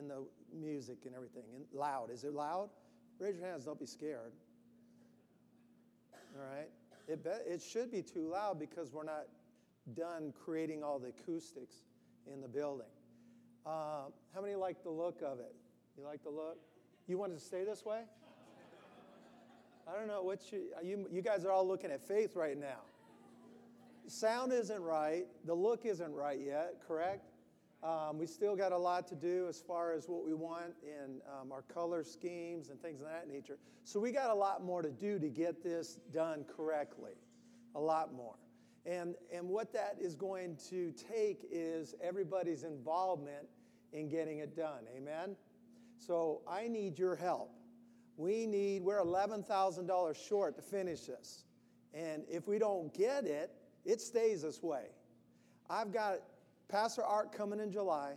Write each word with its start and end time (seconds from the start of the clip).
in 0.00 0.08
the 0.08 0.24
music 0.58 0.98
and 1.04 1.14
everything. 1.14 1.44
And 1.54 1.64
loud. 1.72 2.10
Is 2.10 2.24
it 2.24 2.32
loud? 2.32 2.70
Raise 3.18 3.36
your 3.36 3.46
hands. 3.46 3.64
Don't 3.64 3.78
be 3.78 3.86
scared. 3.86 4.32
All 6.36 6.44
right. 6.44 6.68
It, 7.06 7.22
be, 7.22 7.30
it 7.46 7.62
should 7.62 7.90
be 7.90 8.02
too 8.02 8.28
loud 8.28 8.58
because 8.58 8.92
we're 8.92 9.04
not 9.04 9.26
done 9.94 10.32
creating 10.44 10.82
all 10.82 10.98
the 10.98 11.08
acoustics 11.08 11.82
in 12.32 12.40
the 12.40 12.48
building. 12.48 12.86
Uh, 13.66 14.04
how 14.34 14.40
many 14.40 14.54
like 14.54 14.82
the 14.82 14.90
look 14.90 15.20
of 15.22 15.38
it? 15.38 15.54
You 15.98 16.04
like 16.04 16.22
the 16.22 16.30
look? 16.30 16.58
You 17.06 17.18
want 17.18 17.34
to 17.34 17.40
stay 17.40 17.64
this 17.64 17.84
way? 17.84 18.02
I 19.88 19.98
don't 19.98 20.06
know 20.06 20.22
what 20.22 20.52
you, 20.52 20.68
you, 20.82 21.08
you 21.10 21.20
guys 21.20 21.44
are 21.44 21.50
all 21.50 21.66
looking 21.66 21.90
at 21.90 22.06
faith 22.06 22.36
right 22.36 22.58
now. 22.58 22.80
Sound 24.06 24.52
isn't 24.52 24.80
right. 24.80 25.24
The 25.44 25.54
look 25.54 25.84
isn't 25.84 26.12
right 26.12 26.38
yet, 26.40 26.76
correct? 26.86 27.24
Um, 27.82 28.18
we 28.18 28.26
still 28.26 28.56
got 28.56 28.72
a 28.72 28.78
lot 28.78 29.08
to 29.08 29.14
do 29.14 29.46
as 29.48 29.60
far 29.60 29.92
as 29.92 30.06
what 30.06 30.24
we 30.24 30.34
want 30.34 30.74
in 30.82 31.20
um, 31.40 31.50
our 31.50 31.62
color 31.62 32.04
schemes 32.04 32.68
and 32.68 32.80
things 32.80 33.00
of 33.00 33.06
that 33.06 33.26
nature. 33.26 33.58
So 33.84 33.98
we 33.98 34.12
got 34.12 34.30
a 34.30 34.34
lot 34.34 34.62
more 34.62 34.82
to 34.82 34.90
do 34.90 35.18
to 35.18 35.28
get 35.28 35.62
this 35.62 35.98
done 36.12 36.44
correctly. 36.44 37.12
A 37.74 37.80
lot 37.80 38.12
more. 38.12 38.34
And, 38.84 39.14
and 39.32 39.48
what 39.48 39.72
that 39.72 39.96
is 39.98 40.14
going 40.14 40.56
to 40.68 40.92
take 40.92 41.46
is 41.50 41.94
everybody's 42.02 42.64
involvement 42.64 43.46
in 43.92 44.08
getting 44.08 44.38
it 44.38 44.54
done. 44.54 44.84
Amen? 44.94 45.36
So 45.96 46.42
I 46.48 46.68
need 46.68 46.98
your 46.98 47.16
help. 47.16 47.54
We 48.16 48.46
need, 48.46 48.82
we're 48.82 49.00
$11,000 49.00 50.28
short 50.28 50.56
to 50.56 50.62
finish 50.62 51.00
this. 51.02 51.44
And 51.94 52.24
if 52.28 52.46
we 52.46 52.58
don't 52.58 52.92
get 52.92 53.24
it, 53.24 53.52
it 53.84 54.00
stays 54.00 54.42
this 54.42 54.62
way. 54.62 54.84
I've 55.68 55.92
got 55.92 56.18
Pastor 56.70 57.02
Art 57.02 57.32
coming 57.32 57.58
in 57.58 57.72
July. 57.72 58.12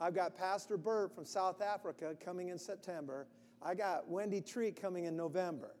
I've 0.00 0.14
got 0.14 0.34
Pastor 0.34 0.78
Bert 0.78 1.14
from 1.14 1.26
South 1.26 1.60
Africa 1.60 2.16
coming 2.18 2.48
in 2.48 2.58
September. 2.58 3.26
I 3.60 3.74
got 3.74 4.08
Wendy 4.08 4.40
Treat 4.40 4.80
coming 4.80 5.04
in 5.04 5.16
November. 5.16 5.74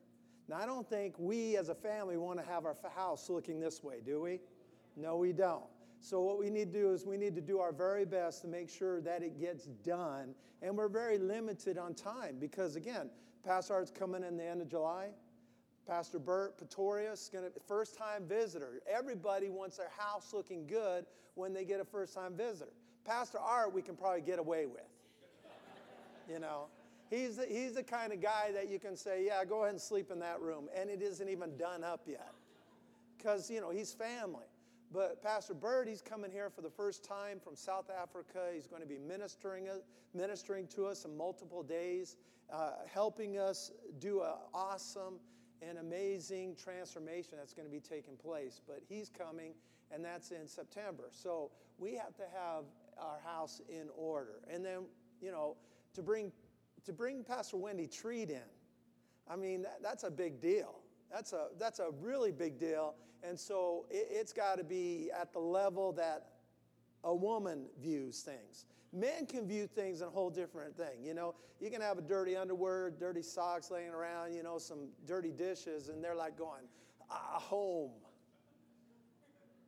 Now, 0.48 0.56
I 0.58 0.66
don't 0.66 0.88
think 0.88 1.14
we 1.18 1.56
as 1.56 1.70
a 1.70 1.74
family 1.74 2.18
want 2.18 2.38
to 2.40 2.44
have 2.44 2.66
our 2.66 2.76
house 2.94 3.30
looking 3.30 3.58
this 3.58 3.82
way, 3.82 4.00
do 4.04 4.20
we? 4.20 4.40
No, 4.96 5.16
we 5.16 5.32
don't. 5.32 5.64
So, 6.00 6.20
what 6.20 6.38
we 6.38 6.50
need 6.50 6.72
to 6.72 6.78
do 6.78 6.92
is 6.92 7.06
we 7.06 7.16
need 7.16 7.34
to 7.36 7.40
do 7.40 7.58
our 7.58 7.72
very 7.72 8.04
best 8.04 8.42
to 8.42 8.48
make 8.48 8.68
sure 8.68 9.00
that 9.00 9.22
it 9.22 9.40
gets 9.40 9.64
done. 9.66 10.34
And 10.60 10.76
we're 10.76 10.88
very 10.88 11.16
limited 11.16 11.78
on 11.78 11.94
time 11.94 12.36
because, 12.38 12.76
again, 12.76 13.08
Pastor 13.44 13.74
Art's 13.74 13.90
coming 13.90 14.24
in 14.24 14.36
the 14.36 14.44
end 14.44 14.60
of 14.60 14.68
July. 14.68 15.08
Pastor 15.88 16.18
Bert 16.18 16.58
Pretorius, 16.58 17.30
gonna 17.32 17.48
first 17.66 17.96
time 17.96 18.24
visitor. 18.28 18.82
Everybody 18.86 19.48
wants 19.48 19.78
their 19.78 19.90
house 19.96 20.34
looking 20.34 20.66
good 20.66 21.06
when 21.34 21.54
they 21.54 21.64
get 21.64 21.80
a 21.80 21.84
first 21.84 22.12
time 22.14 22.36
visitor. 22.36 22.72
Pastor 23.06 23.38
Art, 23.38 23.72
we 23.72 23.80
can 23.80 23.96
probably 23.96 24.20
get 24.20 24.38
away 24.38 24.66
with. 24.66 24.82
you 26.30 26.40
know, 26.40 26.66
he's 27.08 27.36
the, 27.36 27.46
he's 27.46 27.72
the 27.72 27.82
kind 27.82 28.12
of 28.12 28.20
guy 28.20 28.52
that 28.52 28.68
you 28.68 28.78
can 28.78 28.98
say, 28.98 29.24
yeah, 29.24 29.42
go 29.46 29.62
ahead 29.62 29.70
and 29.70 29.80
sleep 29.80 30.10
in 30.10 30.20
that 30.20 30.42
room, 30.42 30.68
and 30.76 30.90
it 30.90 31.00
isn't 31.00 31.28
even 31.28 31.56
done 31.56 31.82
up 31.82 32.02
yet, 32.06 32.34
because 33.16 33.50
you 33.50 33.62
know 33.62 33.70
he's 33.70 33.94
family. 33.94 34.44
But 34.92 35.22
Pastor 35.22 35.54
Bert, 35.54 35.88
he's 35.88 36.02
coming 36.02 36.30
here 36.30 36.50
for 36.50 36.60
the 36.60 36.70
first 36.70 37.02
time 37.02 37.40
from 37.40 37.56
South 37.56 37.90
Africa. 37.90 38.48
He's 38.54 38.66
going 38.66 38.82
to 38.82 38.88
be 38.88 38.98
ministering, 38.98 39.70
uh, 39.70 39.76
ministering 40.12 40.66
to 40.68 40.84
us 40.86 41.06
in 41.06 41.16
multiple 41.16 41.62
days, 41.62 42.16
uh, 42.52 42.72
helping 42.92 43.38
us 43.38 43.70
do 44.00 44.22
an 44.22 44.34
awesome 44.52 45.18
and 45.66 45.78
amazing 45.78 46.56
transformation 46.62 47.32
that's 47.36 47.52
going 47.52 47.66
to 47.66 47.72
be 47.72 47.80
taking 47.80 48.16
place. 48.16 48.60
But 48.66 48.82
he's 48.88 49.10
coming, 49.10 49.52
and 49.92 50.04
that's 50.04 50.30
in 50.30 50.46
September. 50.46 51.04
So 51.10 51.50
we 51.78 51.94
have 51.94 52.14
to 52.16 52.24
have 52.34 52.64
our 52.98 53.18
house 53.24 53.60
in 53.68 53.88
order. 53.96 54.40
And 54.52 54.64
then, 54.64 54.86
you 55.20 55.30
know, 55.30 55.56
to 55.94 56.02
bring, 56.02 56.32
to 56.84 56.92
bring 56.92 57.24
Pastor 57.24 57.56
Wendy 57.56 57.86
Treat 57.86 58.30
in, 58.30 58.40
I 59.30 59.36
mean, 59.36 59.62
that, 59.62 59.78
that's 59.82 60.04
a 60.04 60.10
big 60.10 60.40
deal. 60.40 60.76
That's 61.12 61.32
a, 61.32 61.48
that's 61.58 61.78
a 61.78 61.90
really 62.00 62.32
big 62.32 62.58
deal. 62.58 62.94
And 63.22 63.38
so 63.38 63.86
it, 63.90 64.08
it's 64.10 64.32
got 64.32 64.58
to 64.58 64.64
be 64.64 65.10
at 65.18 65.32
the 65.32 65.38
level 65.38 65.92
that 65.92 66.26
a 67.04 67.14
woman 67.14 67.66
views 67.80 68.20
things. 68.20 68.66
Men 68.92 69.26
can 69.26 69.46
view 69.46 69.66
things 69.66 70.00
in 70.00 70.08
a 70.08 70.10
whole 70.10 70.30
different 70.30 70.76
thing. 70.76 71.04
You 71.04 71.14
know, 71.14 71.34
you 71.60 71.70
can 71.70 71.80
have 71.80 71.98
a 71.98 72.02
dirty 72.02 72.36
underwear, 72.36 72.90
dirty 72.90 73.22
socks 73.22 73.70
laying 73.70 73.90
around, 73.90 74.34
you 74.34 74.42
know, 74.42 74.58
some 74.58 74.88
dirty 75.06 75.30
dishes, 75.30 75.88
and 75.88 76.02
they're 76.02 76.14
like 76.14 76.38
going, 76.38 76.62
ah, 77.10 77.38
home. 77.38 77.90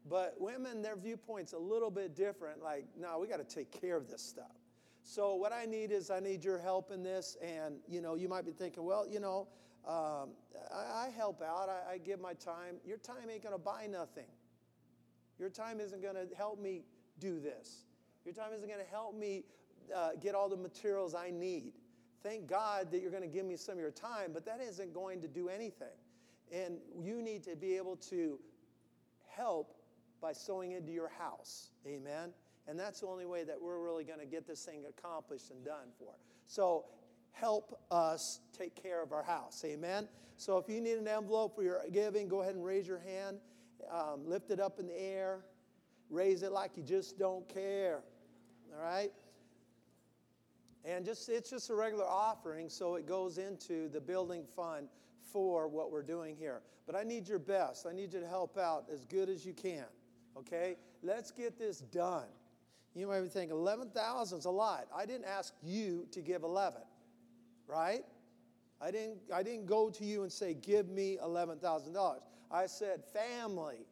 But 0.09 0.37
women, 0.39 0.81
their 0.81 0.97
viewpoint's 0.97 1.53
a 1.53 1.59
little 1.59 1.91
bit 1.91 2.17
different. 2.17 2.63
Like, 2.63 2.87
no, 2.99 3.19
we 3.19 3.27
got 3.27 3.47
to 3.47 3.55
take 3.55 3.71
care 3.71 3.97
of 3.97 4.09
this 4.09 4.23
stuff. 4.23 4.57
So 5.03 5.35
what 5.35 5.53
I 5.53 5.67
need 5.67 5.93
is 5.93 6.11
I 6.11 6.21
need 6.21 6.45
your 6.45 6.59
help 6.59 6.91
in 6.91 7.03
this. 7.03 7.37
And, 7.43 7.77
you 7.89 8.01
know, 8.01 8.15
you 8.15 8.29
might 8.29 8.47
be 8.47 8.53
thinking, 8.53 8.85
well, 8.85 9.07
you 9.09 9.21
know, 9.21 9.49
um, 9.87 10.31
I, 10.73 11.07
I, 11.07 11.11
help 11.15 11.43
out, 11.43 11.69
I, 11.69 11.95
I 11.95 11.99
give 11.99 12.21
my 12.21 12.35
time. 12.35 12.77
Your 12.85 12.99
time 12.99 13.31
ain't 13.31 13.43
going 13.43 13.55
to 13.55 13.59
buy 13.59 13.87
nothing. 13.91 14.27
Your 15.39 15.49
time 15.49 15.81
isn't 15.81 16.03
going 16.03 16.17
to 16.17 16.27
help 16.37 16.61
me 16.61 16.83
do 17.19 17.41
this. 17.41 17.87
Your 18.25 18.35
time 18.35 18.53
isn't 18.55 18.69
going 18.69 18.85
to 18.85 18.91
help 18.91 19.15
me 19.17 19.45
uh, 19.95 20.11
get 20.21 20.35
all 20.35 20.49
the 20.49 20.57
materials 20.57 21.15
I 21.15 21.31
need. 21.31 21.73
Thank 22.23 22.47
God 22.47 22.91
that 22.93 23.01
you're 23.01 23.11
going 23.11 23.23
to 23.23 23.29
give 23.29 23.47
me 23.47 23.57
some 23.57 23.75
of 23.75 23.81
your 23.81 23.91
time, 23.91 24.31
but 24.33 24.45
that 24.45 24.61
isn't 24.61 24.93
going 24.93 25.23
to 25.23 25.29
do 25.29 25.49
anything. 25.49 25.89
And 26.53 26.79
you 27.01 27.23
need 27.23 27.43
to 27.45 27.57
be 27.57 27.77
able 27.77 27.97
to 27.97 28.39
help 29.29 29.75
by 30.21 30.33
sowing 30.33 30.73
into 30.73 30.93
your 30.93 31.09
house. 31.09 31.71
Amen. 31.87 32.33
And 32.69 32.79
that's 32.79 33.01
the 33.01 33.07
only 33.07 33.27
way 33.27 33.43
that 33.45 33.61
we're 33.61 33.79
really 33.79 34.05
going 34.05 34.21
to 34.21 34.27
get 34.27 34.47
this 34.47 34.65
thing 34.65 34.83
accomplished 34.89 35.51
and 35.51 35.65
done 35.65 35.89
for. 35.99 36.13
So 36.47 36.85
help 37.33 37.81
us 37.91 38.41
take 38.57 38.81
care 38.81 39.03
of 39.03 39.13
our 39.13 39.23
house. 39.23 39.65
Amen? 39.65 40.09
So 40.37 40.59
if 40.59 40.69
you 40.69 40.81
need 40.81 40.99
an 40.99 41.09
envelope 41.09 41.55
for 41.55 41.63
your 41.63 41.81
giving, 41.93 42.29
go 42.29 42.43
ahead 42.43 42.55
and 42.55 42.65
raise 42.65 42.87
your 42.87 43.01
hand. 43.01 43.39
Um, 43.91 44.27
lift 44.27 44.51
it 44.51 44.61
up 44.61 44.79
in 44.79 44.87
the 44.87 45.01
air. 45.01 45.41
Raise 46.11 46.43
it 46.43 46.53
like 46.53 46.73
you 46.77 46.83
just 46.83 47.19
don't 47.19 47.49
care. 47.49 48.03
All 48.73 48.83
right? 48.83 49.11
And 50.85 51.05
just 51.05 51.29
it's 51.29 51.51
just 51.51 51.71
a 51.71 51.75
regular 51.75 52.07
offering, 52.07 52.69
so 52.69 52.95
it 52.95 53.07
goes 53.07 53.39
into 53.39 53.89
the 53.89 54.01
building 54.01 54.45
fund 54.57 54.89
for 55.33 55.69
what 55.69 55.93
we're 55.93 56.03
doing 56.03 56.37
here. 56.37 56.63
But 56.87 56.97
I 56.97 57.03
need 57.03 57.29
your 57.29 57.39
best. 57.39 57.87
I 57.87 57.93
need 57.93 58.13
you 58.13 58.21
to 58.21 58.27
help 58.27 58.59
out 58.59 58.87
as 58.93 59.05
good 59.05 59.29
as 59.29 59.45
you 59.45 59.53
can. 59.53 59.85
Okay? 60.37 60.77
Let's 61.03 61.31
get 61.31 61.59
this 61.59 61.81
done. 61.81 62.27
You 62.95 63.07
might 63.07 63.21
be 63.21 63.29
thinking 63.29 63.57
11,000 63.57 64.39
is 64.39 64.45
a 64.47 64.51
lot. 64.51 64.87
I 64.95 65.07
didn't 65.07 65.27
ask 65.27 65.55
you 65.63 66.07
to 66.13 66.21
give 66.21 66.43
11 66.43 66.81
right? 67.71 68.05
I 68.81 68.91
didn't, 68.91 69.19
I 69.33 69.43
didn't 69.43 69.67
go 69.67 69.91
to 69.91 70.05
you 70.05 70.23
and 70.23 70.33
say, 70.33 70.55
Give 70.55 70.89
me 70.89 71.19
$11,000. 71.23 72.19
I 72.51 72.67
said, 72.67 73.03
Family. 73.05 73.87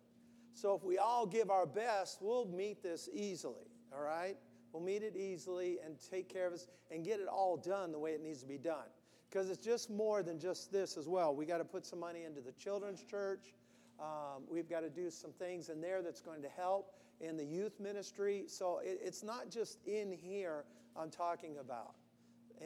So 0.55 0.75
if 0.75 0.83
we 0.83 0.99
all 0.99 1.25
give 1.27 1.51
our 1.51 1.67
best, 1.67 2.19
we'll 2.21 2.47
meet 2.47 2.83
this 2.83 3.09
easily, 3.13 3.71
all 3.95 4.03
right? 4.03 4.37
We'll 4.73 4.83
meet 4.83 5.03
it 5.03 5.17
easily 5.17 5.79
and 5.85 5.97
take 6.11 6.29
care 6.29 6.47
of 6.47 6.53
it 6.55 6.67
and 6.91 7.05
get 7.05 7.21
it 7.21 7.29
all 7.29 7.57
done 7.57 7.93
the 7.93 7.99
way 7.99 8.13
it 8.13 8.23
needs 8.23 8.41
to 8.43 8.47
be 8.47 8.59
done. 8.59 8.87
Because 9.31 9.51
it's 9.51 9.65
just 9.65 9.91
more 9.91 10.23
than 10.23 10.39
just 10.39 10.73
this 10.73 10.97
as 10.97 11.07
well. 11.09 11.35
We 11.35 11.45
got 11.45 11.59
to 11.59 11.65
put 11.65 11.85
some 11.85 12.01
money 12.01 12.25
into 12.25 12.41
the 12.41 12.53
children's 12.53 13.03
church. 13.03 13.55
Um, 14.01 14.45
we've 14.51 14.69
got 14.69 14.81
to 14.81 14.91
do 14.91 15.11
some 15.11 15.33
things 15.33 15.69
in 15.69 15.81
there 15.81 16.03
that's 16.03 16.21
going 16.21 16.43
to 16.43 16.49
help 16.49 16.95
in 17.21 17.37
the 17.37 17.45
youth 17.45 17.81
ministry. 17.81 18.45
So 18.47 18.81
it, 18.83 19.01
it's 19.03 19.23
not 19.23 19.51
just 19.51 19.79
in 19.87 20.13
here 20.13 20.65
I'm 20.97 21.11
talking 21.11 21.57
about 21.59 21.95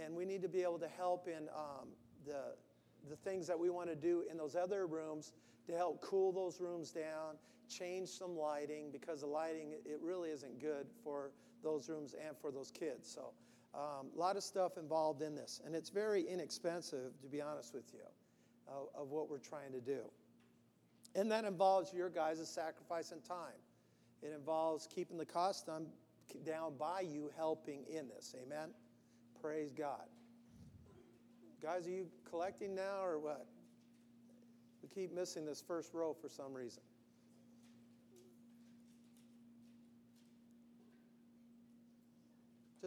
and 0.01 0.15
we 0.15 0.25
need 0.25 0.43
to 0.43 0.49
be 0.49 0.63
able 0.63 0.79
to 0.79 0.89
help 0.89 1.29
in 1.29 1.49
um, 1.55 1.89
the, 2.27 2.55
the 3.09 3.17
things 3.17 3.47
that 3.47 3.59
we 3.59 3.71
want 3.71 3.89
to 3.89 3.97
do 3.97 4.25
in 4.31 4.37
those 4.37 4.57
other 4.57 4.87
rooms 4.87 5.33
to 5.67 5.77
help 5.77 6.01
cool 6.01 6.33
those 6.33 6.61
rooms 6.61 6.91
down, 6.91 7.37
change 7.69 8.09
some 8.09 8.37
lighting, 8.37 8.91
because 8.91 9.21
the 9.21 9.27
lighting, 9.27 9.73
it 9.85 10.01
really 10.03 10.31
isn't 10.31 10.61
good 10.61 10.87
for 11.05 11.31
those 11.63 11.89
rooms 11.89 12.15
and 12.27 12.37
for 12.39 12.51
those 12.51 12.71
kids. 12.71 13.11
So 13.11 13.33
um, 13.75 14.09
a 14.15 14.19
lot 14.19 14.37
of 14.37 14.43
stuff 14.43 14.77
involved 14.77 15.23
in 15.23 15.35
this, 15.35 15.61
and 15.65 15.75
it's 15.75 15.91
very 15.91 16.23
inexpensive, 16.23 17.19
to 17.23 17.29
be 17.29 17.41
honest 17.41 17.75
with 17.75 17.93
you, 17.93 18.01
uh, 18.69 19.01
of 19.01 19.11
what 19.11 19.31
we're 19.31 19.39
trying 19.39 19.73
to 19.73 19.81
do. 19.81 20.01
And 21.15 21.31
that 21.31 21.45
involves 21.45 21.93
your 21.93 22.09
guys' 22.09 22.47
sacrifice 22.49 23.13
and 23.13 23.23
time. 23.25 23.61
It 24.23 24.33
involves 24.35 24.87
keeping 24.87 25.19
the 25.19 25.27
cost 25.27 25.67
down 25.67 26.73
by 26.79 27.01
you 27.01 27.31
helping 27.37 27.85
in 27.91 28.09
this. 28.09 28.35
Amen? 28.43 28.71
Praise 29.41 29.73
God. 29.73 30.07
Guys, 31.63 31.87
are 31.87 31.91
you 31.91 32.07
collecting 32.29 32.75
now 32.75 33.03
or 33.03 33.19
what? 33.19 33.47
We 34.83 34.89
keep 34.89 35.15
missing 35.15 35.47
this 35.47 35.63
first 35.67 35.95
row 35.95 36.15
for 36.21 36.29
some 36.29 36.53
reason. 36.55 36.83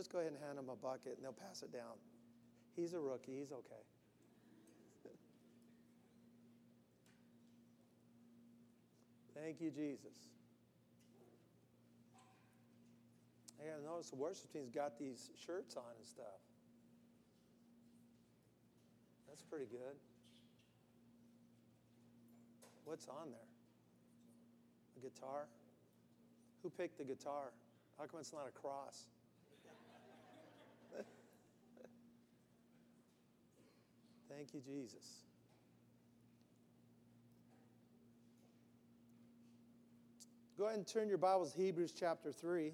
Just 0.06 0.14
go 0.14 0.20
ahead 0.20 0.34
and 0.34 0.44
hand 0.46 0.60
him 0.60 0.70
a 0.70 0.76
bucket 0.76 1.18
and 1.18 1.26
they'll 1.26 1.34
pass 1.34 1.64
it 1.64 1.74
down. 1.74 1.98
He's 2.76 2.94
a 2.94 3.00
rookie, 3.00 3.40
he's 3.40 3.52
okay. 3.52 3.82
Thank 9.34 9.60
you, 9.60 9.72
Jesus. 9.72 10.30
I 13.60 13.66
gotta 13.66 13.84
notice 13.84 14.12
the 14.12 14.18
worship 14.18 14.54
team's 14.54 14.70
got 14.70 15.00
these 15.00 15.32
shirts 15.44 15.76
on 15.76 15.98
and 15.98 16.06
stuff. 16.06 16.38
That's 19.28 19.42
pretty 19.42 19.66
good. 19.66 19.98
What's 22.84 23.08
on 23.08 23.32
there? 23.32 23.50
A 24.98 25.10
guitar? 25.10 25.48
Who 26.62 26.70
picked 26.70 27.00
the 27.00 27.06
guitar? 27.06 27.54
How 27.98 28.06
come 28.06 28.20
it's 28.20 28.34
not 28.34 28.46
a 28.48 28.52
cross? 28.52 29.08
Thank 34.36 34.54
you, 34.54 34.60
Jesus. 34.60 35.24
Go 40.58 40.66
ahead 40.66 40.78
and 40.78 40.86
turn 40.86 41.08
your 41.08 41.18
Bibles 41.18 41.54
to 41.54 41.62
Hebrews 41.62 41.94
chapter 41.98 42.34
3. 42.34 42.74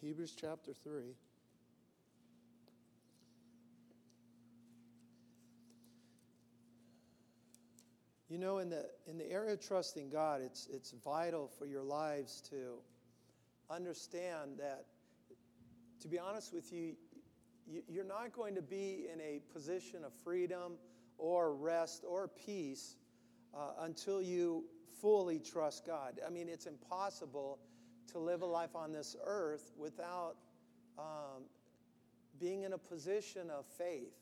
Hebrews 0.00 0.36
chapter 0.40 0.72
3. 0.72 1.16
You 8.34 8.40
know, 8.40 8.58
in 8.58 8.68
the, 8.68 8.86
in 9.08 9.16
the 9.16 9.30
area 9.30 9.52
of 9.52 9.60
trusting 9.60 10.10
God, 10.10 10.40
it's, 10.42 10.66
it's 10.66 10.90
vital 11.04 11.48
for 11.56 11.66
your 11.66 11.84
lives 11.84 12.40
to 12.50 12.80
understand 13.70 14.58
that, 14.58 14.86
to 16.00 16.08
be 16.08 16.18
honest 16.18 16.52
with 16.52 16.72
you, 16.72 16.96
you're 17.88 18.04
not 18.04 18.32
going 18.32 18.56
to 18.56 18.60
be 18.60 19.06
in 19.12 19.20
a 19.20 19.40
position 19.52 20.02
of 20.04 20.12
freedom 20.24 20.72
or 21.16 21.54
rest 21.54 22.02
or 22.04 22.26
peace 22.26 22.96
uh, 23.56 23.70
until 23.82 24.20
you 24.20 24.64
fully 25.00 25.38
trust 25.38 25.86
God. 25.86 26.18
I 26.26 26.28
mean, 26.28 26.48
it's 26.48 26.66
impossible 26.66 27.60
to 28.10 28.18
live 28.18 28.42
a 28.42 28.46
life 28.46 28.74
on 28.74 28.90
this 28.90 29.14
earth 29.24 29.70
without 29.78 30.34
um, 30.98 31.44
being 32.40 32.64
in 32.64 32.72
a 32.72 32.78
position 32.78 33.48
of 33.48 33.64
faith. 33.78 34.16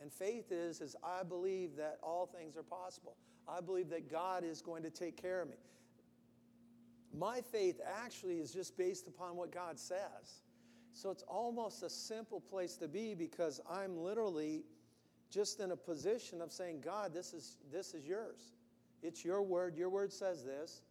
And 0.00 0.12
faith 0.12 0.52
is, 0.52 0.80
is 0.80 0.94
I 1.02 1.24
believe 1.24 1.74
that 1.78 1.98
all 2.00 2.26
things 2.26 2.56
are 2.56 2.62
possible. 2.62 3.16
I 3.48 3.60
believe 3.60 3.88
that 3.90 4.10
God 4.10 4.44
is 4.44 4.60
going 4.60 4.82
to 4.82 4.90
take 4.90 5.20
care 5.20 5.42
of 5.42 5.48
me. 5.48 5.56
My 7.16 7.40
faith 7.40 7.80
actually 8.04 8.38
is 8.38 8.52
just 8.52 8.76
based 8.76 9.06
upon 9.06 9.36
what 9.36 9.50
God 9.50 9.78
says. 9.78 10.42
So 10.92 11.10
it's 11.10 11.22
almost 11.22 11.82
a 11.82 11.90
simple 11.90 12.40
place 12.40 12.76
to 12.78 12.88
be 12.88 13.14
because 13.14 13.60
I'm 13.70 13.96
literally 13.96 14.64
just 15.30 15.60
in 15.60 15.70
a 15.70 15.76
position 15.76 16.40
of 16.40 16.52
saying, 16.52 16.80
God, 16.80 17.12
this 17.12 17.32
is, 17.32 17.56
this 17.70 17.94
is 17.94 18.06
yours. 18.06 18.52
It's 19.02 19.24
your 19.24 19.42
word. 19.42 19.76
Your 19.76 19.90
word 19.90 20.12
says 20.12 20.44
this. 20.44 20.82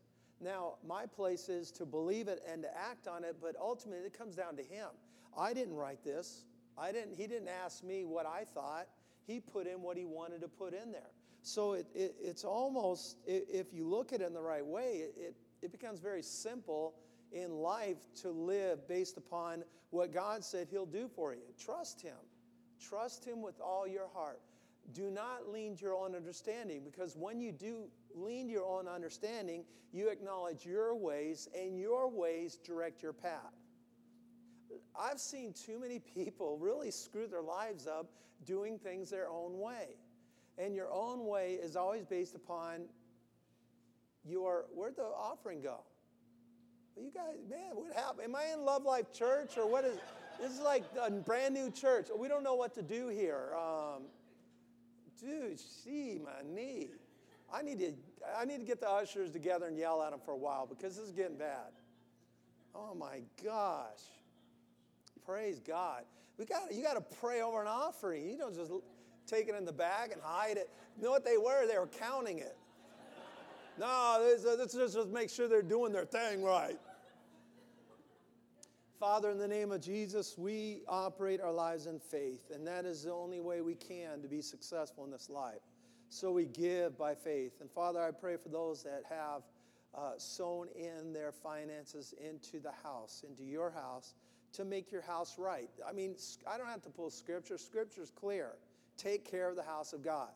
Now, 0.41 0.75
my 0.87 1.05
place 1.05 1.49
is 1.49 1.71
to 1.71 1.85
believe 1.85 2.27
it 2.27 2.43
and 2.51 2.61
to 2.63 2.77
act 2.77 3.07
on 3.07 3.23
it, 3.23 3.37
but 3.41 3.55
ultimately 3.59 4.05
it 4.05 4.17
comes 4.17 4.35
down 4.35 4.55
to 4.57 4.63
Him. 4.63 4.89
I 5.37 5.53
didn't 5.53 5.75
write 5.75 6.03
this. 6.03 6.45
I 6.77 6.91
didn't, 6.91 7.15
he 7.15 7.27
didn't 7.27 7.47
ask 7.47 7.83
me 7.83 8.05
what 8.05 8.25
I 8.25 8.43
thought. 8.43 8.87
He 9.25 9.39
put 9.39 9.65
in 9.65 9.81
what 9.81 9.97
he 9.97 10.05
wanted 10.05 10.41
to 10.41 10.47
put 10.47 10.73
in 10.73 10.91
there. 10.91 11.11
So 11.45 11.73
it, 11.73 11.85
it, 11.93 12.15
it's 12.19 12.43
almost, 12.43 13.17
if 13.27 13.71
you 13.71 13.87
look 13.87 14.13
at 14.13 14.21
it 14.21 14.25
in 14.25 14.33
the 14.33 14.41
right 14.41 14.65
way, 14.65 15.03
it, 15.15 15.35
it, 15.61 15.71
becomes 15.71 15.99
very 15.99 16.23
simple 16.23 16.95
in 17.31 17.51
life 17.51 17.97
to 18.23 18.31
live 18.31 18.87
based 18.87 19.17
upon 19.17 19.63
what 19.91 20.11
God 20.11 20.43
said 20.43 20.67
He'll 20.71 20.87
do 20.87 21.07
for 21.07 21.35
you. 21.35 21.43
Trust 21.63 22.01
Him. 22.01 22.17
Trust 22.81 23.23
Him 23.23 23.43
with 23.43 23.61
all 23.61 23.87
your 23.87 24.07
heart. 24.11 24.41
Do 24.91 25.11
not 25.11 25.47
lean 25.47 25.75
to 25.75 25.83
your 25.83 25.95
own 25.95 26.15
understanding 26.15 26.81
because 26.83 27.15
when 27.15 27.39
you 27.39 27.51
do 27.51 27.89
lean 28.15 28.47
to 28.47 28.51
your 28.51 28.65
own 28.65 28.87
understanding, 28.87 29.65
you 29.91 30.09
acknowledge 30.09 30.65
your 30.65 30.95
ways 30.95 31.47
and 31.55 31.77
your 31.79 32.09
ways 32.09 32.57
direct 32.65 33.03
your 33.03 33.13
path. 33.13 33.53
I've 34.99 35.19
seen 35.19 35.53
too 35.53 35.79
many 35.79 35.99
people 36.15 36.57
really 36.57 36.89
screw 36.89 37.27
their 37.27 37.43
lives 37.43 37.85
up 37.85 38.07
doing 38.45 38.79
things 38.79 39.11
their 39.11 39.29
own 39.29 39.59
way. 39.59 39.97
And 40.57 40.75
your 40.75 40.91
own 40.91 41.25
way 41.25 41.59
is 41.61 41.75
always 41.75 42.05
based 42.05 42.35
upon 42.35 42.85
your, 44.23 44.65
where'd 44.73 44.95
the 44.95 45.03
offering 45.03 45.61
go? 45.61 45.81
Well, 46.95 47.05
you 47.05 47.11
guys, 47.11 47.35
man, 47.49 47.75
what 47.75 47.93
happened? 47.93 48.23
Am 48.23 48.35
I 48.35 48.53
in 48.53 48.63
Love 48.63 48.83
Life 48.83 49.11
Church 49.11 49.57
or 49.57 49.69
what 49.69 49.83
is, 49.83 49.97
this 50.39 50.51
is 50.51 50.61
like 50.61 50.83
a 51.01 51.11
brand 51.11 51.53
new 51.53 51.69
church. 51.69 52.07
We 52.17 52.27
don't 52.27 52.43
know 52.43 52.55
what 52.55 52.73
to 52.75 52.81
do 52.81 53.09
here. 53.09 53.53
Um, 53.55 54.03
dude, 55.19 55.59
see 55.59 56.19
my 56.23 56.49
knee. 56.49 56.89
I 57.53 57.61
need 57.61 57.79
to, 57.79 57.93
I 58.37 58.45
need 58.45 58.59
to 58.59 58.65
get 58.65 58.79
the 58.79 58.89
ushers 58.89 59.31
together 59.31 59.67
and 59.67 59.77
yell 59.77 60.01
at 60.01 60.11
them 60.11 60.19
for 60.23 60.31
a 60.31 60.37
while 60.37 60.65
because 60.65 60.95
this 60.95 61.05
is 61.05 61.11
getting 61.11 61.37
bad. 61.37 61.71
Oh 62.73 62.95
my 62.95 63.21
gosh. 63.43 64.01
Praise 65.25 65.59
God. 65.59 66.03
We 66.37 66.45
got 66.45 66.73
you 66.73 66.83
got 66.83 66.95
to 66.95 67.15
pray 67.17 67.41
over 67.41 67.61
an 67.61 67.67
offering. 67.67 68.27
You 68.29 68.37
don't 68.37 68.53
just 68.53 68.71
take 69.27 69.47
it 69.47 69.55
in 69.55 69.65
the 69.65 69.73
bag 69.73 70.11
and 70.11 70.21
hide 70.21 70.57
it. 70.57 70.69
You 70.97 71.03
know 71.03 71.11
what 71.11 71.25
they 71.25 71.37
were? 71.37 71.67
They 71.67 71.77
were 71.77 71.87
counting 71.87 72.39
it. 72.39 72.57
No, 73.77 74.35
let's 74.57 74.73
just 74.73 75.09
make 75.09 75.29
sure 75.29 75.47
they're 75.47 75.61
doing 75.61 75.91
their 75.91 76.05
thing 76.05 76.43
right. 76.43 76.79
Father, 78.99 79.29
in 79.29 79.37
the 79.37 79.47
name 79.47 79.73
of 79.73 79.81
Jesus, 79.81 80.37
we 80.37 80.81
operate 80.87 81.41
our 81.41 81.51
lives 81.51 81.85
in 81.85 81.99
faith, 81.99 82.51
and 82.53 82.65
that 82.65 82.85
is 82.85 83.03
the 83.03 83.11
only 83.11 83.41
way 83.41 83.59
we 83.59 83.75
can 83.75 84.21
to 84.21 84.29
be 84.29 84.41
successful 84.41 85.03
in 85.03 85.11
this 85.11 85.29
life. 85.29 85.59
So 86.07 86.31
we 86.31 86.45
give 86.45 86.97
by 86.97 87.13
faith. 87.13 87.59
And 87.59 87.69
Father, 87.69 88.01
I 88.01 88.11
pray 88.11 88.37
for 88.37 88.47
those 88.47 88.83
that 88.83 89.03
have 89.09 89.41
uh, 89.93 90.17
sown 90.17 90.67
in 90.75 91.11
their 91.11 91.33
finances 91.33 92.13
into 92.23 92.59
the 92.59 92.71
house, 92.83 93.25
into 93.27 93.43
your 93.43 93.69
house, 93.69 94.13
to 94.53 94.63
make 94.63 94.91
your 94.91 95.01
house 95.01 95.35
right. 95.37 95.69
I 95.87 95.91
mean, 95.91 96.15
I 96.49 96.57
don't 96.57 96.67
have 96.67 96.81
to 96.83 96.89
pull 96.89 97.09
scripture, 97.09 97.57
scripture's 97.57 98.11
clear. 98.11 98.53
Take 98.97 99.29
care 99.29 99.49
of 99.49 99.55
the 99.55 99.63
house 99.63 99.93
of 99.93 100.01
God. 100.03 100.29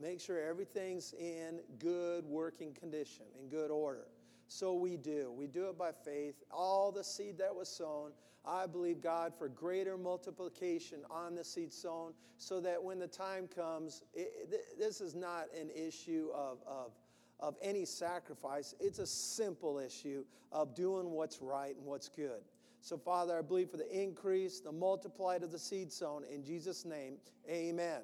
Make 0.00 0.20
sure 0.20 0.40
everything's 0.40 1.12
in 1.12 1.60
good 1.78 2.24
working 2.24 2.72
condition, 2.72 3.26
in 3.40 3.48
good 3.48 3.70
order. 3.70 4.06
So 4.48 4.74
we 4.74 4.96
do. 4.96 5.32
We 5.36 5.46
do 5.46 5.68
it 5.68 5.78
by 5.78 5.92
faith. 5.92 6.42
All 6.50 6.90
the 6.90 7.04
seed 7.04 7.38
that 7.38 7.54
was 7.54 7.68
sown, 7.68 8.10
I 8.44 8.66
believe 8.66 9.00
God 9.00 9.32
for 9.38 9.48
greater 9.48 9.96
multiplication 9.98 11.00
on 11.10 11.34
the 11.34 11.44
seed 11.44 11.72
sown 11.72 12.14
so 12.38 12.60
that 12.60 12.82
when 12.82 12.98
the 12.98 13.06
time 13.06 13.46
comes, 13.46 14.02
it, 14.14 14.50
this 14.78 15.00
is 15.00 15.14
not 15.14 15.46
an 15.58 15.70
issue 15.70 16.30
of, 16.34 16.58
of, 16.66 16.92
of 17.38 17.56
any 17.62 17.84
sacrifice. 17.84 18.74
It's 18.80 18.98
a 18.98 19.06
simple 19.06 19.78
issue 19.78 20.24
of 20.50 20.74
doing 20.74 21.10
what's 21.10 21.42
right 21.42 21.76
and 21.76 21.84
what's 21.84 22.08
good. 22.08 22.40
So, 22.82 22.96
Father, 22.96 23.38
I 23.38 23.42
believe 23.42 23.70
for 23.70 23.76
the 23.76 23.90
increase, 23.90 24.60
the 24.60 24.72
multiplied 24.72 25.42
of 25.42 25.52
the 25.52 25.58
seed 25.58 25.92
sown. 25.92 26.24
In 26.24 26.42
Jesus' 26.42 26.84
name, 26.84 27.16
amen. 27.48 28.00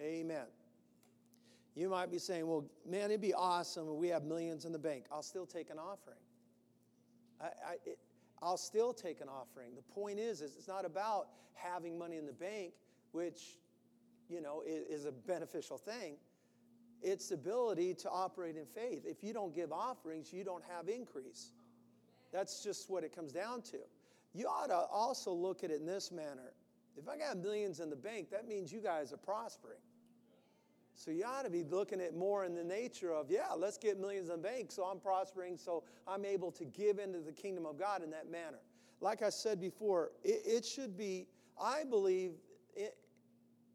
Amen. 0.00 0.46
You 1.74 1.88
might 1.88 2.10
be 2.10 2.18
saying, 2.18 2.46
well, 2.46 2.64
man, 2.88 3.10
it'd 3.10 3.20
be 3.20 3.34
awesome 3.34 3.88
if 3.88 3.94
we 3.96 4.08
have 4.08 4.24
millions 4.24 4.64
in 4.64 4.72
the 4.72 4.78
bank. 4.78 5.06
I'll 5.12 5.22
still 5.22 5.44
take 5.44 5.70
an 5.70 5.78
offering. 5.78 6.18
I, 7.40 7.44
I, 7.44 7.74
it, 7.84 7.98
I'll 8.40 8.56
still 8.56 8.94
take 8.94 9.20
an 9.20 9.28
offering. 9.28 9.74
The 9.74 9.82
point 9.82 10.18
is, 10.18 10.40
is, 10.40 10.54
it's 10.56 10.68
not 10.68 10.84
about 10.84 11.28
having 11.54 11.98
money 11.98 12.16
in 12.16 12.26
the 12.26 12.32
bank, 12.32 12.72
which, 13.12 13.58
you 14.28 14.40
know, 14.40 14.62
is, 14.66 15.00
is 15.00 15.04
a 15.06 15.12
beneficial 15.12 15.78
thing. 15.78 16.16
It's 17.02 17.28
the 17.28 17.34
ability 17.34 17.94
to 17.94 18.10
operate 18.10 18.56
in 18.56 18.66
faith. 18.66 19.04
If 19.04 19.22
you 19.22 19.32
don't 19.32 19.54
give 19.54 19.72
offerings, 19.72 20.32
you 20.32 20.44
don't 20.44 20.64
have 20.74 20.88
increase. 20.88 21.52
That's 22.32 22.62
just 22.62 22.88
what 22.88 23.04
it 23.04 23.14
comes 23.14 23.32
down 23.32 23.62
to. 23.62 23.78
You 24.36 24.46
ought 24.48 24.68
to 24.68 24.86
also 24.92 25.32
look 25.32 25.64
at 25.64 25.70
it 25.70 25.80
in 25.80 25.86
this 25.86 26.12
manner. 26.12 26.52
If 26.98 27.08
I 27.08 27.16
got 27.16 27.38
millions 27.38 27.80
in 27.80 27.88
the 27.88 27.96
bank, 27.96 28.30
that 28.30 28.46
means 28.46 28.70
you 28.70 28.80
guys 28.80 29.12
are 29.12 29.16
prospering. 29.16 29.78
So 30.94 31.10
you 31.10 31.24
ought 31.24 31.44
to 31.44 31.50
be 31.50 31.62
looking 31.62 32.00
at 32.00 32.14
more 32.14 32.44
in 32.44 32.54
the 32.54 32.64
nature 32.64 33.12
of, 33.12 33.30
yeah, 33.30 33.52
let's 33.56 33.78
get 33.78 33.98
millions 33.98 34.28
in 34.28 34.36
the 34.36 34.48
bank 34.48 34.72
so 34.72 34.84
I'm 34.84 34.98
prospering, 34.98 35.56
so 35.56 35.84
I'm 36.06 36.24
able 36.24 36.50
to 36.52 36.64
give 36.64 36.98
into 36.98 37.20
the 37.20 37.32
kingdom 37.32 37.64
of 37.64 37.78
God 37.78 38.02
in 38.02 38.10
that 38.10 38.30
manner. 38.30 38.58
Like 39.00 39.22
I 39.22 39.30
said 39.30 39.60
before, 39.60 40.12
it, 40.22 40.42
it 40.44 40.64
should 40.64 40.96
be, 40.96 41.28
I 41.60 41.84
believe, 41.84 42.32
it, 42.74 42.96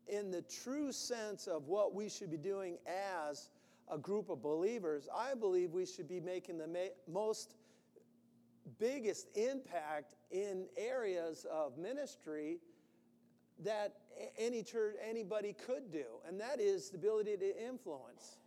in 0.08 0.30
the 0.30 0.42
true 0.42 0.92
sense 0.92 1.48
of 1.48 1.68
what 1.68 1.94
we 1.94 2.10
should 2.10 2.30
be 2.30 2.38
doing 2.38 2.78
as 2.88 3.50
a 3.92 3.98
group 3.98 4.30
of 4.30 4.42
believers, 4.42 5.08
I 5.16 5.34
believe 5.34 5.72
we 5.72 5.86
should 5.86 6.08
be 6.08 6.20
making 6.20 6.58
the 6.58 6.68
ma- 6.68 6.80
most 7.12 7.56
biggest 8.80 9.28
impact 9.36 10.16
in 10.32 10.66
areas 10.78 11.46
of 11.52 11.78
ministry 11.78 12.60
that 13.64 13.94
any 14.38 14.64
church 14.64 14.96
anybody 15.08 15.54
could 15.54 15.92
do 15.92 16.06
and 16.28 16.40
that 16.40 16.60
is 16.60 16.90
the 16.90 16.98
ability 16.98 17.38
to 17.38 17.68
influence 17.68 18.38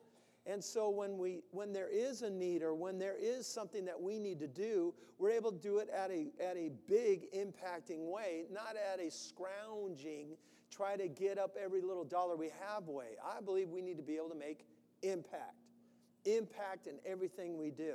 and 0.46 0.62
so 0.62 0.90
when 0.90 1.18
we 1.18 1.42
when 1.52 1.72
there 1.72 1.88
is 1.88 2.22
a 2.22 2.30
need 2.30 2.62
or 2.62 2.74
when 2.74 2.98
there 2.98 3.16
is 3.20 3.46
something 3.46 3.84
that 3.84 4.00
we 4.00 4.18
need 4.18 4.38
to 4.38 4.48
do 4.48 4.92
we're 5.18 5.30
able 5.30 5.52
to 5.52 5.58
do 5.58 5.78
it 5.78 5.88
at 5.90 6.10
a 6.10 6.26
at 6.42 6.56
a 6.56 6.70
big 6.88 7.32
impacting 7.32 8.10
way 8.10 8.44
not 8.52 8.74
at 8.92 9.00
a 9.00 9.10
scrounging 9.10 10.36
try 10.74 10.96
to 10.96 11.08
get 11.08 11.38
up 11.38 11.56
every 11.62 11.80
little 11.80 12.04
dollar 12.04 12.36
we 12.36 12.50
have 12.66 12.88
way. 12.88 13.16
I 13.24 13.40
believe 13.40 13.68
we 13.68 13.82
need 13.82 13.96
to 13.96 14.02
be 14.02 14.16
able 14.16 14.30
to 14.30 14.34
make 14.34 14.66
impact. 15.02 15.54
Impact 16.24 16.86
in 16.86 16.94
everything 17.06 17.58
we 17.58 17.70
do. 17.70 17.94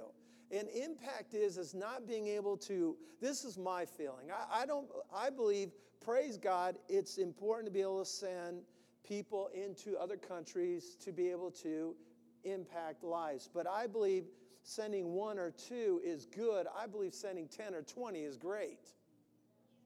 And 0.51 0.67
impact 0.69 1.33
is 1.33 1.57
is 1.57 1.73
not 1.73 2.07
being 2.07 2.27
able 2.27 2.57
to, 2.57 2.95
this 3.21 3.43
is 3.43 3.57
my 3.57 3.85
feeling. 3.85 4.31
I, 4.31 4.63
I 4.63 4.65
don't 4.65 4.87
I 5.15 5.29
believe, 5.29 5.71
praise 6.03 6.37
God, 6.37 6.77
it's 6.87 7.17
important 7.17 7.67
to 7.67 7.71
be 7.71 7.81
able 7.81 7.99
to 7.99 8.09
send 8.09 8.61
people 9.07 9.49
into 9.53 9.97
other 9.97 10.17
countries 10.17 10.95
to 11.03 11.11
be 11.11 11.29
able 11.29 11.51
to 11.51 11.95
impact 12.43 13.03
lives. 13.03 13.49
But 13.53 13.67
I 13.67 13.87
believe 13.87 14.25
sending 14.63 15.13
one 15.13 15.39
or 15.39 15.51
two 15.51 16.01
is 16.03 16.25
good. 16.25 16.67
I 16.77 16.87
believe 16.87 17.13
sending 17.13 17.47
10 17.47 17.73
or 17.73 17.81
20 17.81 18.19
is 18.19 18.37
great. 18.37 18.79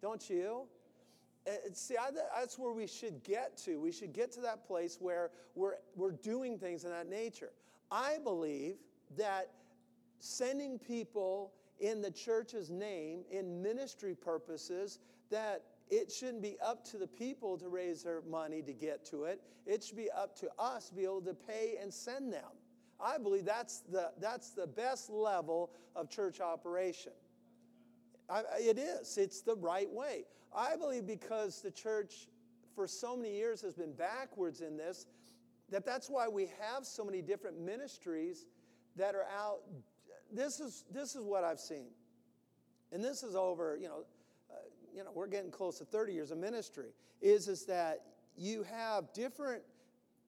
Don't 0.02 0.30
you? 0.30 0.64
Uh, 1.48 1.52
see, 1.74 1.98
I, 1.98 2.10
that's 2.36 2.58
where 2.58 2.74
we 2.74 2.88
should 2.88 3.24
get 3.24 3.58
to. 3.60 3.80
We 3.80 3.92
should 3.92 4.14
get 4.14 4.32
to 4.34 4.42
that 4.42 4.66
place 4.66 4.98
where 5.00 5.32
we're, 5.56 5.76
we're 5.96 6.12
doing 6.12 6.58
things 6.58 6.84
in 6.86 6.92
that 6.92 7.10
nature. 7.10 7.52
I 7.92 8.18
believe 8.24 8.76
that 9.18 9.52
sending 10.24 10.80
people 10.80 11.52
in 11.82 12.02
the 12.02 12.10
church's 12.10 12.70
name 12.70 13.26
in 13.30 13.62
ministry 13.62 14.16
purposes, 14.16 15.00
that 15.30 15.64
it 15.90 16.10
shouldn't 16.10 16.42
be 16.42 16.56
up 16.64 16.86
to 16.86 16.98
the 16.98 17.08
people 17.08 17.58
to 17.58 17.68
raise 17.68 18.04
their 18.04 18.22
money 18.22 18.62
to 18.62 18.72
get 18.72 19.06
to 19.06 19.26
it. 19.26 19.42
It 19.66 19.84
should 19.84 19.98
be 19.98 20.10
up 20.10 20.34
to 20.40 20.50
us 20.58 20.88
to 20.90 20.96
be 20.96 21.04
able 21.04 21.22
to 21.24 21.34
pay 21.34 21.76
and 21.82 21.94
send 21.94 22.32
them. 22.32 22.50
I 23.02 23.18
believe 23.18 23.44
that's 23.44 23.82
the, 23.82 24.12
that's 24.22 24.52
the 24.52 24.66
best 24.66 25.10
level 25.10 25.72
of 25.94 26.10
church 26.10 26.40
operation. 26.40 27.12
I, 28.30 28.44
it 28.60 28.78
is, 28.78 29.18
it's 29.18 29.42
the 29.42 29.56
right 29.56 29.92
way. 29.92 30.24
I 30.56 30.78
believe 30.78 31.06
because 31.06 31.62
the 31.62 31.72
church 31.72 32.30
for 32.74 32.88
so 32.88 33.18
many 33.18 33.36
years 33.36 33.62
has 33.62 33.74
been 33.74 33.94
backwards 33.94 34.62
in 34.62 34.78
this, 34.78 35.06
that 35.70 35.86
that's 35.86 36.10
why 36.10 36.30
we 36.30 36.50
have 36.62 36.86
so 36.86 37.04
many 37.04 37.22
different 37.22 37.60
ministries 37.60 38.46
that 38.96 39.16
are 39.16 39.28
out. 39.38 39.60
This 40.34 40.60
is, 40.60 40.84
this 40.92 41.16
is 41.16 41.24
what 41.24 41.44
I've 41.44 41.60
seen. 41.60 41.92
And 42.92 43.04
this 43.04 43.24
is 43.24 43.36
over, 43.36 43.78
you 43.80 43.88
know, 43.88 44.04
uh, 44.52 44.56
you 44.94 45.04
know, 45.04 45.12
we're 45.14 45.28
getting 45.28 45.52
close 45.52 45.78
to 45.78 45.86
30 45.86 46.14
years 46.14 46.32
of 46.32 46.40
ministry, 46.40 46.90
is, 47.22 47.48
is 47.48 47.66
that 47.66 48.02
you 48.36 48.64
have 48.64 49.14
different 49.14 49.62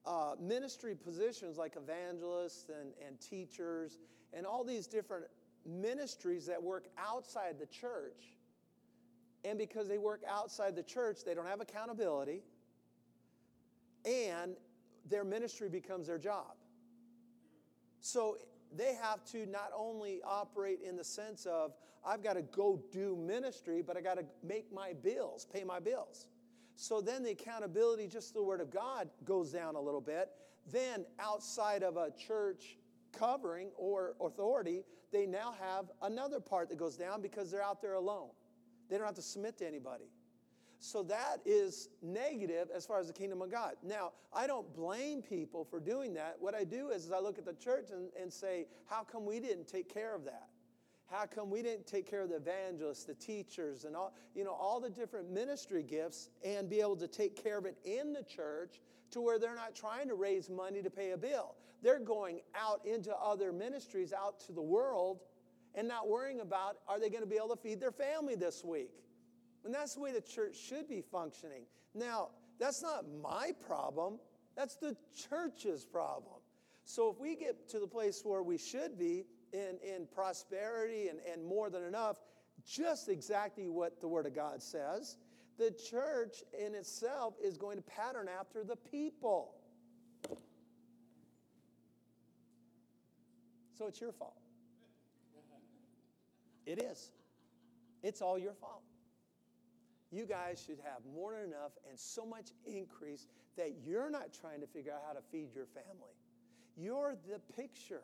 uh, 0.06 0.34
ministry 0.40 0.94
positions 0.94 1.58
like 1.58 1.76
evangelists 1.76 2.68
and, 2.68 2.92
and 3.04 3.20
teachers 3.20 3.98
and 4.32 4.46
all 4.46 4.62
these 4.62 4.86
different 4.86 5.24
ministries 5.64 6.46
that 6.46 6.62
work 6.62 6.86
outside 6.96 7.58
the 7.58 7.66
church. 7.66 8.36
And 9.44 9.58
because 9.58 9.88
they 9.88 9.98
work 9.98 10.22
outside 10.28 10.76
the 10.76 10.82
church, 10.82 11.18
they 11.24 11.34
don't 11.34 11.46
have 11.46 11.60
accountability, 11.60 12.42
and 14.04 14.56
their 15.08 15.24
ministry 15.24 15.68
becomes 15.68 16.06
their 16.06 16.18
job. 16.18 16.54
So 18.00 18.38
they 18.74 18.94
have 18.94 19.24
to 19.26 19.46
not 19.46 19.70
only 19.76 20.20
operate 20.24 20.80
in 20.86 20.96
the 20.96 21.04
sense 21.04 21.46
of, 21.46 21.72
I've 22.04 22.22
got 22.22 22.34
to 22.34 22.42
go 22.42 22.80
do 22.92 23.16
ministry, 23.16 23.82
but 23.82 23.96
I 23.96 24.00
got 24.00 24.16
to 24.18 24.24
make 24.42 24.72
my 24.72 24.92
bills, 24.92 25.46
pay 25.52 25.64
my 25.64 25.80
bills. 25.80 26.26
So 26.76 27.00
then 27.00 27.22
the 27.22 27.30
accountability, 27.30 28.06
just 28.06 28.34
the 28.34 28.42
Word 28.42 28.60
of 28.60 28.70
God, 28.70 29.08
goes 29.24 29.52
down 29.52 29.74
a 29.76 29.80
little 29.80 30.00
bit. 30.00 30.30
Then 30.70 31.04
outside 31.18 31.82
of 31.82 31.96
a 31.96 32.10
church 32.10 32.76
covering 33.12 33.70
or 33.76 34.14
authority, 34.20 34.84
they 35.12 35.26
now 35.26 35.54
have 35.60 35.86
another 36.02 36.40
part 36.40 36.68
that 36.68 36.76
goes 36.76 36.96
down 36.96 37.22
because 37.22 37.50
they're 37.50 37.62
out 37.62 37.80
there 37.80 37.94
alone. 37.94 38.28
They 38.88 38.98
don't 38.98 39.06
have 39.06 39.14
to 39.16 39.22
submit 39.22 39.58
to 39.58 39.66
anybody. 39.66 40.04
So 40.78 41.02
that 41.04 41.38
is 41.44 41.88
negative 42.02 42.68
as 42.74 42.86
far 42.86 43.00
as 43.00 43.06
the 43.06 43.12
kingdom 43.12 43.42
of 43.42 43.50
God. 43.50 43.74
Now, 43.82 44.12
I 44.32 44.46
don't 44.46 44.72
blame 44.74 45.22
people 45.22 45.64
for 45.64 45.80
doing 45.80 46.14
that. 46.14 46.36
What 46.38 46.54
I 46.54 46.64
do 46.64 46.90
is, 46.90 47.06
is 47.06 47.12
I 47.12 47.18
look 47.18 47.38
at 47.38 47.44
the 47.44 47.54
church 47.54 47.90
and, 47.92 48.10
and 48.20 48.32
say, 48.32 48.66
how 48.86 49.02
come 49.02 49.24
we 49.24 49.40
didn't 49.40 49.66
take 49.66 49.92
care 49.92 50.14
of 50.14 50.24
that? 50.24 50.48
How 51.10 51.24
come 51.24 51.50
we 51.50 51.62
didn't 51.62 51.86
take 51.86 52.08
care 52.08 52.22
of 52.22 52.30
the 52.30 52.36
evangelists, 52.36 53.04
the 53.04 53.14
teachers, 53.14 53.84
and 53.84 53.94
all, 53.94 54.12
you 54.34 54.44
know, 54.44 54.52
all 54.52 54.80
the 54.80 54.90
different 54.90 55.30
ministry 55.30 55.82
gifts 55.82 56.30
and 56.44 56.68
be 56.68 56.80
able 56.80 56.96
to 56.96 57.06
take 57.06 57.40
care 57.40 57.58
of 57.58 57.64
it 57.64 57.76
in 57.84 58.12
the 58.12 58.24
church 58.24 58.80
to 59.12 59.20
where 59.20 59.38
they're 59.38 59.54
not 59.54 59.74
trying 59.74 60.08
to 60.08 60.14
raise 60.14 60.50
money 60.50 60.82
to 60.82 60.90
pay 60.90 61.12
a 61.12 61.16
bill. 61.16 61.54
They're 61.82 62.00
going 62.00 62.40
out 62.56 62.84
into 62.84 63.14
other 63.16 63.52
ministries, 63.52 64.12
out 64.12 64.40
to 64.46 64.52
the 64.52 64.62
world, 64.62 65.20
and 65.76 65.86
not 65.86 66.08
worrying 66.08 66.40
about 66.40 66.78
are 66.88 66.98
they 66.98 67.08
going 67.08 67.22
to 67.22 67.28
be 67.28 67.36
able 67.36 67.54
to 67.54 67.62
feed 67.62 67.80
their 67.80 67.92
family 67.92 68.34
this 68.34 68.64
week? 68.64 68.90
And 69.66 69.74
that's 69.74 69.94
the 69.94 70.00
way 70.00 70.12
the 70.12 70.22
church 70.22 70.56
should 70.56 70.88
be 70.88 71.02
functioning. 71.02 71.64
Now, 71.94 72.28
that's 72.58 72.82
not 72.82 73.04
my 73.22 73.50
problem, 73.66 74.18
that's 74.56 74.76
the 74.76 74.96
church's 75.28 75.84
problem. 75.84 76.40
So 76.84 77.10
if 77.10 77.20
we 77.20 77.36
get 77.36 77.68
to 77.70 77.80
the 77.80 77.86
place 77.86 78.22
where 78.24 78.42
we 78.42 78.56
should 78.56 78.98
be, 78.98 79.26
in, 79.52 79.78
in 79.82 80.06
prosperity 80.14 81.08
and, 81.08 81.18
and 81.30 81.44
more 81.44 81.70
than 81.70 81.84
enough, 81.84 82.16
just 82.66 83.08
exactly 83.08 83.68
what 83.68 84.00
the 84.00 84.08
Word 84.08 84.26
of 84.26 84.34
God 84.34 84.62
says. 84.62 85.16
The 85.58 85.70
church 85.90 86.42
in 86.58 86.74
itself 86.74 87.34
is 87.42 87.56
going 87.56 87.76
to 87.76 87.82
pattern 87.82 88.28
after 88.28 88.64
the 88.64 88.76
people. 88.76 89.54
So 93.78 93.86
it's 93.86 94.00
your 94.00 94.12
fault. 94.12 94.36
It 96.66 96.82
is. 96.82 97.12
It's 98.02 98.20
all 98.20 98.38
your 98.38 98.54
fault. 98.54 98.82
You 100.16 100.24
guys 100.24 100.62
should 100.64 100.78
have 100.82 101.02
more 101.14 101.34
than 101.34 101.50
enough 101.50 101.72
and 101.86 101.98
so 101.98 102.24
much 102.24 102.46
increase 102.64 103.26
that 103.58 103.74
you're 103.84 104.08
not 104.08 104.32
trying 104.32 104.62
to 104.62 104.66
figure 104.66 104.92
out 104.92 105.02
how 105.06 105.12
to 105.12 105.20
feed 105.30 105.54
your 105.54 105.66
family. 105.66 106.14
You're 106.74 107.16
the 107.28 107.38
picture. 107.54 108.02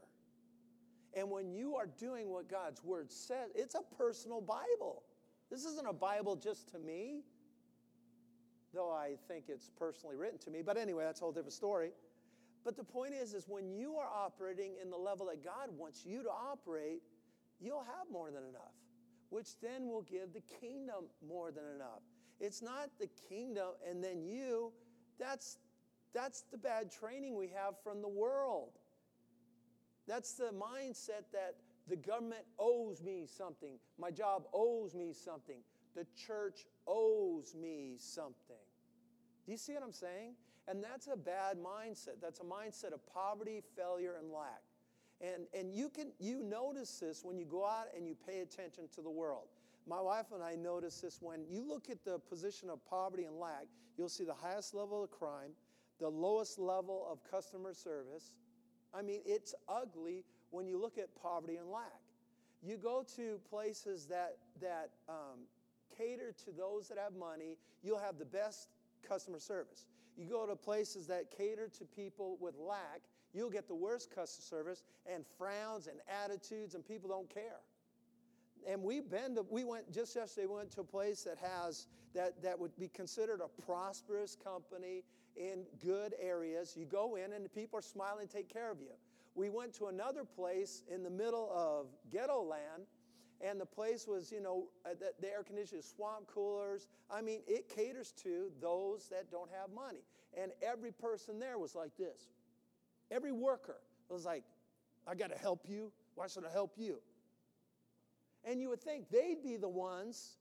And 1.15 1.31
when 1.31 1.51
you 1.51 1.75
are 1.77 1.87
doing 1.87 2.29
what 2.29 2.51
God's 2.51 2.85
word 2.85 3.11
says, 3.11 3.51
it's 3.55 3.75
a 3.75 3.83
personal 3.97 4.43
Bible. 4.43 5.05
This 5.51 5.65
isn't 5.65 5.87
a 5.89 5.93
Bible 5.93 6.37
just 6.37 6.71
to 6.73 6.79
me, 6.79 7.23
though 8.75 8.91
I 8.91 9.17
think 9.27 9.45
it's 9.49 9.71
personally 9.79 10.17
written 10.17 10.39
to 10.41 10.51
me. 10.51 10.61
But 10.61 10.77
anyway, 10.77 11.05
that's 11.05 11.21
a 11.21 11.25
whole 11.25 11.33
different 11.33 11.55
story. 11.55 11.93
But 12.63 12.77
the 12.77 12.85
point 12.85 13.15
is, 13.15 13.33
is 13.33 13.49
when 13.49 13.71
you 13.71 13.97
are 13.97 14.09
operating 14.15 14.75
in 14.83 14.91
the 14.91 14.99
level 14.99 15.27
that 15.27 15.43
God 15.43 15.71
wants 15.79 16.05
you 16.05 16.23
to 16.23 16.31
operate, 16.31 17.01
you'll 17.59 17.85
have 17.85 18.11
more 18.11 18.31
than 18.31 18.43
enough, 18.45 18.75
which 19.33 19.59
then 19.63 19.89
will 19.89 20.03
give 20.03 20.35
the 20.35 20.43
kingdom 20.61 21.07
more 21.27 21.51
than 21.51 21.65
enough. 21.75 22.03
It's 22.39 22.61
not 22.61 22.91
the 23.01 23.09
kingdom 23.31 23.69
and 23.89 24.05
then 24.05 24.23
you. 24.23 24.73
That's 25.19 25.59
that's 26.13 26.43
the 26.53 26.59
bad 26.59 26.93
training 26.93 27.35
we 27.35 27.49
have 27.49 27.75
from 27.83 28.03
the 28.03 28.09
world. 28.09 28.79
That's 30.07 30.35
the 30.35 30.51
mindset 30.53 31.25
that 31.33 31.55
the 31.89 31.97
government 31.97 32.45
owes 32.59 33.03
me 33.03 33.25
something, 33.27 33.79
my 33.99 34.11
job 34.11 34.45
owes 34.53 34.95
me 34.95 35.15
something, 35.15 35.63
the 35.97 36.07
church 36.15 36.67
owes 36.87 37.55
me 37.55 37.95
something. 37.99 38.67
Do 39.47 39.53
you 39.53 39.59
see 39.59 39.73
what 39.73 39.83
I'm 39.83 39.93
saying? 39.93 40.35
And 40.69 40.85
that's 40.85 41.09
a 41.09 41.17
bad 41.17 41.57
mindset. 41.57 42.21
That's 42.21 42.41
a 42.41 42.45
mindset 42.45 42.93
of 42.93 43.01
poverty, 43.13 43.63
failure, 43.77 44.15
and 44.21 44.31
lack. 44.31 44.63
And, 45.23 45.47
and 45.55 45.73
you 45.73 45.89
can 45.89 46.13
you 46.19 46.43
notice 46.43 46.99
this 46.99 47.25
when 47.25 47.39
you 47.39 47.45
go 47.45 47.65
out 47.65 47.87
and 47.97 48.07
you 48.07 48.17
pay 48.27 48.41
attention 48.41 48.89
to 48.95 49.03
the 49.03 49.11
world. 49.11 49.47
My 49.87 50.01
wife 50.01 50.27
and 50.35 50.43
I 50.43 50.55
notice 50.55 51.01
this 51.01 51.19
when 51.21 51.45
you 51.49 51.67
look 51.67 51.91
at 51.91 52.05
the 52.05 52.19
position 52.19 52.71
of 52.71 52.85
poverty 52.85 53.25
and 53.25 53.37
lack, 53.39 53.67
you'll 53.97 54.09
see 54.09 54.25
the 54.25 54.35
highest 54.35 54.75
level 54.75 55.03
of 55.03 55.11
crime, 55.11 55.53
the 56.01 56.09
lowest 56.09 56.59
level 56.59 57.07
of 57.11 57.23
customer 57.29 57.75
service, 57.75 58.33
I 58.95 59.03
mean, 59.03 59.21
it's 59.25 59.55
ugly 59.69 60.25
when 60.51 60.67
you 60.67 60.79
look 60.79 60.99
at 60.99 61.09
poverty 61.21 61.57
and 61.57 61.71
lack. 61.71 62.01
You 62.63 62.77
go 62.77 63.05
to 63.17 63.41
places 63.49 64.07
that, 64.07 64.37
that 64.61 64.91
um, 65.09 65.41
cater 65.97 66.33
to 66.45 66.51
those 66.53 66.89
that 66.89 66.99
have 66.99 67.15
money, 67.15 67.57
you'll 67.83 67.99
have 67.99 68.19
the 68.19 68.25
best 68.25 68.69
customer 69.07 69.41
service. 69.41 69.87
You 70.17 70.27
go 70.27 70.47
to 70.47 70.55
places 70.55 71.07
that 71.07 71.31
cater 71.37 71.69
to 71.79 71.85
people 71.85 72.37
with 72.41 72.55
lack, 72.57 73.01
you'll 73.33 73.51
get 73.51 73.69
the 73.69 73.75
worst 73.75 74.15
customer 74.15 74.63
service 74.63 74.83
and 75.13 75.25
frowns 75.39 75.87
and 75.87 75.99
attitudes, 76.25 76.75
and 76.75 76.87
people 76.87 77.09
don't 77.09 77.33
care. 77.33 77.61
And 78.69 78.83
we've 78.83 79.11
been 79.11 79.35
to, 79.35 79.45
we 79.51 79.65
went 79.65 79.93
just 79.93 80.15
yesterday, 80.15 80.47
we 80.47 80.57
went 80.57 80.71
to 80.73 80.83
a 80.83 80.85
place 80.85 81.23
that 81.23 81.39
has, 81.39 81.87
that, 82.15 82.41
that 82.43 82.59
would 82.59 82.77
be 82.79 82.89
considered 82.89 83.41
a 83.41 83.63
prosperous 83.63 84.37
company 84.37 85.03
in 85.37 85.65
good 85.85 86.15
areas. 86.21 86.77
You 86.77 86.87
go 86.87 87.17
in 87.17 87.33
and 87.33 87.45
the 87.45 87.49
people 87.49 87.79
are 87.79 87.83
smiling, 87.83 88.29
take 88.29 88.53
care 88.53 88.71
of 88.71 88.81
you. 88.81 88.93
We 89.35 89.49
went 89.49 89.73
to 89.75 89.87
another 89.87 90.25
place 90.25 90.83
in 90.93 91.03
the 91.03 91.11
middle 91.11 91.51
of 91.55 91.87
ghetto 92.11 92.43
land, 92.43 92.87
and 93.41 93.61
the 93.61 93.67
place 93.67 94.07
was, 94.07 94.31
you 94.31 94.41
know, 94.41 94.69
uh, 94.87 94.91
the, 95.21 95.29
air 95.29 95.43
conditioning, 95.43 95.83
swamp 95.83 96.27
coolers. 96.33 96.89
I 97.11 97.23
mean, 97.23 97.41
it 97.49 97.69
caters 97.69 98.13
to 98.23 98.53
those 98.61 99.09
that 99.09 99.31
don't 99.31 99.51
have 99.59 99.71
money. 99.75 100.05
And 100.41 100.53
every 100.63 100.93
person 100.93 101.41
there 101.41 101.59
was 101.59 101.75
like 101.75 101.97
this. 101.97 102.29
Every 103.13 103.33
worker 103.33 103.77
was 104.09 104.25
like, 104.25 104.43
I 105.07 105.15
got 105.15 105.31
to 105.31 105.39
help 105.39 105.67
you. 105.69 105.93
Why 106.15 106.27
should 106.27 106.45
I 106.45 106.51
help 106.51 106.73
you? 106.77 106.99
And 108.45 108.61
you 108.61 108.71
would 108.71 108.81
think 108.81 109.11
they'd 109.11 109.43
be 109.43 109.57
the 109.57 109.69
ones 109.69 110.37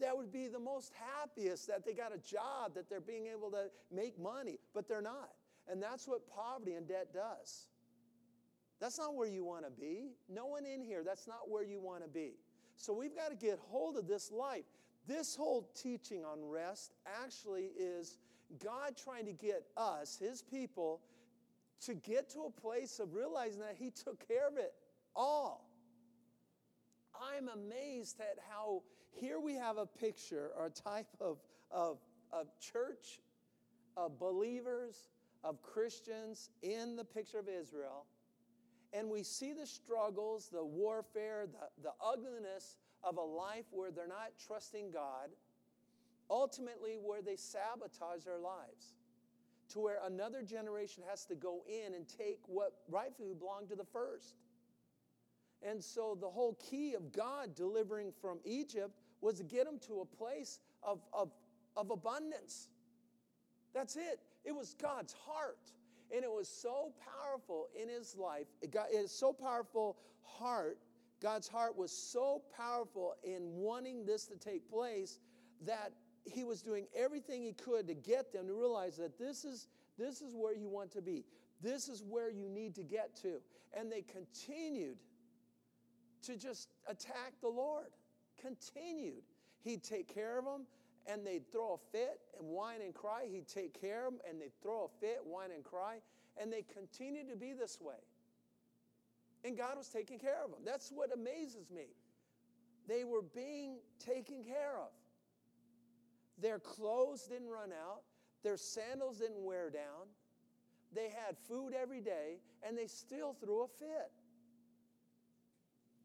that 0.00 0.16
would 0.16 0.32
be 0.32 0.48
the 0.48 0.58
most 0.58 0.92
happiest 1.18 1.68
that 1.68 1.84
they 1.84 1.92
got 1.92 2.12
a 2.14 2.18
job, 2.18 2.74
that 2.74 2.90
they're 2.90 3.00
being 3.00 3.28
able 3.28 3.50
to 3.52 3.66
make 3.94 4.18
money, 4.18 4.58
but 4.74 4.88
they're 4.88 5.02
not. 5.02 5.30
And 5.68 5.80
that's 5.82 6.08
what 6.08 6.28
poverty 6.28 6.74
and 6.74 6.86
debt 6.88 7.14
does. 7.14 7.66
That's 8.80 8.98
not 8.98 9.14
where 9.14 9.28
you 9.28 9.44
want 9.44 9.64
to 9.64 9.70
be. 9.70 10.10
No 10.28 10.46
one 10.46 10.66
in 10.66 10.82
here, 10.82 11.02
that's 11.04 11.28
not 11.28 11.48
where 11.48 11.62
you 11.62 11.80
want 11.80 12.02
to 12.02 12.08
be. 12.08 12.32
So 12.76 12.92
we've 12.92 13.14
got 13.14 13.30
to 13.30 13.36
get 13.36 13.60
hold 13.60 13.96
of 13.96 14.08
this 14.08 14.32
life. 14.32 14.64
This 15.06 15.36
whole 15.36 15.70
teaching 15.74 16.24
on 16.24 16.44
rest 16.44 16.94
actually 17.22 17.70
is 17.78 18.18
God 18.62 18.96
trying 18.96 19.26
to 19.26 19.32
get 19.32 19.62
us, 19.76 20.18
His 20.18 20.42
people, 20.42 21.00
to 21.86 21.94
get 21.94 22.30
to 22.30 22.42
a 22.42 22.50
place 22.50 22.98
of 22.98 23.14
realizing 23.14 23.60
that 23.60 23.76
He 23.78 23.90
took 23.90 24.26
care 24.26 24.46
of 24.46 24.56
it 24.56 24.72
all. 25.14 25.68
I'm 27.14 27.48
amazed 27.48 28.20
at 28.20 28.38
how 28.48 28.82
here 29.10 29.38
we 29.38 29.54
have 29.54 29.76
a 29.76 29.86
picture 29.86 30.50
or 30.56 30.66
a 30.66 30.70
type 30.70 31.06
of, 31.20 31.38
of, 31.70 31.98
of 32.32 32.46
church, 32.58 33.20
of 33.96 34.18
believers, 34.18 35.08
of 35.44 35.62
Christians 35.62 36.50
in 36.62 36.96
the 36.96 37.04
picture 37.04 37.38
of 37.38 37.48
Israel. 37.48 38.06
And 38.92 39.08
we 39.08 39.22
see 39.22 39.52
the 39.52 39.66
struggles, 39.66 40.48
the 40.52 40.64
warfare, 40.64 41.46
the, 41.46 41.82
the 41.82 41.92
ugliness 42.04 42.78
of 43.02 43.16
a 43.16 43.22
life 43.22 43.64
where 43.70 43.90
they're 43.90 44.06
not 44.06 44.32
trusting 44.46 44.90
God, 44.90 45.30
ultimately, 46.30 46.98
where 47.02 47.22
they 47.22 47.36
sabotage 47.36 48.24
their 48.24 48.38
lives, 48.38 48.94
to 49.72 49.80
where 49.80 49.98
another 50.06 50.42
generation 50.42 51.02
has 51.08 51.24
to 51.26 51.34
go 51.34 51.62
in 51.66 51.94
and 51.94 52.06
take 52.08 52.38
what 52.46 52.72
rightfully 52.88 53.34
belonged 53.34 53.68
to 53.68 53.76
the 53.76 53.84
first. 53.84 54.36
And 55.62 55.82
so, 55.82 56.16
the 56.20 56.28
whole 56.28 56.58
key 56.70 56.94
of 56.94 57.12
God 57.12 57.54
delivering 57.54 58.12
from 58.20 58.38
Egypt 58.44 58.98
was 59.20 59.36
to 59.36 59.44
get 59.44 59.64
them 59.64 59.78
to 59.86 60.00
a 60.00 60.04
place 60.04 60.58
of, 60.82 61.00
of, 61.12 61.30
of 61.76 61.90
abundance. 61.90 62.68
That's 63.72 63.96
it. 63.96 64.20
It 64.44 64.52
was 64.52 64.74
God's 64.74 65.12
heart. 65.12 65.70
And 66.14 66.24
it 66.24 66.30
was 66.30 66.48
so 66.48 66.92
powerful 67.06 67.68
in 67.80 67.88
his 67.88 68.16
life. 68.16 68.46
It, 68.60 68.70
got, 68.70 68.88
so 69.06 69.32
powerful 69.32 69.96
heart. 70.22 70.78
God's 71.22 71.48
heart 71.48 71.76
was 71.76 71.92
so 71.92 72.42
powerful 72.54 73.14
in 73.22 73.40
wanting 73.54 74.04
this 74.04 74.26
to 74.26 74.36
take 74.36 74.68
place 74.68 75.20
that 75.64 75.92
he 76.24 76.44
was 76.44 76.62
doing 76.62 76.86
everything 76.94 77.42
he 77.42 77.52
could 77.52 77.86
to 77.88 77.94
get 77.94 78.32
them 78.32 78.46
to 78.46 78.54
realize 78.54 78.96
that 78.96 79.18
this 79.18 79.44
is, 79.44 79.68
this 79.98 80.20
is 80.20 80.34
where 80.34 80.54
you 80.54 80.68
want 80.68 80.90
to 80.92 81.02
be. 81.02 81.24
This 81.62 81.88
is 81.88 82.02
where 82.02 82.30
you 82.30 82.48
need 82.48 82.74
to 82.76 82.82
get 82.82 83.16
to. 83.22 83.40
And 83.76 83.90
they 83.90 84.02
continued 84.02 84.98
to 86.22 86.36
just 86.36 86.68
attack 86.86 87.34
the 87.40 87.48
Lord. 87.48 87.86
Continued. 88.40 89.22
He'd 89.62 89.82
take 89.82 90.12
care 90.12 90.38
of 90.38 90.44
them 90.44 90.66
and 91.06 91.26
they'd 91.26 91.50
throw 91.50 91.74
a 91.74 91.96
fit 91.96 92.20
and 92.38 92.48
whine 92.48 92.80
and 92.82 92.94
cry. 92.94 93.26
He'd 93.30 93.48
take 93.48 93.80
care 93.80 94.06
of 94.06 94.12
them 94.12 94.20
and 94.28 94.40
they'd 94.40 94.52
throw 94.62 94.84
a 94.84 95.00
fit, 95.00 95.20
whine 95.24 95.50
and 95.52 95.64
cry. 95.64 95.98
And 96.40 96.52
they 96.52 96.64
continued 96.72 97.28
to 97.30 97.36
be 97.36 97.52
this 97.52 97.80
way. 97.80 97.96
And 99.44 99.56
God 99.56 99.76
was 99.76 99.88
taking 99.88 100.18
care 100.18 100.42
of 100.44 100.50
them. 100.50 100.60
That's 100.64 100.90
what 100.90 101.10
amazes 101.12 101.70
me. 101.70 101.88
They 102.88 103.04
were 103.04 103.22
being 103.22 103.76
taken 103.98 104.42
care 104.44 104.76
of. 104.76 104.90
Their 106.38 106.58
clothes 106.58 107.24
didn't 107.24 107.50
run 107.50 107.70
out, 107.72 108.02
their 108.42 108.56
sandals 108.56 109.18
didn't 109.18 109.42
wear 109.42 109.70
down. 109.70 110.08
They 110.94 111.08
had 111.08 111.38
food 111.48 111.72
every 111.80 112.00
day, 112.00 112.40
and 112.62 112.76
they 112.76 112.86
still 112.86 113.34
threw 113.40 113.62
a 113.62 113.68
fit. 113.68 114.10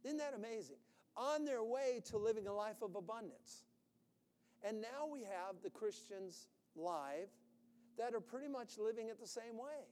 Isn't 0.05 0.17
that 0.17 0.33
amazing? 0.35 0.77
On 1.17 1.43
their 1.43 1.63
way 1.63 2.01
to 2.05 2.17
living 2.17 2.47
a 2.47 2.53
life 2.53 2.81
of 2.81 2.95
abundance. 2.95 3.63
And 4.63 4.81
now 4.81 5.07
we 5.11 5.21
have 5.21 5.61
the 5.63 5.69
Christians 5.69 6.47
live 6.75 7.29
that 7.97 8.13
are 8.13 8.21
pretty 8.21 8.47
much 8.47 8.77
living 8.77 9.09
it 9.09 9.19
the 9.19 9.27
same 9.27 9.57
way. 9.57 9.85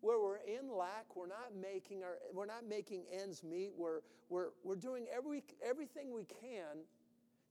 Where 0.00 0.20
we're 0.20 0.38
in 0.38 0.72
lack, 0.72 1.16
we're 1.16 1.26
not 1.26 1.52
making, 1.60 2.04
our, 2.04 2.18
we're 2.32 2.46
not 2.46 2.66
making 2.68 3.02
ends 3.12 3.42
meet, 3.42 3.72
we're, 3.76 4.00
we're, 4.28 4.50
we're 4.62 4.76
doing 4.76 5.06
every, 5.14 5.42
everything 5.62 6.14
we 6.14 6.24
can 6.24 6.84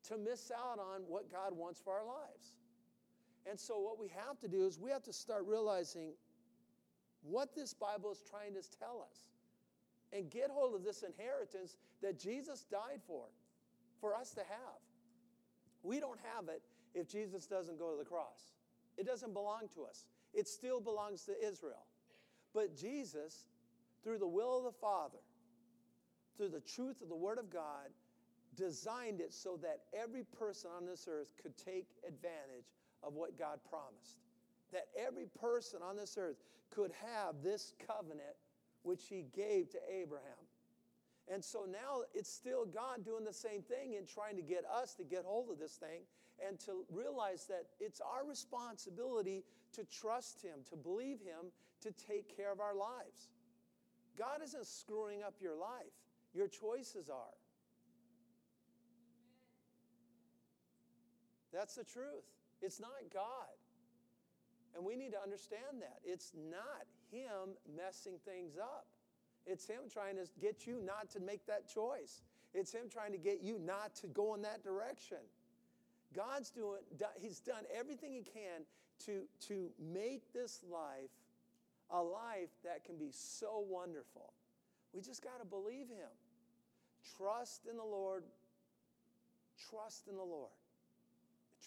to 0.05 0.17
miss 0.17 0.51
out 0.51 0.79
on 0.79 1.01
what 1.07 1.31
God 1.31 1.55
wants 1.55 1.79
for 1.83 1.93
our 1.93 2.05
lives. 2.05 2.53
And 3.49 3.59
so, 3.59 3.79
what 3.79 3.99
we 3.99 4.09
have 4.09 4.39
to 4.39 4.47
do 4.47 4.65
is 4.65 4.79
we 4.79 4.91
have 4.91 5.03
to 5.03 5.13
start 5.13 5.45
realizing 5.45 6.11
what 7.23 7.55
this 7.55 7.73
Bible 7.73 8.11
is 8.11 8.21
trying 8.29 8.53
to 8.53 8.61
tell 8.79 9.05
us 9.09 9.17
and 10.13 10.29
get 10.29 10.49
hold 10.49 10.75
of 10.75 10.83
this 10.83 11.03
inheritance 11.03 11.77
that 12.01 12.19
Jesus 12.19 12.65
died 12.71 13.01
for, 13.05 13.25
for 13.99 14.15
us 14.15 14.31
to 14.31 14.41
have. 14.41 14.79
We 15.83 15.99
don't 15.99 16.19
have 16.35 16.49
it 16.49 16.61
if 16.93 17.07
Jesus 17.07 17.45
doesn't 17.45 17.79
go 17.79 17.91
to 17.91 17.97
the 17.97 18.05
cross. 18.05 18.53
It 18.97 19.05
doesn't 19.05 19.33
belong 19.33 19.69
to 19.75 19.83
us, 19.83 20.05
it 20.33 20.47
still 20.47 20.81
belongs 20.81 21.23
to 21.23 21.33
Israel. 21.45 21.85
But 22.53 22.75
Jesus, 22.75 23.45
through 24.03 24.17
the 24.17 24.27
will 24.27 24.57
of 24.57 24.63
the 24.63 24.71
Father, 24.71 25.19
through 26.37 26.49
the 26.49 26.61
truth 26.61 27.01
of 27.01 27.09
the 27.09 27.15
Word 27.15 27.37
of 27.37 27.51
God, 27.51 27.89
designed 28.57 29.21
it 29.21 29.33
so 29.33 29.57
that 29.61 29.81
every 29.93 30.23
person 30.23 30.69
on 30.75 30.85
this 30.85 31.07
earth 31.09 31.31
could 31.41 31.55
take 31.57 31.87
advantage 32.05 32.73
of 33.03 33.13
what 33.13 33.37
God 33.37 33.59
promised. 33.69 34.17
That 34.73 34.87
every 34.97 35.27
person 35.39 35.79
on 35.87 35.95
this 35.95 36.17
earth 36.19 36.37
could 36.69 36.91
have 37.15 37.35
this 37.43 37.73
covenant 37.87 38.35
which 38.83 39.03
He 39.07 39.25
gave 39.35 39.69
to 39.71 39.77
Abraham. 39.89 40.47
And 41.31 41.43
so 41.43 41.65
now 41.69 42.03
it's 42.13 42.31
still 42.31 42.65
God 42.65 43.05
doing 43.05 43.23
the 43.23 43.33
same 43.33 43.61
thing 43.61 43.95
and 43.97 44.07
trying 44.07 44.35
to 44.37 44.41
get 44.41 44.63
us 44.65 44.93
to 44.95 45.03
get 45.03 45.23
hold 45.25 45.49
of 45.51 45.59
this 45.59 45.73
thing 45.73 46.01
and 46.45 46.59
to 46.61 46.85
realize 46.91 47.45
that 47.47 47.65
it's 47.79 48.01
our 48.01 48.27
responsibility 48.27 49.43
to 49.73 49.83
trust 49.85 50.41
Him, 50.41 50.59
to 50.69 50.75
believe 50.75 51.19
Him, 51.19 51.51
to 51.81 51.91
take 51.91 52.35
care 52.35 52.51
of 52.51 52.59
our 52.59 52.75
lives. 52.75 53.29
God 54.17 54.41
isn't 54.43 54.65
screwing 54.65 55.21
up 55.23 55.35
your 55.41 55.55
life, 55.55 55.93
your 56.33 56.47
choices 56.47 57.09
are. 57.09 57.35
That's 61.57 61.73
the 61.73 61.83
truth. 61.83 62.29
It's 62.61 62.79
not 62.79 62.91
God. 63.11 63.57
And 64.75 64.85
we 64.85 64.95
need 64.95 65.11
to 65.13 65.21
understand 65.21 65.81
that. 65.81 65.97
It's 66.05 66.31
not 66.51 66.85
Him 67.11 67.57
messing 67.75 68.13
things 68.25 68.57
up. 68.57 68.85
It's 69.47 69.65
Him 69.65 69.89
trying 69.91 70.17
to 70.17 70.25
get 70.39 70.67
you 70.67 70.79
not 70.85 71.09
to 71.11 71.19
make 71.19 71.47
that 71.47 71.67
choice. 71.67 72.21
It's 72.53 72.71
Him 72.71 72.89
trying 72.93 73.11
to 73.11 73.17
get 73.17 73.41
you 73.41 73.57
not 73.57 73.95
to 73.95 74.07
go 74.07 74.35
in 74.35 74.43
that 74.43 74.63
direction. 74.63 75.17
God's 76.15 76.51
doing, 76.51 76.81
He's 77.19 77.39
done 77.39 77.63
everything 77.75 78.13
He 78.13 78.21
can 78.21 78.61
to, 79.05 79.23
to 79.47 79.71
make 79.91 80.31
this 80.33 80.61
life 80.71 81.09
a 81.89 82.01
life 82.01 82.51
that 82.63 82.83
can 82.85 82.97
be 82.97 83.09
so 83.11 83.65
wonderful. 83.67 84.33
We 84.93 85.01
just 85.01 85.23
got 85.23 85.39
to 85.39 85.45
believe 85.45 85.87
Him. 85.87 86.11
Trust 87.17 87.65
in 87.67 87.77
the 87.77 87.83
Lord. 87.83 88.25
Trust 89.69 90.07
in 90.07 90.17
the 90.17 90.23
Lord. 90.23 90.51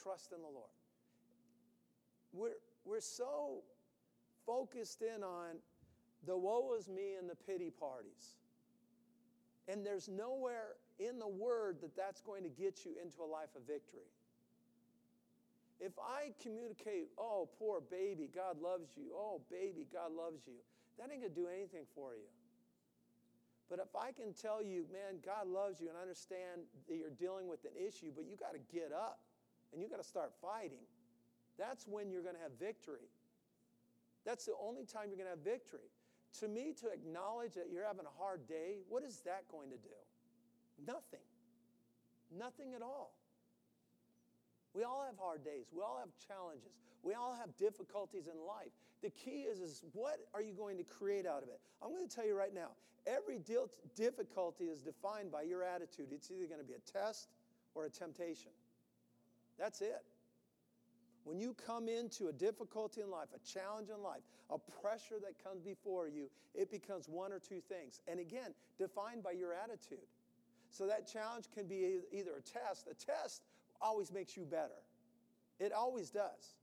Trust 0.03 0.33
in 0.33 0.41
the 0.41 0.49
Lord. 0.49 0.71
We're, 2.33 2.59
we're 2.85 3.01
so 3.01 3.63
focused 4.47 5.03
in 5.03 5.23
on 5.23 5.57
the 6.27 6.37
woe 6.37 6.75
is 6.79 6.89
me 6.89 7.15
and 7.19 7.29
the 7.29 7.35
pity 7.35 7.71
parties. 7.71 8.37
And 9.69 9.85
there's 9.85 10.09
nowhere 10.09 10.77
in 10.99 11.19
the 11.19 11.29
word 11.29 11.79
that 11.83 11.97
that's 11.97 12.21
going 12.21 12.43
to 12.43 12.49
get 12.49 12.85
you 12.85 12.93
into 13.03 13.23
a 13.23 13.29
life 13.29 13.55
of 13.57 13.63
victory. 13.67 14.09
If 15.81 15.93
I 15.99 16.33
communicate, 16.43 17.09
oh, 17.17 17.49
poor 17.59 17.81
baby, 17.81 18.29
God 18.35 18.61
loves 18.61 18.91
you, 18.97 19.13
oh, 19.15 19.41
baby, 19.51 19.87
God 19.93 20.13
loves 20.13 20.43
you, 20.47 20.61
that 20.99 21.09
ain't 21.11 21.23
going 21.23 21.33
to 21.33 21.41
do 21.41 21.49
anything 21.49 21.85
for 21.95 22.13
you. 22.13 22.29
But 23.71 23.79
if 23.79 23.95
I 23.97 24.13
can 24.13 24.35
tell 24.35 24.63
you, 24.63 24.85
man, 24.93 25.23
God 25.25 25.47
loves 25.47 25.81
you 25.81 25.89
and 25.89 25.97
I 25.97 26.03
understand 26.03 26.69
that 26.89 26.97
you're 26.97 27.17
dealing 27.17 27.49
with 27.49 27.65
an 27.65 27.73
issue, 27.79 28.11
but 28.15 28.27
you 28.27 28.37
got 28.37 28.53
to 28.53 28.61
get 28.75 28.93
up 28.93 29.21
and 29.73 29.83
you 29.83 29.89
got 29.89 30.03
to 30.03 30.07
start 30.07 30.33
fighting, 30.41 30.85
that's 31.59 31.87
when 31.87 32.11
you're 32.11 32.23
going 32.23 32.35
to 32.35 32.43
have 32.43 32.53
victory. 32.59 33.09
That's 34.25 34.45
the 34.45 34.55
only 34.61 34.85
time 34.85 35.09
you're 35.09 35.17
going 35.17 35.31
to 35.31 35.37
have 35.37 35.45
victory. 35.45 35.89
To 36.41 36.49
me, 36.49 36.73
to 36.81 36.89
acknowledge 36.93 37.55
that 37.55 37.69
you're 37.73 37.87
having 37.87 38.07
a 38.07 38.23
hard 38.23 38.47
day, 38.47 38.79
what 38.89 39.03
is 39.03 39.21
that 39.25 39.45
going 39.51 39.71
to 39.71 39.77
do? 39.77 39.97
Nothing. 40.87 41.27
Nothing 42.37 42.75
at 42.75 42.83
all. 42.83 43.15
We 44.75 44.85
all 44.85 45.05
have 45.05 45.17
hard 45.19 45.45
days. 45.45 45.67
We 45.75 45.83
all 45.83 45.99
have 45.99 46.11
challenges. 46.29 46.71
We 47.03 47.15
all 47.15 47.35
have 47.35 47.57
difficulties 47.57 48.27
in 48.27 48.39
life. 48.47 48.71
The 49.03 49.11
key 49.11 49.49
is, 49.51 49.61
is 49.61 49.83
what 49.93 50.21
are 50.35 50.43
you 50.43 50.53
going 50.53 50.77
to 50.77 50.85
create 50.85 51.27
out 51.27 51.43
of 51.43 51.49
it? 51.49 51.61
I'm 51.83 51.91
going 51.91 52.07
to 52.07 52.15
tell 52.15 52.27
you 52.27 52.37
right 52.37 52.55
now 52.55 52.69
every 53.07 53.41
difficulty 53.97 54.65
is 54.65 54.81
defined 54.81 55.33
by 55.33 55.43
your 55.43 55.65
attitude. 55.65 56.09
It's 56.13 56.31
either 56.31 56.47
going 56.47 56.61
to 56.61 56.67
be 56.67 56.75
a 56.75 56.93
test 56.93 57.29
or 57.75 57.87
a 57.87 57.91
temptation. 57.91 58.53
That's 59.61 59.83
it. 59.83 60.03
When 61.25 61.39
you 61.39 61.55
come 61.67 61.87
into 61.89 62.29
a 62.29 62.33
difficulty 62.33 63.03
in 63.03 63.11
life, 63.11 63.29
a 63.35 63.47
challenge 63.47 63.91
in 63.95 64.03
life, 64.03 64.23
a 64.49 64.59
pressure 64.81 65.17
that 65.21 65.43
comes 65.45 65.61
before 65.61 66.09
you, 66.09 66.31
it 66.55 66.71
becomes 66.71 67.09
one 67.09 67.31
or 67.31 67.39
two 67.39 67.61
things. 67.69 68.01
And 68.09 68.19
again, 68.19 68.55
defined 68.79 69.23
by 69.23 69.33
your 69.33 69.53
attitude. 69.53 70.09
So 70.71 70.87
that 70.87 71.07
challenge 71.07 71.45
can 71.55 71.67
be 71.67 71.99
either 72.11 72.31
a 72.39 72.41
test. 72.41 72.89
A 72.91 72.95
test, 72.95 73.43
always 73.83 74.11
makes 74.11 74.37
you 74.37 74.45
better. 74.45 74.81
It 75.59 75.73
always 75.73 76.11
does. 76.11 76.57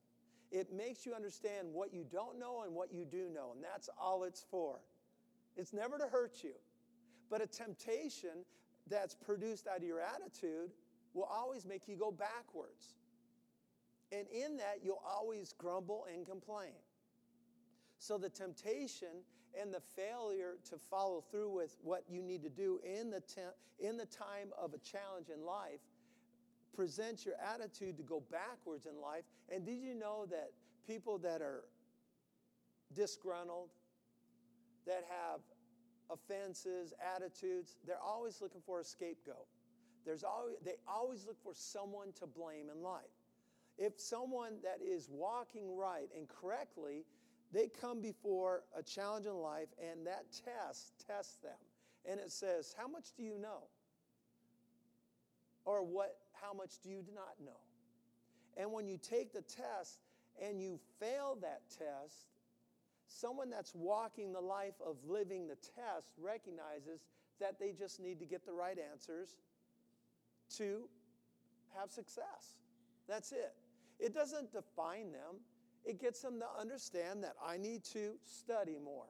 It 0.52 0.74
makes 0.74 1.06
you 1.06 1.14
understand 1.14 1.68
what 1.72 1.94
you 1.94 2.06
don't 2.12 2.40
know 2.40 2.64
and 2.66 2.74
what 2.74 2.92
you 2.92 3.06
do 3.06 3.30
know, 3.34 3.52
and 3.54 3.64
that's 3.64 3.90
all 4.02 4.24
it's 4.24 4.46
for. 4.50 4.80
It's 5.56 5.74
never 5.74 5.98
to 5.98 6.06
hurt 6.06 6.44
you. 6.44 6.54
But 7.30 7.42
a 7.42 7.48
temptation 7.48 8.46
that's 8.90 9.14
produced 9.14 9.68
out 9.68 9.78
of 9.78 9.84
your 9.84 10.00
attitude 10.00 10.72
will 11.18 11.30
always 11.32 11.66
make 11.66 11.88
you 11.88 11.96
go 11.98 12.12
backwards. 12.12 12.94
And 14.12 14.28
in 14.30 14.58
that, 14.58 14.80
you'll 14.84 15.02
always 15.06 15.54
grumble 15.58 16.06
and 16.14 16.26
complain. 16.26 16.78
So 18.00 18.18
the 18.18 18.30
temptation 18.30 19.24
and 19.60 19.74
the 19.74 19.82
failure 19.96 20.58
to 20.70 20.78
follow 20.78 21.24
through 21.32 21.50
with 21.50 21.76
what 21.82 22.04
you 22.08 22.22
need 22.22 22.44
to 22.44 22.50
do 22.50 22.80
in 22.86 23.10
the, 23.10 23.22
te- 23.22 23.42
in 23.80 23.98
the 23.98 24.06
time 24.06 24.50
of 24.62 24.74
a 24.74 24.78
challenge 24.78 25.30
in 25.34 25.44
life 25.44 25.80
presents 26.76 27.26
your 27.26 27.36
attitude 27.54 27.98
to 27.98 28.04
go 28.04 28.22
backwards 28.32 28.86
in 28.86 29.02
life. 29.02 29.24
And 29.50 29.66
did 29.66 29.80
you 29.80 29.96
know 29.96 30.28
that 30.30 30.52
people 30.86 31.18
that 31.20 31.42
are 31.42 31.64
disgruntled, 32.94 33.70
that 34.86 35.04
have 35.10 35.42
offenses, 36.10 36.94
attitudes, 37.16 37.76
they're 37.86 38.02
always 38.02 38.42
looking 38.42 38.62
for 38.66 38.80
a 38.80 38.84
scapegoat. 38.84 39.48
There's 40.08 40.24
always, 40.24 40.56
they 40.64 40.76
always 40.88 41.26
look 41.28 41.36
for 41.44 41.54
someone 41.54 42.14
to 42.20 42.26
blame 42.26 42.70
in 42.74 42.82
life. 42.82 43.04
If 43.78 44.00
someone 44.00 44.54
that 44.64 44.80
is 44.82 45.10
walking 45.12 45.76
right 45.76 46.08
and 46.18 46.28
correctly, 46.30 47.04
they 47.52 47.68
come 47.68 48.02
before 48.02 48.64
a 48.76 48.82
challenge 48.82 49.26
in 49.26 49.36
life 49.36 49.68
and 49.84 50.08
that 50.08 50.26
test 50.32 50.94
tests 51.06 51.36
them. 51.44 51.60
And 52.10 52.22
it 52.22 52.32
says, 52.32 52.74
How 52.78 52.88
much 52.88 53.08
do 53.18 53.24
you 53.24 53.38
know? 53.38 53.64
Or 55.66 55.84
what 55.84 56.16
how 56.42 56.54
much 56.54 56.80
do 56.82 56.90
you 56.90 57.04
not 57.14 57.36
know? 57.46 57.60
And 58.56 58.72
when 58.72 58.88
you 58.88 58.98
take 58.98 59.34
the 59.34 59.42
test 59.42 60.00
and 60.42 60.62
you 60.62 60.80
fail 61.00 61.38
that 61.42 61.62
test, 61.70 62.28
someone 63.10 63.50
that's 63.50 63.76
walking 63.76 64.32
the 64.32 64.42
life 64.42 64.76
of 64.86 64.96
living 65.06 65.48
the 65.48 65.56
test 65.56 66.14
recognizes 66.18 67.02
that 67.40 67.60
they 67.60 67.74
just 67.74 68.00
need 68.00 68.20
to 68.20 68.26
get 68.26 68.46
the 68.46 68.54
right 68.54 68.78
answers 68.92 69.36
to 70.58 70.88
have 71.78 71.92
success. 71.92 72.56
That's 73.08 73.32
it. 73.32 73.54
It 74.00 74.14
doesn't 74.14 74.52
define 74.52 75.12
them, 75.12 75.42
it 75.86 76.00
gets 76.00 76.22
them 76.22 76.40
to 76.40 76.46
understand 76.60 77.24
that 77.24 77.36
I 77.44 77.58
need 77.58 77.84
to 77.86 78.12
study 78.24 78.78
more. 78.84 79.08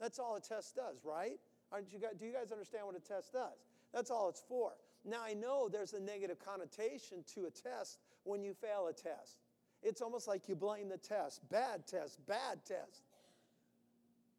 That's 0.00 0.18
all 0.18 0.36
a 0.36 0.40
test 0.40 0.76
does, 0.76 1.04
right? 1.04 1.38
Aren't 1.72 1.92
you 1.92 1.98
guys, 1.98 2.12
do 2.18 2.24
you 2.26 2.32
guys 2.32 2.52
understand 2.52 2.86
what 2.86 2.96
a 2.96 3.00
test 3.00 3.32
does? 3.32 3.66
That's 3.92 4.10
all 4.10 4.28
it's 4.28 4.42
for. 4.48 4.72
Now, 5.04 5.22
I 5.24 5.34
know 5.34 5.68
there's 5.68 5.92
a 5.92 6.00
negative 6.00 6.38
connotation 6.38 7.24
to 7.34 7.46
a 7.46 7.50
test 7.50 7.98
when 8.24 8.42
you 8.42 8.54
fail 8.54 8.88
a 8.88 8.92
test. 8.92 9.38
It's 9.82 10.00
almost 10.00 10.26
like 10.26 10.48
you 10.48 10.56
blame 10.56 10.88
the 10.88 10.98
test 10.98 11.48
bad 11.50 11.86
test, 11.86 12.24
bad 12.26 12.64
test. 12.66 13.02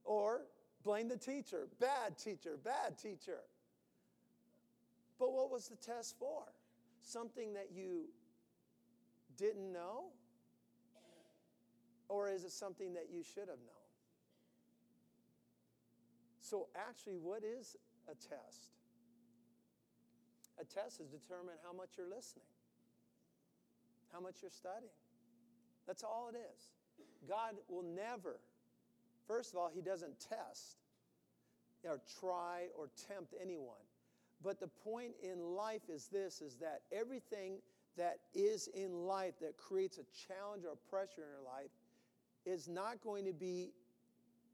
Or 0.04 0.42
blame 0.84 1.08
the 1.08 1.18
teacher 1.18 1.68
bad 1.80 2.18
teacher, 2.18 2.58
bad 2.63 2.98
teacher. 2.98 3.39
But 5.20 5.34
what 5.34 5.52
was 5.52 5.68
the 5.68 5.76
test 5.76 6.16
for? 6.18 6.44
Something 7.02 7.54
that 7.54 7.68
you 7.76 8.06
didn't 9.38 9.72
know? 9.72 10.06
Or 12.08 12.30
is 12.30 12.44
it 12.44 12.52
something 12.52 12.94
that 12.94 13.08
you 13.14 13.22
should 13.24 13.50
have 13.50 13.60
known? 13.60 13.80
So, 16.42 16.68
actually, 16.76 17.18
what 17.18 17.44
is 17.44 17.76
a 18.08 18.16
test? 18.16 18.72
A 20.60 20.66
test 20.66 21.00
is 21.00 21.08
determine 21.08 21.56
how 21.64 21.72
much 21.74 21.90
you're 21.98 22.10
listening, 22.10 22.50
how 24.12 24.20
much 24.20 24.38
you're 24.42 24.50
studying. 24.50 24.92
That's 25.86 26.04
all 26.04 26.30
it 26.34 26.38
is. 26.38 26.72
God 27.28 27.54
will 27.68 27.84
never, 27.84 28.40
first 29.28 29.54
of 29.54 29.60
all, 29.60 29.70
He 29.74 29.82
doesn't 29.82 30.20
test 30.20 30.78
or 31.84 32.02
try 32.20 32.68
or 32.78 32.90
tempt 33.08 33.36
anyone. 33.42 33.88
But 34.43 34.60
the 34.60 34.67
point 34.67 35.13
in 35.21 35.39
life 35.56 35.82
is 35.89 36.08
this 36.08 36.41
is 36.41 36.56
that 36.58 36.82
everything 36.91 37.58
that 37.97 38.19
is 38.34 38.69
in 38.73 39.06
life 39.06 39.34
that 39.41 39.58
creates 39.58 39.97
a 39.97 40.06
challenge 40.28 40.63
or 40.65 40.78
pressure 40.89 41.23
in 41.23 41.30
your 41.30 41.45
life 41.45 41.71
is 42.45 42.67
not 42.67 43.02
going 43.04 43.25
to 43.25 43.34
be 43.34 43.71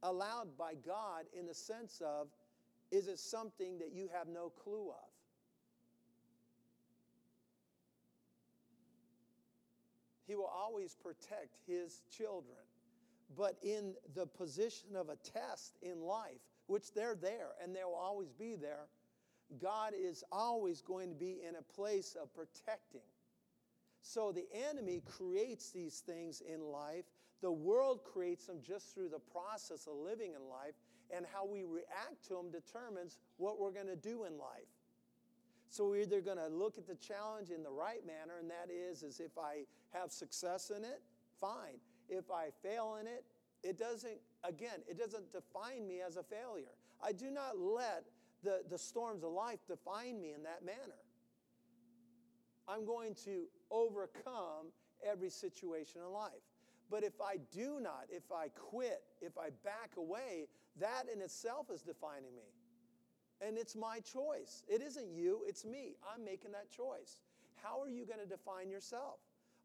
allowed 0.01 0.57
by 0.57 0.73
God 0.85 1.25
in 1.37 1.45
the 1.45 1.53
sense 1.53 2.01
of 2.03 2.27
is 2.91 3.07
it 3.07 3.19
something 3.19 3.77
that 3.79 3.91
you 3.93 4.09
have 4.13 4.27
no 4.27 4.51
clue 4.63 4.89
of? 4.89 5.09
He 10.27 10.35
will 10.35 10.51
always 10.53 10.95
protect 10.95 11.57
his 11.67 12.01
children. 12.15 12.57
But 13.37 13.57
in 13.61 13.93
the 14.15 14.25
position 14.25 14.95
of 14.95 15.09
a 15.09 15.15
test 15.17 15.77
in 15.81 16.01
life, 16.01 16.39
which 16.67 16.93
they're 16.93 17.15
there 17.15 17.49
and 17.61 17.75
they'll 17.75 17.89
always 17.89 18.31
be 18.31 18.55
there, 18.55 18.87
God 19.61 19.93
is 19.97 20.23
always 20.31 20.81
going 20.81 21.09
to 21.09 21.15
be 21.15 21.41
in 21.47 21.55
a 21.55 21.61
place 21.61 22.15
of 22.21 22.33
protecting. 22.33 23.01
So 24.01 24.31
the 24.31 24.45
enemy 24.69 25.01
creates 25.05 25.71
these 25.71 25.99
things 25.99 26.41
in 26.41 26.61
life. 26.61 27.05
The 27.41 27.51
world 27.51 28.01
creates 28.03 28.45
them 28.45 28.57
just 28.65 28.93
through 28.93 29.09
the 29.09 29.19
process 29.19 29.87
of 29.87 29.95
living 29.95 30.33
in 30.33 30.49
life, 30.49 30.75
and 31.15 31.25
how 31.31 31.45
we 31.45 31.63
react 31.63 32.23
to 32.27 32.35
them 32.35 32.51
determines 32.51 33.19
what 33.37 33.59
we're 33.59 33.71
going 33.71 33.87
to 33.87 33.95
do 33.95 34.23
in 34.23 34.37
life. 34.37 34.69
So 35.69 35.87
we're 35.89 36.01
either 36.01 36.21
going 36.21 36.37
to 36.37 36.47
look 36.47 36.77
at 36.77 36.87
the 36.87 36.95
challenge 36.95 37.49
in 37.49 37.61
the 37.61 37.71
right 37.71 38.05
manner, 38.05 38.39
and 38.39 38.49
that 38.49 38.69
is, 38.71 39.03
is 39.03 39.19
if 39.19 39.37
I 39.37 39.65
have 39.93 40.11
success 40.11 40.71
in 40.75 40.83
it, 40.83 41.01
fine. 41.39 41.79
If 42.09 42.31
I 42.31 42.49
fail 42.63 42.97
in 42.99 43.07
it, 43.07 43.25
it 43.63 43.77
doesn't, 43.77 44.17
again, 44.43 44.81
it 44.87 44.97
doesn't 44.97 45.31
define 45.31 45.87
me 45.87 46.01
as 46.05 46.17
a 46.17 46.23
failure. 46.23 46.73
I 47.03 47.11
do 47.11 47.31
not 47.31 47.57
let 47.57 48.05
the, 48.45 48.61
the 48.69 48.77
storms 48.77 49.23
of 49.23 49.31
life 49.31 49.59
define 49.67 50.21
me 50.21 50.31
in 50.31 50.43
that 50.43 50.63
manner. 50.63 51.01
I'm 52.67 52.85
going 52.85 53.15
to 53.25 53.45
overcome 53.69 54.71
every 55.05 55.29
situation 55.29 56.01
in 56.05 56.13
life. 56.13 56.31
But 56.89 57.03
if 57.03 57.19
I 57.19 57.37
do 57.51 57.79
not, 57.81 58.05
if 58.09 58.31
I 58.31 58.49
quit, 58.49 59.01
if 59.21 59.37
I 59.37 59.49
back 59.63 59.91
away, 59.97 60.47
that 60.79 61.05
in 61.13 61.21
itself 61.21 61.67
is 61.73 61.81
defining 61.81 62.35
me. 62.35 62.43
And 63.45 63.57
it's 63.57 63.75
my 63.75 63.99
choice. 63.99 64.63
It 64.67 64.81
isn't 64.81 65.11
you, 65.11 65.41
it's 65.47 65.65
me. 65.65 65.95
I'm 66.13 66.23
making 66.23 66.51
that 66.51 66.71
choice. 66.71 67.19
How 67.61 67.81
are 67.81 67.89
you 67.89 68.05
going 68.05 68.19
to 68.19 68.25
define 68.25 68.69
yourself? 68.69 69.17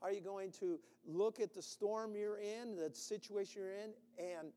Are 0.02 0.10
you 0.10 0.22
going 0.22 0.50
to 0.52 0.78
look 1.06 1.40
at 1.40 1.52
the 1.52 1.62
storm 1.62 2.16
you're 2.16 2.38
in, 2.38 2.74
the 2.74 2.90
situation 2.92 3.60
you're 3.62 3.72
in, 3.72 3.90
and 4.18 4.48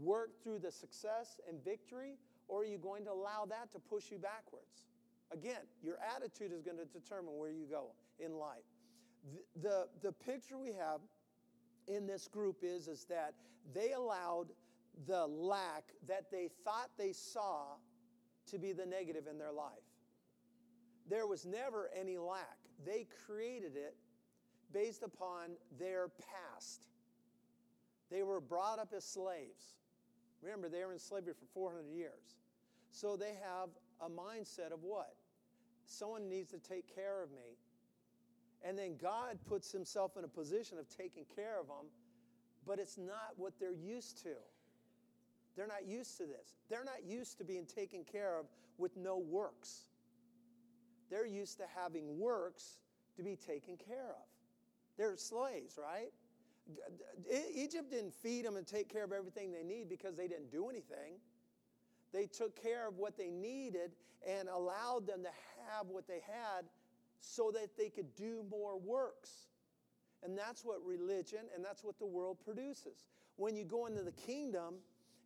work 0.00 0.30
through 0.42 0.58
the 0.58 0.70
success 0.70 1.40
and 1.48 1.64
victory? 1.64 2.18
Or 2.50 2.62
are 2.62 2.64
you 2.64 2.78
going 2.78 3.04
to 3.04 3.12
allow 3.12 3.46
that 3.48 3.72
to 3.72 3.78
push 3.78 4.10
you 4.10 4.18
backwards? 4.18 4.82
Again, 5.32 5.62
your 5.84 5.98
attitude 6.16 6.52
is 6.52 6.62
going 6.62 6.78
to 6.78 6.84
determine 6.84 7.38
where 7.38 7.50
you 7.50 7.64
go 7.70 7.92
in 8.18 8.34
life. 8.34 8.66
The, 9.32 9.68
the, 9.68 9.88
the 10.02 10.12
picture 10.12 10.58
we 10.58 10.72
have 10.72 11.00
in 11.86 12.08
this 12.08 12.26
group 12.26 12.56
is, 12.62 12.88
is 12.88 13.04
that 13.04 13.34
they 13.72 13.92
allowed 13.92 14.48
the 15.06 15.28
lack 15.28 15.84
that 16.08 16.32
they 16.32 16.48
thought 16.64 16.90
they 16.98 17.12
saw 17.12 17.76
to 18.50 18.58
be 18.58 18.72
the 18.72 18.84
negative 18.84 19.24
in 19.30 19.38
their 19.38 19.52
life. 19.52 19.86
There 21.08 21.28
was 21.28 21.46
never 21.46 21.88
any 21.98 22.18
lack. 22.18 22.58
They 22.84 23.06
created 23.26 23.76
it 23.76 23.94
based 24.72 25.04
upon 25.04 25.50
their 25.78 26.08
past. 26.08 26.88
They 28.10 28.24
were 28.24 28.40
brought 28.40 28.80
up 28.80 28.92
as 28.96 29.04
slaves. 29.04 29.76
Remember, 30.42 30.68
they 30.68 30.84
were 30.84 30.92
in 30.92 30.98
slavery 30.98 31.34
for 31.38 31.46
400 31.54 31.86
years. 31.94 32.39
So 32.90 33.16
they 33.16 33.34
have 33.42 33.70
a 34.00 34.08
mindset 34.08 34.72
of 34.72 34.82
what? 34.82 35.14
Someone 35.86 36.28
needs 36.28 36.50
to 36.50 36.58
take 36.58 36.94
care 36.94 37.22
of 37.22 37.30
me. 37.30 37.56
And 38.62 38.78
then 38.78 38.96
God 39.00 39.38
puts 39.48 39.72
himself 39.72 40.16
in 40.16 40.24
a 40.24 40.28
position 40.28 40.78
of 40.78 40.88
taking 40.88 41.24
care 41.34 41.58
of 41.58 41.66
them, 41.66 41.86
but 42.66 42.78
it's 42.78 42.98
not 42.98 43.32
what 43.36 43.54
they're 43.58 43.72
used 43.72 44.22
to. 44.22 44.34
They're 45.56 45.66
not 45.66 45.86
used 45.86 46.16
to 46.18 46.24
this. 46.24 46.54
They're 46.68 46.84
not 46.84 47.04
used 47.06 47.38
to 47.38 47.44
being 47.44 47.66
taken 47.66 48.04
care 48.04 48.38
of 48.38 48.46
with 48.78 48.96
no 48.96 49.18
works. 49.18 49.86
They're 51.10 51.26
used 51.26 51.58
to 51.58 51.64
having 51.74 52.18
works 52.18 52.78
to 53.16 53.22
be 53.22 53.36
taken 53.36 53.76
care 53.76 54.10
of. 54.10 54.26
They're 54.96 55.16
slaves, 55.16 55.78
right? 55.82 56.12
Egypt 57.54 57.90
didn't 57.90 58.14
feed 58.14 58.44
them 58.44 58.56
and 58.56 58.66
take 58.66 58.88
care 58.88 59.04
of 59.04 59.12
everything 59.12 59.50
they 59.50 59.64
need 59.64 59.88
because 59.88 60.14
they 60.16 60.28
didn't 60.28 60.52
do 60.52 60.68
anything. 60.68 61.14
They 62.12 62.26
took 62.26 62.60
care 62.60 62.88
of 62.88 62.98
what 62.98 63.16
they 63.16 63.30
needed 63.30 63.92
and 64.26 64.48
allowed 64.48 65.06
them 65.06 65.22
to 65.22 65.30
have 65.68 65.86
what 65.86 66.06
they 66.06 66.20
had 66.26 66.64
so 67.20 67.50
that 67.52 67.76
they 67.76 67.88
could 67.88 68.14
do 68.16 68.44
more 68.50 68.78
works. 68.78 69.48
And 70.22 70.36
that's 70.36 70.64
what 70.64 70.84
religion 70.84 71.40
and 71.54 71.64
that's 71.64 71.82
what 71.84 71.98
the 71.98 72.06
world 72.06 72.38
produces. 72.44 73.06
When 73.36 73.56
you 73.56 73.64
go 73.64 73.86
into 73.86 74.02
the 74.02 74.12
kingdom, 74.12 74.74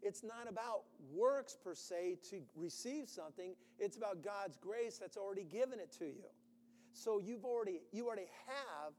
it's 0.02 0.22
not 0.22 0.48
about 0.48 0.82
works 1.12 1.56
per 1.62 1.74
se 1.74 2.18
to 2.30 2.42
receive 2.54 3.08
something, 3.08 3.54
it's 3.78 3.96
about 3.96 4.22
God's 4.22 4.56
grace 4.56 4.98
that's 4.98 5.16
already 5.16 5.44
given 5.44 5.80
it 5.80 5.90
to 5.98 6.04
you. 6.04 6.28
So 6.92 7.18
you've 7.18 7.44
already 7.44 7.80
you 7.92 8.06
already 8.06 8.28
have 8.46 8.92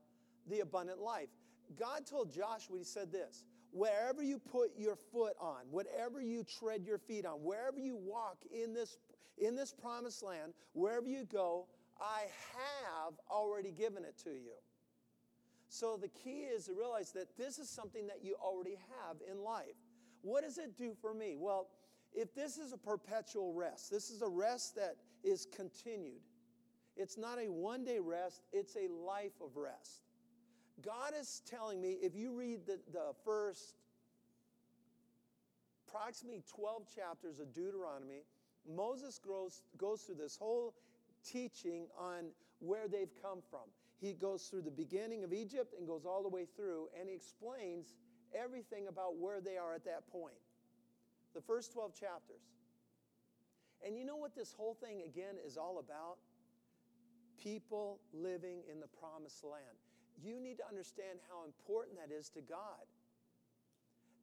the 0.47 0.59
abundant 0.61 0.99
life. 0.99 1.29
God 1.79 2.05
told 2.05 2.31
Joshua, 2.31 2.77
he 2.77 2.83
said 2.83 3.11
this, 3.11 3.43
wherever 3.75 4.23
you 4.23 4.39
put 4.39 4.71
your 4.77 4.95
foot 5.11 5.33
on, 5.39 5.59
whatever 5.69 6.21
you 6.21 6.45
tread 6.59 6.85
your 6.85 6.97
feet 6.97 7.25
on, 7.25 7.43
wherever 7.43 7.77
you 7.77 7.95
walk 7.95 8.37
in 8.51 8.73
this 8.73 8.97
in 9.37 9.53
this 9.53 9.73
promised 9.73 10.23
land, 10.23 10.53
wherever 10.71 11.07
you 11.07 11.25
go, 11.25 11.67
I 11.99 12.21
have 12.53 13.13
already 13.29 13.71
given 13.71 14.05
it 14.05 14.17
to 14.23 14.29
you. 14.29 14.55
So 15.67 15.97
the 16.01 16.07
key 16.07 16.43
is 16.43 16.67
to 16.67 16.73
realize 16.73 17.11
that 17.11 17.37
this 17.37 17.59
is 17.59 17.69
something 17.69 18.07
that 18.07 18.19
you 18.23 18.35
already 18.41 18.77
have 19.03 19.17
in 19.29 19.43
life. 19.43 19.75
What 20.21 20.43
does 20.43 20.57
it 20.57 20.77
do 20.77 20.93
for 21.01 21.13
me? 21.13 21.35
Well, 21.37 21.67
if 22.13 22.33
this 22.33 22.57
is 22.57 22.71
a 22.71 22.77
perpetual 22.77 23.53
rest, 23.53 23.91
this 23.91 24.09
is 24.09 24.21
a 24.21 24.29
rest 24.29 24.75
that 24.75 24.95
is 25.21 25.47
continued. 25.53 26.21
It's 26.95 27.17
not 27.17 27.39
a 27.39 27.51
one 27.51 27.83
day 27.83 27.99
rest, 27.99 28.41
it's 28.53 28.77
a 28.77 28.87
life 28.89 29.33
of 29.43 29.57
rest. 29.57 30.04
God 30.83 31.13
is 31.19 31.41
telling 31.49 31.81
me, 31.81 31.97
if 32.01 32.15
you 32.15 32.33
read 32.33 32.65
the, 32.65 32.79
the 32.91 33.13
first 33.23 33.75
approximately 35.87 36.43
12 36.53 36.83
chapters 36.93 37.39
of 37.39 37.53
Deuteronomy, 37.53 38.23
Moses 38.69 39.19
goes, 39.19 39.61
goes 39.77 40.01
through 40.01 40.15
this 40.15 40.35
whole 40.35 40.73
teaching 41.25 41.87
on 41.97 42.25
where 42.59 42.87
they've 42.87 43.13
come 43.21 43.39
from. 43.49 43.67
He 44.01 44.13
goes 44.13 44.43
through 44.43 44.63
the 44.63 44.71
beginning 44.71 45.23
of 45.23 45.31
Egypt 45.31 45.73
and 45.77 45.87
goes 45.87 46.05
all 46.05 46.21
the 46.21 46.29
way 46.29 46.45
through, 46.55 46.89
and 46.99 47.07
he 47.07 47.15
explains 47.15 47.93
everything 48.37 48.87
about 48.87 49.17
where 49.17 49.39
they 49.39 49.57
are 49.57 49.73
at 49.73 49.85
that 49.85 50.05
point. 50.11 50.35
The 51.33 51.41
first 51.41 51.71
12 51.73 51.93
chapters. 51.93 52.41
And 53.85 53.97
you 53.97 54.05
know 54.05 54.15
what 54.15 54.35
this 54.35 54.53
whole 54.53 54.73
thing, 54.73 55.01
again, 55.05 55.35
is 55.45 55.57
all 55.57 55.79
about? 55.79 56.17
People 57.41 57.99
living 58.13 58.59
in 58.71 58.79
the 58.79 58.87
promised 58.87 59.43
land. 59.43 59.77
You 60.23 60.39
need 60.39 60.57
to 60.57 60.67
understand 60.67 61.19
how 61.29 61.45
important 61.45 61.97
that 61.97 62.13
is 62.13 62.29
to 62.29 62.41
God. 62.41 62.85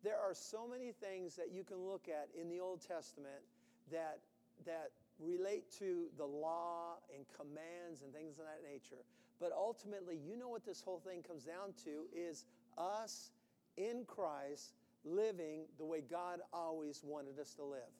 There 0.02 0.18
are 0.18 0.34
so 0.34 0.66
many 0.66 0.92
things 0.92 1.36
that 1.36 1.52
you 1.52 1.62
can 1.62 1.78
look 1.78 2.08
at 2.08 2.28
in 2.38 2.48
the 2.48 2.60
Old 2.60 2.80
Testament 2.86 3.42
that, 3.90 4.18
that 4.66 4.90
relate 5.20 5.70
to 5.78 6.06
the 6.16 6.24
law 6.24 6.96
and 7.14 7.24
commands 7.36 8.02
and 8.02 8.12
things 8.12 8.38
of 8.38 8.44
that 8.44 8.60
nature. 8.68 9.04
But 9.40 9.52
ultimately, 9.52 10.18
you 10.26 10.36
know 10.36 10.48
what 10.48 10.64
this 10.64 10.82
whole 10.82 11.00
thing 11.00 11.22
comes 11.22 11.44
down 11.44 11.74
to 11.84 12.06
is 12.12 12.46
us 12.78 13.30
in 13.76 14.04
Christ 14.06 14.74
living 15.04 15.62
the 15.78 15.84
way 15.84 16.00
God 16.00 16.40
always 16.52 17.02
wanted 17.04 17.38
us 17.38 17.54
to 17.54 17.64
live 17.64 17.90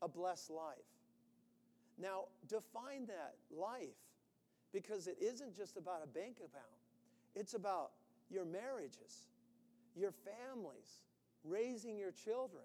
a 0.00 0.08
blessed 0.08 0.50
life. 0.50 0.76
Now, 2.00 2.24
define 2.46 3.06
that 3.06 3.34
life 3.50 3.96
because 4.72 5.06
it 5.06 5.16
isn't 5.20 5.56
just 5.56 5.76
about 5.76 6.00
a 6.04 6.06
bank 6.06 6.36
account, 6.36 6.78
it's 7.34 7.54
about 7.54 7.90
your 8.30 8.44
marriages, 8.44 9.28
your 9.96 10.12
families, 10.12 11.02
raising 11.44 11.98
your 11.98 12.12
children, 12.12 12.64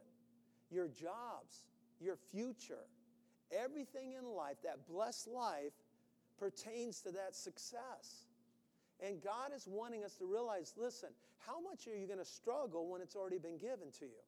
your 0.70 0.88
jobs, 0.88 1.68
your 2.00 2.18
future. 2.32 2.86
Everything 3.52 4.14
in 4.14 4.26
life, 4.26 4.58
that 4.64 4.88
blessed 4.88 5.28
life, 5.28 5.74
pertains 6.40 7.02
to 7.02 7.12
that 7.12 7.36
success. 7.36 8.26
And 9.00 9.22
God 9.22 9.52
is 9.56 9.68
wanting 9.68 10.04
us 10.04 10.16
to 10.16 10.26
realize 10.26 10.74
listen, 10.78 11.10
how 11.46 11.62
much 11.62 11.88
are 11.88 11.96
you 11.96 12.08
going 12.08 12.20
to 12.20 12.26
struggle 12.26 12.90
when 12.90 13.02
it's 13.02 13.16
already 13.16 13.38
been 13.38 13.58
given 13.58 13.92
to 14.00 14.06
you? 14.06 14.24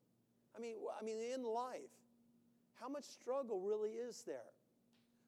I 0.55 0.59
mean, 0.59 0.75
I 0.99 1.03
mean, 1.03 1.17
in 1.19 1.43
life, 1.43 1.91
how 2.79 2.87
much 2.87 3.03
struggle 3.03 3.61
really 3.61 3.91
is 3.91 4.23
there 4.23 4.54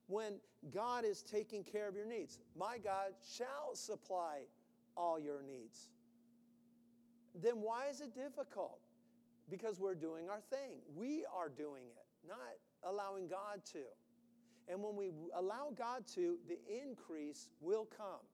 when 0.07 0.39
God 0.73 1.05
is 1.05 1.21
taking 1.21 1.63
care 1.63 1.87
of 1.87 1.95
your 1.95 2.05
needs? 2.05 2.39
My 2.57 2.77
God 2.77 3.13
shall 3.35 3.75
supply 3.75 4.41
all 4.95 5.19
your 5.19 5.43
needs. 5.43 5.89
Then 7.35 7.61
why 7.61 7.87
is 7.89 8.01
it 8.01 8.15
difficult? 8.15 8.79
Because 9.49 9.79
we're 9.79 9.95
doing 9.95 10.29
our 10.29 10.41
thing. 10.49 10.79
We 10.95 11.23
are 11.33 11.49
doing 11.49 11.85
it, 11.85 12.27
not 12.27 12.37
allowing 12.83 13.27
God 13.27 13.63
to. 13.73 13.83
And 14.67 14.81
when 14.81 14.95
we 14.95 15.11
allow 15.35 15.71
God 15.77 16.05
to, 16.15 16.37
the 16.47 16.57
increase 16.83 17.49
will 17.61 17.87
come. 17.97 18.25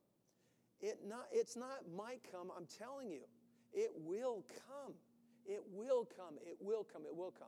It 0.81 0.99
not, 1.07 1.27
it's 1.31 1.55
not 1.55 1.79
might 1.95 2.21
come, 2.31 2.51
I'm 2.55 2.65
telling 2.65 3.09
you. 3.09 3.21
It 3.73 3.91
will 3.95 4.43
come. 4.67 4.93
It 5.45 5.63
will 5.71 6.07
come. 6.17 6.35
It 6.45 6.57
will 6.59 6.83
come. 6.83 7.03
It 7.05 7.15
will 7.15 7.31
come. 7.31 7.47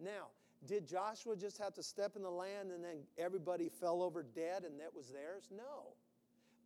Now, 0.00 0.28
did 0.66 0.86
Joshua 0.86 1.36
just 1.36 1.58
have 1.58 1.74
to 1.74 1.82
step 1.82 2.16
in 2.16 2.22
the 2.22 2.30
land 2.30 2.70
and 2.70 2.82
then 2.82 2.98
everybody 3.18 3.68
fell 3.68 4.02
over 4.02 4.22
dead 4.22 4.64
and 4.64 4.80
that 4.80 4.94
was 4.94 5.08
theirs? 5.08 5.48
No. 5.54 5.94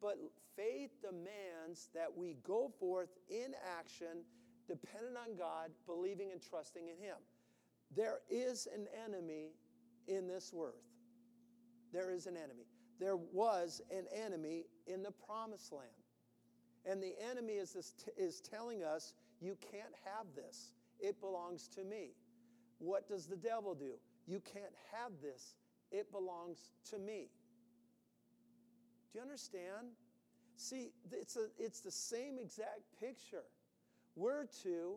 But 0.00 0.18
faith 0.56 0.90
demands 1.02 1.88
that 1.94 2.06
we 2.14 2.37
go 2.46 2.70
forth 2.78 3.11
in 3.28 3.54
action, 3.78 4.24
dependent 4.68 5.16
on 5.16 5.37
God, 5.37 5.70
believing 5.87 6.30
and 6.32 6.40
trusting 6.40 6.88
in 6.88 6.96
Him. 6.96 7.16
There 7.96 8.20
is 8.30 8.68
an 8.72 8.87
enemy 9.04 9.52
in 10.06 10.28
this 10.28 10.52
earth. 10.56 10.74
There 11.92 12.11
is 12.12 12.26
an 12.26 12.37
enemy. 12.37 12.66
There 13.00 13.16
was 13.16 13.80
an 13.90 14.04
enemy 14.12 14.66
in 14.87 15.02
the 15.02 15.12
promised 15.12 15.72
land. 15.72 15.88
And 16.84 17.02
the 17.02 17.14
enemy 17.30 17.54
is, 17.54 17.72
this, 17.72 17.94
is 18.16 18.40
telling 18.40 18.82
us, 18.82 19.14
you 19.40 19.56
can't 19.72 19.94
have 20.04 20.26
this. 20.34 20.72
It 21.00 21.20
belongs 21.20 21.68
to 21.68 21.84
me. 21.84 22.12
What 22.78 23.08
does 23.08 23.26
the 23.26 23.36
devil 23.36 23.74
do? 23.74 23.92
You 24.26 24.40
can't 24.40 24.74
have 24.92 25.12
this. 25.22 25.54
It 25.90 26.10
belongs 26.12 26.58
to 26.90 26.98
me. 26.98 27.28
Do 29.12 29.18
you 29.18 29.22
understand? 29.22 29.88
See, 30.56 30.90
it's, 31.12 31.36
a, 31.36 31.46
it's 31.58 31.80
the 31.80 31.90
same 31.90 32.38
exact 32.38 32.82
picture. 33.00 33.44
We're 34.16 34.46
to 34.62 34.96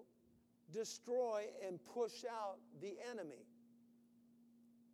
destroy 0.73 1.45
and 1.65 1.79
push 1.93 2.25
out 2.29 2.57
the 2.81 2.95
enemy. 3.09 3.45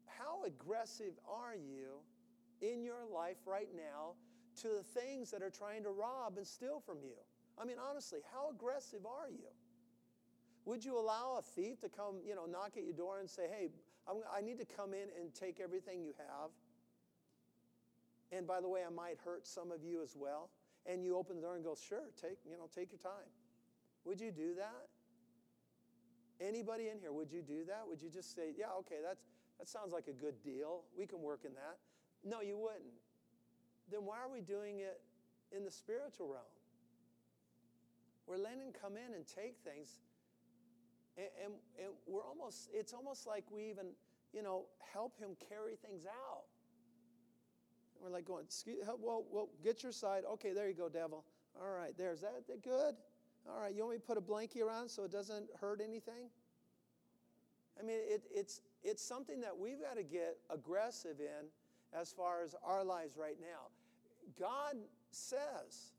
How 0.06 0.44
aggressive 0.46 1.14
are 1.28 1.56
you 1.56 2.02
in 2.62 2.84
your 2.84 3.06
life 3.14 3.38
right 3.46 3.70
now 3.76 4.14
to 4.62 4.68
the 4.70 5.00
things 5.00 5.32
that 5.32 5.42
are 5.42 5.50
trying 5.50 5.84
to 5.84 5.90
rob 5.90 6.38
and 6.38 6.46
steal 6.46 6.82
from 6.86 6.98
you? 7.04 7.18
I 7.60 7.66
mean, 7.66 7.78
honestly, 7.90 8.20
how 8.34 8.50
aggressive 8.50 9.06
are 9.06 9.30
you? 9.30 9.50
Would 10.68 10.84
you 10.84 11.00
allow 11.00 11.40
a 11.40 11.42
thief 11.42 11.80
to 11.80 11.88
come, 11.88 12.16
you 12.28 12.36
know, 12.36 12.46
knock 12.46 12.74
at 12.76 12.84
your 12.84 12.94
door 12.94 13.22
and 13.22 13.30
say, 13.30 13.44
hey, 13.50 13.70
I'm, 14.06 14.18
i 14.36 14.42
need 14.42 14.60
to 14.60 14.66
come 14.66 14.94
in 14.94 15.08
and 15.18 15.34
take 15.34 15.62
everything 15.64 16.04
you 16.04 16.12
have? 16.18 16.52
And 18.34 18.46
by 18.46 18.60
the 18.60 18.68
way, 18.68 18.82
I 18.86 18.92
might 18.94 19.16
hurt 19.24 19.48
some 19.48 19.72
of 19.72 19.82
you 19.82 20.04
as 20.04 20.14
well. 20.20 20.50
And 20.86 21.06
you 21.06 21.16
open 21.16 21.38
the 21.38 21.42
door 21.42 21.56
and 21.56 21.64
go, 21.64 21.74
sure, 21.74 22.12
take, 22.22 22.36
you 22.46 22.58
know, 22.58 22.68
take 22.76 22.92
your 22.92 23.00
time. 23.00 23.32
Would 24.04 24.20
you 24.20 24.30
do 24.30 24.56
that? 24.56 24.92
Anybody 26.46 26.90
in 26.90 27.00
here, 27.00 27.14
would 27.14 27.32
you 27.32 27.42
do 27.42 27.64
that? 27.68 27.84
Would 27.88 28.02
you 28.02 28.10
just 28.10 28.36
say, 28.36 28.52
yeah, 28.58 28.76
okay, 28.80 28.98
that's, 29.02 29.24
that 29.60 29.70
sounds 29.70 29.94
like 29.94 30.10
a 30.10 30.14
good 30.14 30.36
deal. 30.44 30.82
We 30.98 31.08
can 31.08 31.22
work 31.22 31.46
in 31.46 31.54
that. 31.54 31.78
No, 32.26 32.42
you 32.42 32.58
wouldn't. 32.58 33.00
Then 33.90 34.02
why 34.04 34.18
are 34.18 34.30
we 34.30 34.42
doing 34.42 34.80
it 34.80 35.00
in 35.56 35.64
the 35.64 35.72
spiritual 35.72 36.28
realm? 36.28 36.44
We're 38.28 38.38
letting 38.38 38.60
him 38.60 38.74
come 38.76 38.98
in 38.98 39.14
and 39.16 39.24
take 39.26 39.56
things 39.64 40.00
and, 41.18 41.28
and, 41.44 41.54
and 41.80 41.94
we're 42.06 42.24
almost, 42.24 42.70
it's 42.74 42.94
almost 42.94 43.28
like 43.28 43.44
we 43.52 43.64
even, 43.70 43.88
you 44.34 44.44
know, 44.44 44.66
help 44.94 45.18
him 45.20 45.32
carry 45.50 45.76
things 45.76 46.06
out. 46.06 46.46
And 47.96 48.04
we're 48.04 48.12
like 48.12 48.26
going, 48.26 48.46
Excuse, 48.46 48.86
well, 49.00 49.26
well, 49.32 49.50
get 49.64 49.84
your 49.84 49.92
side. 49.92 50.24
Okay, 50.34 50.54
there 50.54 50.68
you 50.68 50.76
go, 50.76 50.90
devil. 50.90 51.26
All 51.60 51.72
right, 51.72 51.98
there's 51.98 52.22
that. 52.22 52.48
That 52.48 52.64
good? 52.64 52.96
All 53.50 53.60
right, 53.60 53.74
you 53.74 53.82
want 53.82 53.96
me 53.96 54.00
to 54.00 54.06
put 54.06 54.18
a 54.18 54.22
blankie 54.22 54.62
around 54.62 54.90
so 54.90 55.04
it 55.04 55.12
doesn't 55.12 55.48
hurt 55.60 55.82
anything? 55.82 56.30
I 57.80 57.84
mean, 57.84 57.98
it, 58.00 58.24
it's, 58.34 58.62
it's 58.84 59.04
something 59.04 59.40
that 59.42 59.58
we've 59.58 59.82
got 59.82 59.98
to 59.98 60.04
get 60.04 60.38
aggressive 60.50 61.20
in 61.20 61.48
as 61.98 62.12
far 62.12 62.44
as 62.44 62.56
our 62.64 62.84
lives 62.84 63.18
right 63.18 63.38
now. 63.40 63.70
God 64.40 64.76
says 65.12 65.94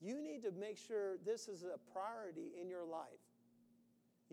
you 0.00 0.20
need 0.20 0.42
to 0.42 0.52
make 0.52 0.76
sure 0.76 1.16
this 1.24 1.48
is 1.48 1.62
a 1.62 1.78
priority 1.92 2.52
in 2.60 2.68
your 2.68 2.84
life. 2.84 3.23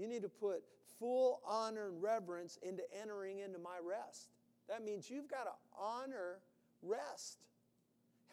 You 0.02 0.08
need 0.08 0.24
to 0.24 0.30
put 0.30 0.64
full 1.00 1.42
honor 1.46 1.90
and 1.90 2.02
reverence 2.02 2.58
into 2.64 2.82
entering 3.00 3.40
into 3.40 3.60
my 3.60 3.78
rest. 3.84 4.30
That 4.68 4.84
means 4.84 5.12
you've 5.12 5.30
got 5.30 5.44
to 5.44 5.52
honor 5.80 6.40
rest. 6.82 7.38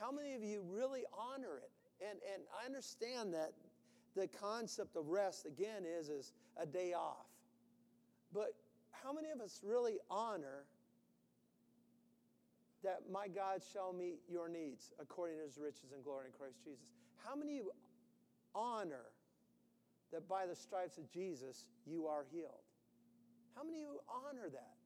How 0.00 0.10
many 0.10 0.34
of 0.34 0.42
you 0.42 0.64
really 0.66 1.02
honor 1.12 1.58
it? 1.58 1.70
And, 2.00 2.18
and 2.32 2.42
I 2.58 2.64
understand 2.64 3.34
that 3.34 3.52
the 4.16 4.28
concept 4.28 4.96
of 4.96 5.08
rest, 5.08 5.44
again, 5.44 5.84
is, 5.84 6.08
is 6.08 6.32
a 6.56 6.64
day 6.64 6.94
off. 6.94 7.26
But 8.32 8.54
how 8.90 9.12
many 9.12 9.28
of 9.28 9.40
us 9.40 9.60
really 9.62 9.98
honor 10.10 10.64
that 12.82 13.02
my 13.12 13.28
God 13.28 13.60
shall 13.74 13.92
meet 13.92 14.20
your 14.26 14.48
needs 14.48 14.92
according 14.98 15.36
to 15.36 15.42
his 15.42 15.58
riches 15.58 15.92
and 15.94 16.02
glory 16.02 16.28
in 16.28 16.32
Christ 16.32 16.64
Jesus? 16.64 16.86
How 17.26 17.36
many 17.36 17.58
of 17.58 17.64
you 17.66 17.72
honor 18.54 19.04
that 20.12 20.28
by 20.28 20.46
the 20.46 20.56
stripes 20.56 20.98
of 20.98 21.10
Jesus 21.10 21.66
you 21.86 22.06
are 22.06 22.24
healed? 22.30 22.64
How 23.54 23.64
many 23.64 23.78
of 23.78 23.82
you 23.82 24.00
honor 24.08 24.48
that? 24.50 24.76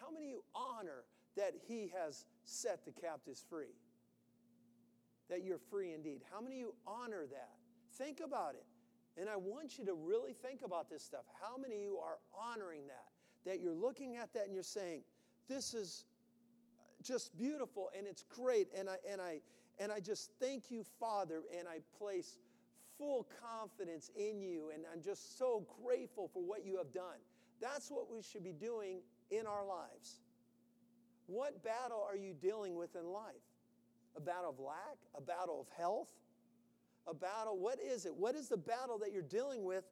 How 0.00 0.10
many 0.10 0.26
of 0.26 0.30
you 0.30 0.44
honor 0.54 1.04
that 1.36 1.54
he 1.68 1.92
has 1.96 2.24
set 2.44 2.84
the 2.84 2.92
captives 2.92 3.44
free? 3.48 3.74
that 5.30 5.44
you're 5.44 5.60
free 5.70 5.94
indeed? 5.94 6.20
How 6.30 6.40
many 6.40 6.56
of 6.56 6.60
you 6.60 6.74
honor 6.86 7.24
that? 7.30 7.52
Think 7.96 8.20
about 8.20 8.54
it. 8.54 8.66
And 9.18 9.28
I 9.28 9.36
want 9.36 9.78
you 9.78 9.84
to 9.86 9.94
really 9.94 10.32
think 10.32 10.62
about 10.62 10.90
this 10.90 11.02
stuff. 11.02 11.24
How 11.40 11.56
many 11.56 11.76
of 11.76 11.80
you 11.80 11.98
are 11.98 12.18
honoring 12.38 12.82
that? 12.88 13.50
That 13.50 13.60
you're 13.60 13.74
looking 13.74 14.16
at 14.16 14.32
that 14.34 14.44
and 14.44 14.54
you're 14.54 14.62
saying, 14.62 15.02
this 15.48 15.72
is 15.72 16.04
just 17.02 17.36
beautiful 17.38 17.90
and 17.96 18.06
it's 18.06 18.24
great. 18.24 18.68
And 18.76 18.88
I, 18.88 18.96
and 19.10 19.20
I, 19.20 19.40
and 19.78 19.90
I 19.90 20.00
just 20.00 20.30
thank 20.40 20.70
you, 20.70 20.84
Father, 20.98 21.42
and 21.58 21.66
I 21.66 21.78
place 21.96 22.38
full 23.00 23.26
confidence 23.42 24.10
in 24.14 24.40
you. 24.40 24.70
And 24.72 24.84
I'm 24.92 25.02
just 25.02 25.38
so 25.38 25.66
grateful 25.82 26.28
for 26.32 26.42
what 26.42 26.64
you 26.64 26.76
have 26.76 26.92
done. 26.92 27.18
That's 27.60 27.90
what 27.90 28.10
we 28.12 28.22
should 28.22 28.44
be 28.44 28.52
doing 28.52 29.00
in 29.30 29.46
our 29.46 29.64
lives. 29.64 30.20
What 31.26 31.64
battle 31.64 32.06
are 32.08 32.16
you 32.16 32.34
dealing 32.34 32.76
with 32.76 32.94
in 32.94 33.06
life? 33.06 33.34
A 34.16 34.20
battle 34.20 34.50
of 34.50 34.60
lack? 34.60 34.98
A 35.16 35.20
battle 35.20 35.60
of 35.60 35.66
health? 35.76 36.10
A 37.06 37.14
battle, 37.14 37.58
what 37.58 37.78
is 37.80 38.04
it? 38.04 38.14
What 38.14 38.34
is 38.34 38.48
the 38.48 38.56
battle 38.56 38.98
that 38.98 39.12
you're 39.12 39.22
dealing 39.22 39.64
with? 39.64 39.84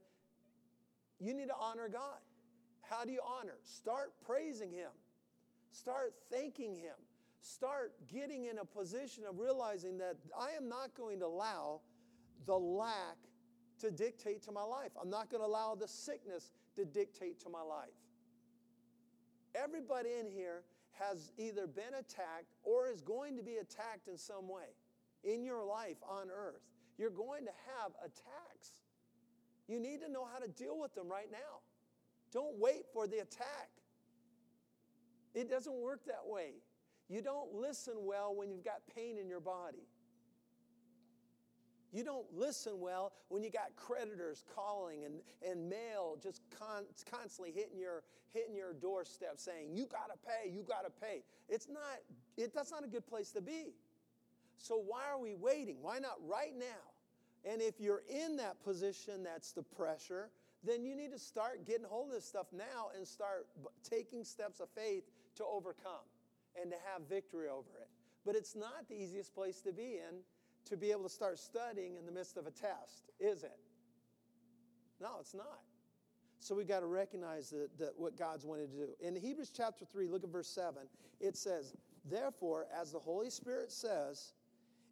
You 1.19 1.35
need 1.35 1.49
to 1.49 1.57
honor 1.59 1.89
God. 1.89 2.21
How 2.83 3.05
do 3.05 3.13
you 3.13 3.21
honor? 3.25 3.57
Start 3.63 4.13
praising 4.25 4.71
Him, 4.71 4.91
start 5.71 6.15
thanking 6.31 6.75
Him, 6.75 6.95
start 7.41 7.93
getting 8.13 8.47
in 8.47 8.59
a 8.59 8.65
position 8.65 9.25
of 9.29 9.39
realizing 9.39 9.99
that 9.99 10.17
I 10.39 10.51
am 10.53 10.69
not 10.69 10.95
going 10.95 11.19
to 11.21 11.27
allow 11.27 11.81
the 12.47 12.57
lack 12.57 13.19
to 13.81 13.91
dictate 13.91 14.43
to 14.43 14.53
my 14.53 14.63
life. 14.63 14.91
I'm 15.01 15.11
not 15.11 15.31
going 15.31 15.43
to 15.43 15.47
allow 15.47 15.75
the 15.75 15.89
sickness 15.89 16.51
to 16.77 16.85
dictate 16.85 17.41
to 17.41 17.49
my 17.49 17.63
life. 17.63 17.89
Everybody 19.55 20.11
in 20.21 20.31
here 20.31 20.63
has 20.93 21.33
either 21.39 21.67
been 21.67 21.95
attacked 21.99 22.55
or 22.65 22.89
is 22.89 23.01
going 23.01 23.37
to 23.37 23.43
be 23.43 23.57
attacked 23.57 24.09
in 24.09 24.19
some 24.19 24.49
way 24.49 24.75
in 25.25 25.45
your 25.45 25.65
life 25.65 25.97
on 26.09 26.29
earth. 26.31 26.63
You're 26.99 27.11
going 27.11 27.45
to 27.45 27.53
have 27.77 27.93
attacks. 28.05 28.71
You 29.69 29.81
need 29.81 30.01
to 30.01 30.11
know 30.11 30.27
how 30.33 30.39
to 30.39 30.49
deal 30.49 30.79
with 30.79 30.95
them 30.95 31.09
right 31.09 31.31
now. 31.31 31.61
Don't 32.33 32.59
wait 32.59 32.87
for 32.93 33.07
the 33.07 33.19
attack. 33.19 33.71
It 35.35 35.49
doesn't 35.49 35.75
work 35.75 36.05
that 36.07 36.27
way. 36.27 36.55
You 37.09 37.23
don't 37.23 37.55
listen 37.55 37.95
well 38.01 38.35
when 38.35 38.51
you've 38.51 38.65
got 38.65 38.83
pain 38.95 39.17
in 39.19 39.29
your 39.29 39.41
body. 39.41 39.87
You 41.93 42.05
don't 42.05 42.27
listen 42.35 42.81
well 42.81 43.13
when 43.29 43.43
you 43.43 43.51
got 43.51 43.75
creditors 43.77 44.45
calling 44.55 45.05
and, 45.05 45.15
and 45.49 45.69
mail 45.69 46.19
just 46.23 46.43
con- 46.59 46.85
constantly 47.11 47.53
hitting 47.53 47.79
your, 47.79 48.03
hitting 48.33 48.55
your 48.55 48.75
doorstep 48.75 49.35
saying, 49.37 49.71
you 49.73 49.87
got 49.87 50.11
to 50.13 50.19
pay, 50.27 50.51
you 50.51 50.63
got 50.63 50.85
to 50.85 50.91
pay. 51.01 51.23
It's 51.49 51.69
not, 51.69 52.01
it, 52.37 52.53
that's 52.55 52.71
not 52.71 52.85
a 52.85 52.89
good 52.89 53.07
place 53.07 53.31
to 53.33 53.41
be. 53.41 53.75
So 54.59 54.83
why 54.87 55.05
are 55.11 55.19
we 55.19 55.35
waiting? 55.35 55.77
Why 55.81 55.99
not 55.99 56.17
right 56.27 56.53
now? 56.59 57.47
And 57.51 57.63
if 57.63 57.81
you're 57.81 58.03
in 58.09 58.37
that 58.37 58.63
position, 58.63 59.23
that's 59.23 59.53
the 59.53 59.63
pressure, 59.63 60.31
then 60.65 60.85
you 60.85 60.97
need 60.97 61.13
to 61.13 61.19
start 61.19 61.65
getting 61.65 61.87
hold 61.87 62.09
of 62.09 62.15
this 62.15 62.25
stuff 62.25 62.49
now 62.53 62.91
and 62.97 63.07
start 63.07 63.47
taking 63.89 64.25
steps 64.25 64.61
of 64.61 64.69
faith 64.71 65.05
to 65.37 65.45
overcome 65.45 66.05
and 66.61 66.71
to 66.71 66.77
have 66.93 67.09
victory 67.09 67.49
over 67.49 67.71
it. 67.81 67.89
But 68.27 68.35
it's 68.35 68.57
not 68.57 68.89
the 68.89 69.01
easiest 69.01 69.35
place 69.35 69.61
to 69.63 69.73
be 69.73 69.95
in 69.95 70.19
to 70.69 70.77
be 70.77 70.91
able 70.91 71.03
to 71.03 71.09
start 71.09 71.39
studying 71.39 71.97
in 71.97 72.07
the 72.07 72.13
midst 72.13 72.37
of 72.37 72.47
a 72.47 72.51
test, 72.51 73.11
is 73.21 73.43
it? 73.43 73.59
No, 75.01 75.17
it's 75.21 75.35
not. 75.35 75.61
So 76.41 76.55
we've 76.55 76.69
got 76.69 76.81
to 76.81 76.87
recognize 76.87 77.53
that, 77.79 77.93
what 77.97 78.17
God's 78.17 78.45
wanted 78.45 78.71
to 78.73 78.87
do. 78.87 78.89
In 79.01 79.17
Hebrews 79.17 79.51
chapter 79.55 79.85
3, 79.85 80.09
look 80.09 80.25
at 80.25 80.31
verse 80.31 80.49
7. 80.49 80.83
It 81.21 81.37
says, 81.37 81.75
Therefore, 82.05 82.67
as 82.79 82.93
the 82.93 82.99
Holy 82.99 83.31
Spirit 83.31 83.73
says, 83.73 84.33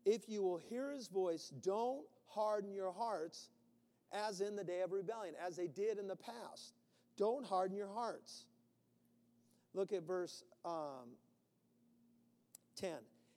if 0.04 0.28
you 0.28 0.42
will 0.42 0.58
hear 0.58 0.92
his 0.92 1.08
voice, 1.08 1.52
don't 1.62 2.04
harden 2.26 2.72
your 2.72 2.92
hearts 2.92 3.50
as 4.12 4.40
in 4.40 4.56
the 4.56 4.64
day 4.64 4.80
of 4.82 4.92
rebellion, 4.92 5.34
as 5.44 5.56
they 5.56 5.66
did 5.66 5.98
in 5.98 6.06
the 6.06 6.16
past. 6.16 6.74
Don't 7.16 7.44
harden 7.44 7.76
your 7.76 7.92
hearts. 7.92 8.46
Look 9.74 9.92
at 9.92 10.02
verse 10.02 10.44
um, 10.64 11.14
10. 12.76 12.92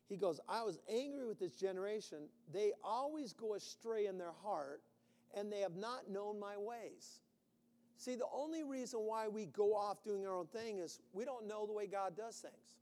He 0.10 0.17
goes, 0.17 0.39
I 0.50 0.63
was 0.63 0.80
angry 0.91 1.26
with 1.26 1.39
this 1.39 1.54
generation. 1.54 2.17
They 2.52 2.72
always 2.84 3.32
go 3.32 3.54
astray 3.54 4.08
in 4.08 4.17
their 4.17 4.34
heart, 4.43 4.82
and 5.36 5.54
they 5.54 5.60
have 5.60 5.76
not 5.76 6.10
known 6.10 6.39
my 6.39 6.58
ways. 6.58 7.22
See, 7.95 8.15
the 8.15 8.26
only 8.34 8.63
reason 8.63 9.02
why 9.02 9.28
we 9.28 9.45
go 9.45 9.76
off 9.76 10.04
doing 10.04 10.26
our 10.26 10.34
own 10.34 10.48
thing 10.48 10.80
is 10.80 11.00
we 11.13 11.26
don't 11.26 11.48
know 11.48 11.67
the 11.67 11.74
way 11.74 11.86
God 11.86 12.17
does 12.17 12.38
things. 12.38 12.80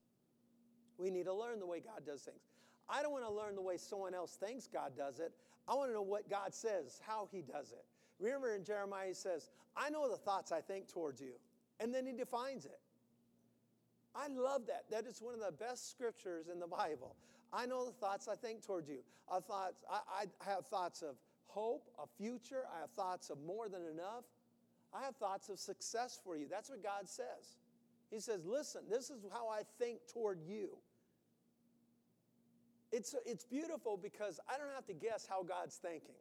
We 0.98 1.10
need 1.10 1.26
to 1.26 1.34
learn 1.34 1.60
the 1.60 1.66
way 1.66 1.82
God 1.82 2.06
does 2.06 2.22
things. 2.22 2.42
I 2.88 3.02
don't 3.02 3.12
want 3.12 3.26
to 3.26 3.32
learn 3.32 3.56
the 3.56 3.62
way 3.62 3.78
someone 3.78 4.14
else 4.14 4.36
thinks 4.36 4.68
God 4.68 4.94
does 4.96 5.20
it. 5.20 5.34
I 5.68 5.76
want 5.76 5.90
to 5.90 5.94
know 5.94 6.02
what 6.02 6.30
God 6.30 6.54
says, 6.54 7.02
how 7.06 7.28
He 7.30 7.42
does 7.42 7.72
it. 7.72 7.84
Remember 8.20 8.56
in 8.56 8.64
Jeremiah, 8.64 9.10
He 9.10 9.14
says, 9.14 9.50
I 9.76 9.90
know 9.90 10.10
the 10.10 10.16
thoughts 10.16 10.54
I 10.54 10.62
think 10.62 10.88
towards 10.88 11.20
you. 11.20 11.34
And 11.80 11.94
then 11.94 12.06
He 12.06 12.14
defines 12.14 12.66
it. 12.66 12.80
I 14.18 14.28
love 14.28 14.64
that. 14.68 14.86
That 14.90 15.06
is 15.06 15.22
one 15.22 15.36
of 15.36 15.40
the 15.40 15.52
best 15.52 15.92
scriptures 15.92 16.48
in 16.52 16.60
the 16.60 16.68
Bible. 16.68 17.16
I 17.54 17.66
know 17.66 17.86
the 17.86 17.92
thoughts 17.92 18.28
I 18.28 18.36
think 18.36 18.66
towards 18.66 18.90
you. 18.90 19.00
I, 19.32 19.40
thoughts, 19.40 19.84
I, 19.90 20.26
I 20.42 20.50
have 20.50 20.66
thoughts 20.66 21.02
of 21.02 21.16
hope, 21.46 21.88
a 22.02 22.08
future. 22.18 22.64
I 22.76 22.82
have 22.82 22.90
thoughts 22.92 23.30
of 23.30 23.38
more 23.46 23.70
than 23.70 23.82
enough. 23.84 24.26
I 24.94 25.04
have 25.04 25.16
thoughts 25.18 25.50
of 25.50 25.60
success 25.60 26.20
for 26.24 26.36
you. 26.36 26.48
That's 26.50 26.70
what 26.70 26.84
God 26.84 27.08
says. 27.08 27.58
He 28.10 28.20
says, 28.20 28.46
Listen, 28.46 28.82
this 28.90 29.10
is 29.10 29.26
how 29.32 29.50
I 29.50 29.62
think 29.80 30.00
toward 30.12 30.40
you. 30.48 30.70
It's, 32.92 33.14
it's 33.26 33.46
beautiful 33.46 33.98
because 34.02 34.40
I 34.48 34.58
don't 34.58 34.74
have 34.74 34.86
to 34.88 34.94
guess 34.94 35.28
how 35.30 35.44
God's 35.44 35.76
thinking. 35.76 36.16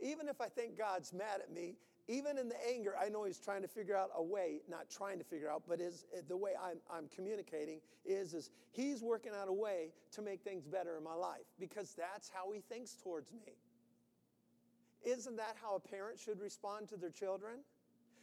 Even 0.00 0.28
if 0.28 0.40
I 0.40 0.48
think 0.48 0.78
God's 0.78 1.12
mad 1.12 1.40
at 1.42 1.52
me, 1.52 1.76
even 2.10 2.38
in 2.38 2.48
the 2.48 2.56
anger, 2.68 2.94
I 3.00 3.08
know 3.08 3.22
he's 3.22 3.38
trying 3.38 3.62
to 3.62 3.68
figure 3.68 3.96
out 3.96 4.10
a 4.16 4.22
way, 4.22 4.62
not 4.68 4.90
trying 4.90 5.18
to 5.18 5.24
figure 5.24 5.48
out, 5.48 5.62
but 5.68 5.80
is 5.80 6.06
the 6.28 6.36
way 6.36 6.50
I'm, 6.60 6.78
I'm 6.92 7.06
communicating 7.14 7.80
is, 8.04 8.34
is 8.34 8.50
he's 8.72 9.00
working 9.00 9.30
out 9.40 9.46
a 9.46 9.52
way 9.52 9.92
to 10.12 10.22
make 10.22 10.42
things 10.42 10.66
better 10.66 10.96
in 10.96 11.04
my 11.04 11.14
life 11.14 11.46
because 11.60 11.94
that's 11.96 12.28
how 12.28 12.50
he 12.50 12.62
thinks 12.68 12.96
towards 13.00 13.30
me. 13.32 13.52
Isn't 15.04 15.36
that 15.36 15.54
how 15.62 15.76
a 15.76 15.80
parent 15.80 16.18
should 16.18 16.40
respond 16.40 16.88
to 16.88 16.96
their 16.96 17.10
children? 17.10 17.60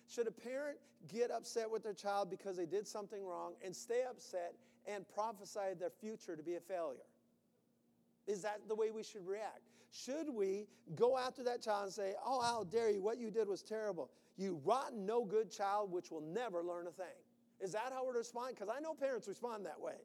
Should 0.10 0.28
a 0.28 0.32
parent 0.32 0.80
get 1.08 1.32
upset 1.32 1.72
with 1.72 1.82
their 1.82 1.94
child 1.94 2.30
because 2.30 2.58
they 2.58 2.66
did 2.66 2.86
something 2.86 3.24
wrong 3.26 3.54
and 3.64 3.74
stay 3.74 4.04
upset 4.08 4.54
and 4.86 5.06
prophesy 5.08 5.76
their 5.80 5.90
future 5.90 6.36
to 6.36 6.44
be 6.44 6.56
a 6.56 6.60
failure? 6.60 7.08
Is 8.28 8.42
that 8.42 8.60
the 8.68 8.76
way 8.76 8.92
we 8.92 9.04
should 9.04 9.26
react? 9.26 9.67
Should 9.92 10.30
we 10.30 10.68
go 10.96 11.18
after 11.18 11.44
that 11.44 11.62
child 11.62 11.86
and 11.86 11.94
say, 11.94 12.14
Oh, 12.26 12.42
how 12.42 12.64
dare 12.66 12.90
you? 12.90 13.02
What 13.02 13.18
you 13.18 13.32
did 13.32 13.48
was 13.48 13.62
terrible. 13.62 14.10
You 14.38 14.60
rotten, 14.64 15.06
no 15.06 15.26
good 15.26 15.52
child, 15.52 15.92
which 15.92 16.12
will 16.12 16.22
never 16.22 16.64
learn 16.64 16.88
a 16.88 16.92
thing. 16.92 17.06
Is 17.60 17.72
that 17.72 17.92
how 17.92 18.06
we're 18.06 18.14
respond? 18.18 18.56
Because 18.56 18.70
I 18.70 18.80
know 18.80 18.94
parents 18.94 19.28
respond 19.28 19.66
that 19.66 19.80
way. 19.80 19.96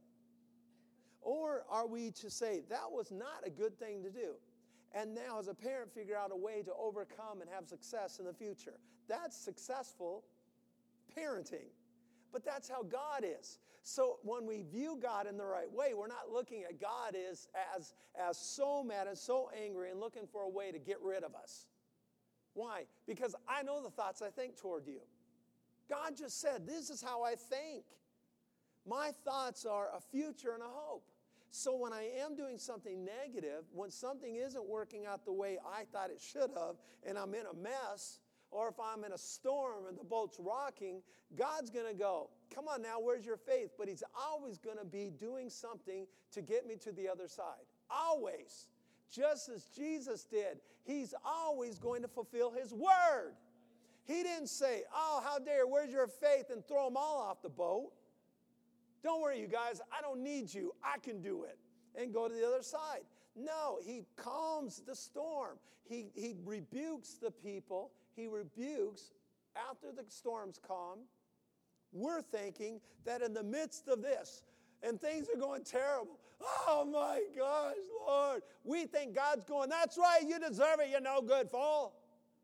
Or 1.20 1.64
are 1.68 1.86
we 1.86 2.10
to 2.12 2.30
say, 2.30 2.62
That 2.68 2.90
was 2.90 3.10
not 3.10 3.46
a 3.46 3.50
good 3.50 3.78
thing 3.78 4.02
to 4.02 4.10
do? 4.10 4.34
And 4.94 5.14
now, 5.14 5.38
as 5.38 5.48
a 5.48 5.54
parent, 5.54 5.92
figure 5.92 6.16
out 6.16 6.30
a 6.32 6.36
way 6.36 6.62
to 6.62 6.72
overcome 6.78 7.40
and 7.40 7.48
have 7.50 7.66
success 7.66 8.18
in 8.18 8.26
the 8.26 8.32
future. 8.34 8.74
That's 9.08 9.36
successful 9.36 10.24
parenting. 11.16 11.70
But 12.30 12.44
that's 12.44 12.68
how 12.68 12.82
God 12.82 13.24
is. 13.24 13.58
So 13.82 14.18
when 14.22 14.46
we 14.46 14.62
view 14.62 14.98
God 15.00 15.26
in 15.26 15.36
the 15.36 15.44
right 15.44 15.70
way, 15.70 15.92
we're 15.94 16.06
not 16.06 16.30
looking 16.32 16.62
at 16.62 16.80
God 16.80 17.16
as, 17.30 17.48
as, 17.76 17.94
as 18.16 18.38
so 18.38 18.82
mad 18.84 19.08
and 19.08 19.18
so 19.18 19.50
angry 19.60 19.90
and 19.90 19.98
looking 19.98 20.26
for 20.30 20.42
a 20.42 20.48
way 20.48 20.70
to 20.70 20.78
get 20.78 20.98
rid 21.02 21.24
of 21.24 21.34
us. 21.34 21.66
Why? 22.54 22.84
Because 23.06 23.34
I 23.48 23.62
know 23.62 23.82
the 23.82 23.90
thoughts 23.90 24.22
I 24.22 24.30
think 24.30 24.56
toward 24.56 24.86
you. 24.86 25.00
God 25.88 26.16
just 26.16 26.40
said, 26.40 26.66
This 26.66 26.90
is 26.90 27.02
how 27.02 27.22
I 27.22 27.34
think. 27.34 27.84
My 28.86 29.10
thoughts 29.24 29.64
are 29.64 29.88
a 29.96 30.00
future 30.00 30.52
and 30.54 30.62
a 30.62 30.66
hope. 30.66 31.04
So 31.50 31.76
when 31.76 31.92
I 31.92 32.08
am 32.24 32.34
doing 32.34 32.58
something 32.58 33.04
negative, 33.04 33.64
when 33.72 33.90
something 33.90 34.36
isn't 34.36 34.64
working 34.64 35.06
out 35.06 35.24
the 35.24 35.32
way 35.32 35.58
I 35.64 35.84
thought 35.92 36.10
it 36.10 36.20
should 36.20 36.50
have, 36.56 36.76
and 37.06 37.18
I'm 37.18 37.34
in 37.34 37.44
a 37.46 37.54
mess, 37.54 38.20
or 38.52 38.68
if 38.68 38.74
I'm 38.78 39.02
in 39.04 39.12
a 39.12 39.18
storm 39.18 39.86
and 39.88 39.98
the 39.98 40.04
boat's 40.04 40.38
rocking, 40.38 41.02
God's 41.36 41.70
going 41.70 41.86
to 41.86 41.98
go, 41.98 42.28
Come 42.54 42.68
on 42.68 42.82
now, 42.82 43.00
where's 43.00 43.24
your 43.24 43.38
faith? 43.38 43.70
But 43.78 43.88
He's 43.88 44.04
always 44.14 44.58
going 44.58 44.76
to 44.76 44.84
be 44.84 45.10
doing 45.18 45.48
something 45.48 46.06
to 46.32 46.42
get 46.42 46.66
me 46.66 46.76
to 46.76 46.92
the 46.92 47.08
other 47.08 47.26
side. 47.26 47.64
Always. 47.90 48.68
Just 49.10 49.48
as 49.48 49.64
Jesus 49.76 50.24
did, 50.24 50.60
He's 50.84 51.14
always 51.24 51.78
going 51.78 52.02
to 52.02 52.08
fulfill 52.08 52.50
His 52.50 52.72
word. 52.72 53.32
He 54.04 54.22
didn't 54.22 54.48
say, 54.48 54.82
Oh, 54.94 55.22
how 55.24 55.38
dare, 55.38 55.66
where's 55.66 55.92
your 55.92 56.06
faith? 56.06 56.50
and 56.52 56.66
throw 56.66 56.86
them 56.86 56.96
all 56.96 57.18
off 57.18 57.40
the 57.42 57.48
boat. 57.48 57.92
Don't 59.02 59.20
worry, 59.20 59.40
you 59.40 59.48
guys, 59.48 59.80
I 59.96 60.00
don't 60.02 60.22
need 60.22 60.52
you. 60.52 60.74
I 60.84 60.98
can 60.98 61.22
do 61.22 61.44
it. 61.44 61.58
And 62.00 62.12
go 62.12 62.28
to 62.28 62.34
the 62.34 62.46
other 62.46 62.62
side. 62.62 63.00
No, 63.34 63.78
he 63.82 64.04
calms 64.16 64.82
the 64.86 64.94
storm. 64.94 65.56
He, 65.88 66.10
he 66.14 66.36
rebukes 66.44 67.14
the 67.14 67.30
people 67.30 67.90
he 68.16 68.26
rebukes 68.26 69.12
after 69.56 69.92
the 69.92 70.04
storm's 70.08 70.58
calm. 70.66 71.00
We're 71.92 72.22
thinking 72.22 72.80
that 73.04 73.22
in 73.22 73.34
the 73.34 73.42
midst 73.42 73.88
of 73.88 74.02
this, 74.02 74.42
and 74.82 75.00
things 75.00 75.28
are 75.34 75.38
going 75.38 75.64
terrible. 75.64 76.18
Oh 76.66 76.84
my 76.84 77.22
gosh, 77.36 77.76
Lord. 78.06 78.42
We 78.64 78.86
think 78.86 79.14
God's 79.14 79.44
going, 79.44 79.68
that's 79.68 79.96
right, 79.96 80.22
you 80.26 80.38
deserve 80.40 80.80
it, 80.80 80.88
you're 80.90 81.00
no 81.00 81.20
good 81.20 81.48
fool. 81.48 81.94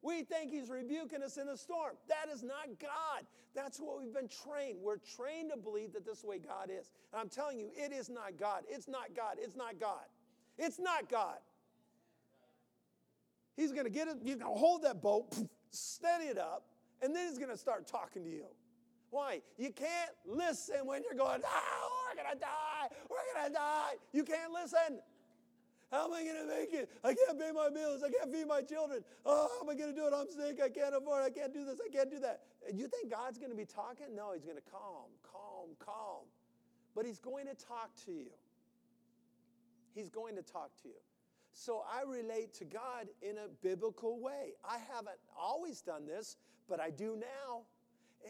We 0.02 0.22
think 0.22 0.50
He's 0.52 0.70
rebuking 0.70 1.22
us 1.22 1.36
in 1.36 1.46
the 1.46 1.56
storm. 1.56 1.94
That 2.08 2.32
is 2.32 2.42
not 2.42 2.68
God. 2.80 3.26
That's 3.54 3.80
what 3.80 4.00
we've 4.00 4.12
been 4.12 4.28
trained. 4.28 4.78
We're 4.80 4.98
trained 5.16 5.50
to 5.50 5.56
believe 5.56 5.92
that 5.94 6.06
this 6.06 6.22
way 6.22 6.38
God 6.38 6.70
is. 6.70 6.90
And 7.12 7.20
I'm 7.20 7.28
telling 7.28 7.58
you, 7.58 7.70
it 7.76 7.92
is 7.92 8.08
not 8.08 8.38
God. 8.38 8.62
It's 8.68 8.86
not 8.86 9.16
God. 9.16 9.36
It's 9.38 9.56
not 9.56 9.80
God. 9.80 10.04
It's 10.56 10.78
not 10.78 11.08
God. 11.10 11.38
He's 13.56 13.72
going 13.72 13.86
to 13.86 13.90
get 13.90 14.06
it, 14.06 14.18
you 14.22 14.36
can 14.36 14.46
hold 14.46 14.84
that 14.84 15.02
boat, 15.02 15.36
steady 15.70 16.24
it 16.24 16.38
up, 16.38 16.64
and 17.02 17.14
then 17.14 17.28
he's 17.28 17.38
going 17.38 17.50
to 17.50 17.56
start 17.56 17.86
talking 17.86 18.24
to 18.24 18.30
you. 18.30 18.46
Why? 19.10 19.40
You 19.56 19.70
can't 19.70 20.10
listen 20.26 20.84
when 20.84 21.02
you're 21.02 21.18
going, 21.18 21.40
oh, 21.44 22.08
we're 22.10 22.22
going 22.22 22.34
to 22.34 22.40
die, 22.40 22.88
we're 23.08 23.16
going 23.34 23.48
to 23.48 23.54
die. 23.54 23.92
You 24.12 24.24
can't 24.24 24.52
listen. 24.52 25.00
How 25.90 26.04
am 26.04 26.12
I 26.12 26.22
going 26.22 26.36
to 26.36 26.46
make 26.46 26.74
it? 26.74 26.90
I 27.02 27.14
can't 27.14 27.40
pay 27.40 27.50
my 27.50 27.70
bills. 27.70 28.02
I 28.04 28.10
can't 28.10 28.30
feed 28.30 28.46
my 28.46 28.60
children. 28.60 29.02
Oh, 29.24 29.48
how 29.54 29.64
am 29.64 29.70
I 29.70 29.74
going 29.74 29.94
to 29.94 29.96
do 29.98 30.06
it? 30.06 30.12
I'm 30.14 30.28
sick. 30.28 30.60
I 30.62 30.68
can't 30.68 30.94
afford. 30.94 31.24
I 31.24 31.30
can't 31.30 31.52
do 31.52 31.64
this. 31.64 31.80
I 31.82 31.88
can't 31.88 32.10
do 32.10 32.18
that. 32.20 32.42
You 32.74 32.88
think 32.88 33.10
God's 33.10 33.38
going 33.38 33.50
to 33.50 33.56
be 33.56 33.64
talking? 33.64 34.14
No, 34.14 34.32
He's 34.34 34.44
going 34.44 34.58
to 34.58 34.70
calm, 34.70 35.08
calm, 35.22 35.70
calm. 35.78 36.28
But 36.94 37.06
He's 37.06 37.18
going 37.18 37.46
to 37.46 37.54
talk 37.54 37.88
to 38.04 38.12
you. 38.12 38.36
He's 39.94 40.10
going 40.10 40.36
to 40.36 40.42
talk 40.42 40.70
to 40.82 40.88
you. 40.88 41.00
So 41.58 41.82
I 41.92 42.08
relate 42.08 42.54
to 42.54 42.64
God 42.64 43.08
in 43.20 43.36
a 43.38 43.48
biblical 43.64 44.20
way. 44.20 44.52
I 44.64 44.78
haven't 44.94 45.18
always 45.36 45.80
done 45.80 46.06
this, 46.06 46.36
but 46.68 46.78
I 46.78 46.90
do 46.90 47.16
now. 47.16 47.62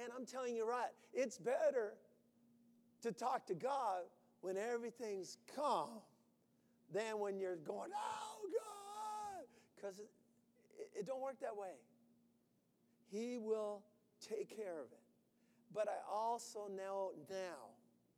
And 0.03 0.11
I'm 0.17 0.25
telling 0.25 0.57
you 0.57 0.67
right, 0.67 0.93
it's 1.13 1.37
better 1.37 1.93
to 3.03 3.13
talk 3.13 3.45
to 3.49 3.55
God 3.55 4.05
when 4.41 4.57
everything's 4.57 5.37
calm 5.55 5.91
than 6.91 7.19
when 7.19 7.39
you're 7.39 7.57
going, 7.57 7.91
oh 7.95 8.39
God, 8.65 9.45
because 9.77 9.99
it, 9.99 10.09
it, 10.79 11.01
it 11.01 11.07
don't 11.07 11.21
work 11.21 11.39
that 11.43 11.55
way. 11.55 11.75
He 13.13 13.37
will 13.37 13.83
take 14.27 14.57
care 14.57 14.81
of 14.81 14.91
it. 14.91 15.03
But 15.75 15.87
I 15.87 15.99
also 16.11 16.61
know 16.75 17.13
now, 17.29 17.77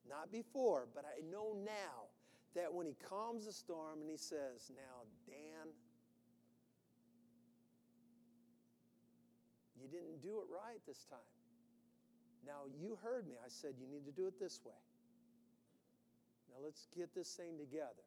not 0.08 0.30
before, 0.30 0.86
but 0.94 1.04
I 1.04 1.20
know 1.28 1.56
now 1.64 2.06
that 2.54 2.72
when 2.72 2.86
he 2.86 2.96
calms 3.06 3.46
the 3.46 3.52
storm 3.52 4.00
and 4.00 4.10
he 4.10 4.16
says, 4.16 4.70
Now, 4.74 5.06
Dan, 5.26 5.70
you 9.78 9.86
didn't 9.86 10.22
do 10.22 10.42
it 10.42 10.48
right 10.50 10.80
this 10.86 11.06
time. 11.06 11.34
Now, 12.46 12.66
you 12.74 12.98
heard 13.02 13.28
me. 13.28 13.36
I 13.38 13.48
said, 13.48 13.78
You 13.78 13.86
need 13.86 14.04
to 14.06 14.12
do 14.12 14.26
it 14.26 14.40
this 14.40 14.60
way. 14.64 14.82
Now, 16.50 16.58
let's 16.64 16.88
get 16.90 17.14
this 17.14 17.30
thing 17.38 17.54
together. 17.54 18.06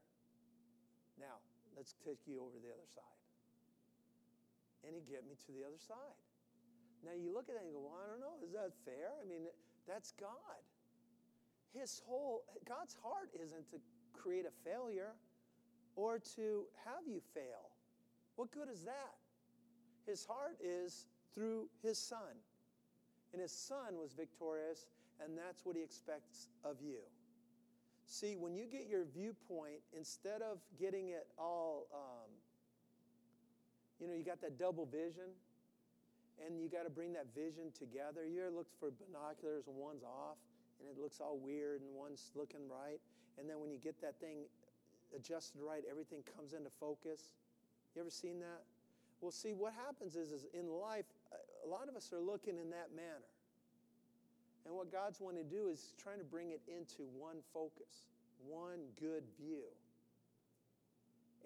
Now, 1.16 1.40
let's 1.78 1.96
take 2.04 2.20
you 2.28 2.44
over 2.44 2.52
to 2.52 2.60
the 2.60 2.74
other 2.74 2.90
side. 2.92 3.22
And 4.84 4.92
he 4.92 5.02
get 5.08 5.24
me 5.24 5.40
to 5.48 5.52
the 5.56 5.64
other 5.64 5.80
side. 5.80 6.20
Now, 7.08 7.16
you 7.16 7.32
look 7.32 7.48
at 7.48 7.56
that 7.56 7.64
and 7.64 7.72
go, 7.72 7.88
Well, 7.88 8.00
I 8.04 8.12
don't 8.12 8.20
know. 8.20 8.36
Is 8.44 8.52
that 8.52 8.76
fair? 8.84 9.16
I 9.16 9.24
mean, 9.24 9.48
that's 9.88 10.12
God. 10.20 10.60
His 11.72 12.04
whole, 12.06 12.44
God's 12.68 12.96
heart 13.02 13.32
isn't 13.34 13.72
to 13.72 13.80
create 14.14 14.46
a 14.46 14.70
failure 14.70 15.14
or 15.96 16.20
to 16.36 16.64
have 16.86 17.08
you 17.08 17.22
fail. 17.34 17.70
What 18.36 18.52
good 18.52 18.70
is 18.70 18.84
that? 18.84 19.16
His 20.08 20.26
heart 20.26 20.58
is 20.64 21.06
through 21.34 21.68
his 21.82 21.98
son. 21.98 22.42
And 23.32 23.42
his 23.42 23.52
son 23.52 23.98
was 24.00 24.14
victorious, 24.14 24.86
and 25.24 25.38
that's 25.38 25.66
what 25.66 25.76
he 25.76 25.82
expects 25.82 26.50
of 26.64 26.78
you. 26.82 27.00
See, 28.06 28.36
when 28.36 28.54
you 28.54 28.66
get 28.66 28.88
your 28.88 29.06
viewpoint, 29.06 29.82
instead 29.98 30.42
of 30.42 30.60
getting 30.80 31.10
it 31.10 31.28
all, 31.38 31.88
um, 31.94 32.30
you 34.00 34.08
know, 34.08 34.14
you 34.14 34.24
got 34.24 34.42
that 34.42 34.60
double 34.60 34.86
vision, 34.86 35.34
and 36.46 36.60
you 36.60 36.70
got 36.70 36.84
to 36.84 36.90
bring 36.90 37.14
that 37.14 37.28
vision 37.34 37.72
together. 37.78 38.26
You 38.26 38.42
ever 38.42 38.56
looked 38.56 38.74
for 38.80 38.92
binoculars 38.92 39.68
and 39.68 39.76
one's 39.78 40.04
off, 40.04 40.38
and 40.84 40.92
it 40.92 41.02
looks 41.02 41.20
all 41.20 41.40
weird, 41.40 41.82
and 41.82 41.90
one's 41.96 42.32
looking 42.36 42.68
right. 42.70 43.00
And 43.40 43.50
then 43.50 43.60
when 43.60 43.72
you 43.72 43.80
get 43.80 44.00
that 44.02 44.20
thing 44.20 44.46
adjusted 45.16 45.62
right, 45.62 45.84
everything 45.90 46.24
comes 46.36 46.54
into 46.54 46.70
focus. 46.80 47.34
You 47.96 48.02
ever 48.02 48.12
seen 48.12 48.40
that? 48.40 48.62
Well, 49.22 49.32
see, 49.32 49.54
what 49.54 49.74
happens 49.74 50.16
is, 50.16 50.32
is 50.32 50.46
in 50.54 50.68
life, 50.68 51.06
a 51.64 51.68
lot 51.68 51.88
of 51.88 51.96
us 51.96 52.12
are 52.12 52.20
looking 52.20 52.58
in 52.60 52.70
that 52.72 52.94
manner. 52.96 53.32
And 54.66 54.76
what 54.76 54.92
God's 54.92 55.20
wanting 55.20 55.44
to 55.44 55.50
do 55.50 55.68
is 55.68 55.94
trying 56.02 56.20
to 56.20 56.26
bring 56.26 56.52
it 56.52 56.62
into 56.68 57.04
one 57.18 57.38
focus, 57.54 58.12
one 58.48 58.80
good 59.00 59.24
view. 59.40 59.64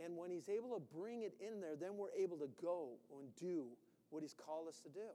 And 0.04 0.16
when 0.18 0.30
He's 0.30 0.50
able 0.50 0.76
to 0.76 0.82
bring 0.98 1.22
it 1.22 1.34
in 1.40 1.62
there, 1.62 1.76
then 1.76 1.98
we're 1.98 2.14
able 2.18 2.38
to 2.38 2.50
go 2.62 2.90
and 3.20 3.28
do 3.40 3.66
what 4.10 4.22
He's 4.22 4.36
called 4.36 4.68
us 4.68 4.80
to 4.82 4.90
do. 4.90 5.10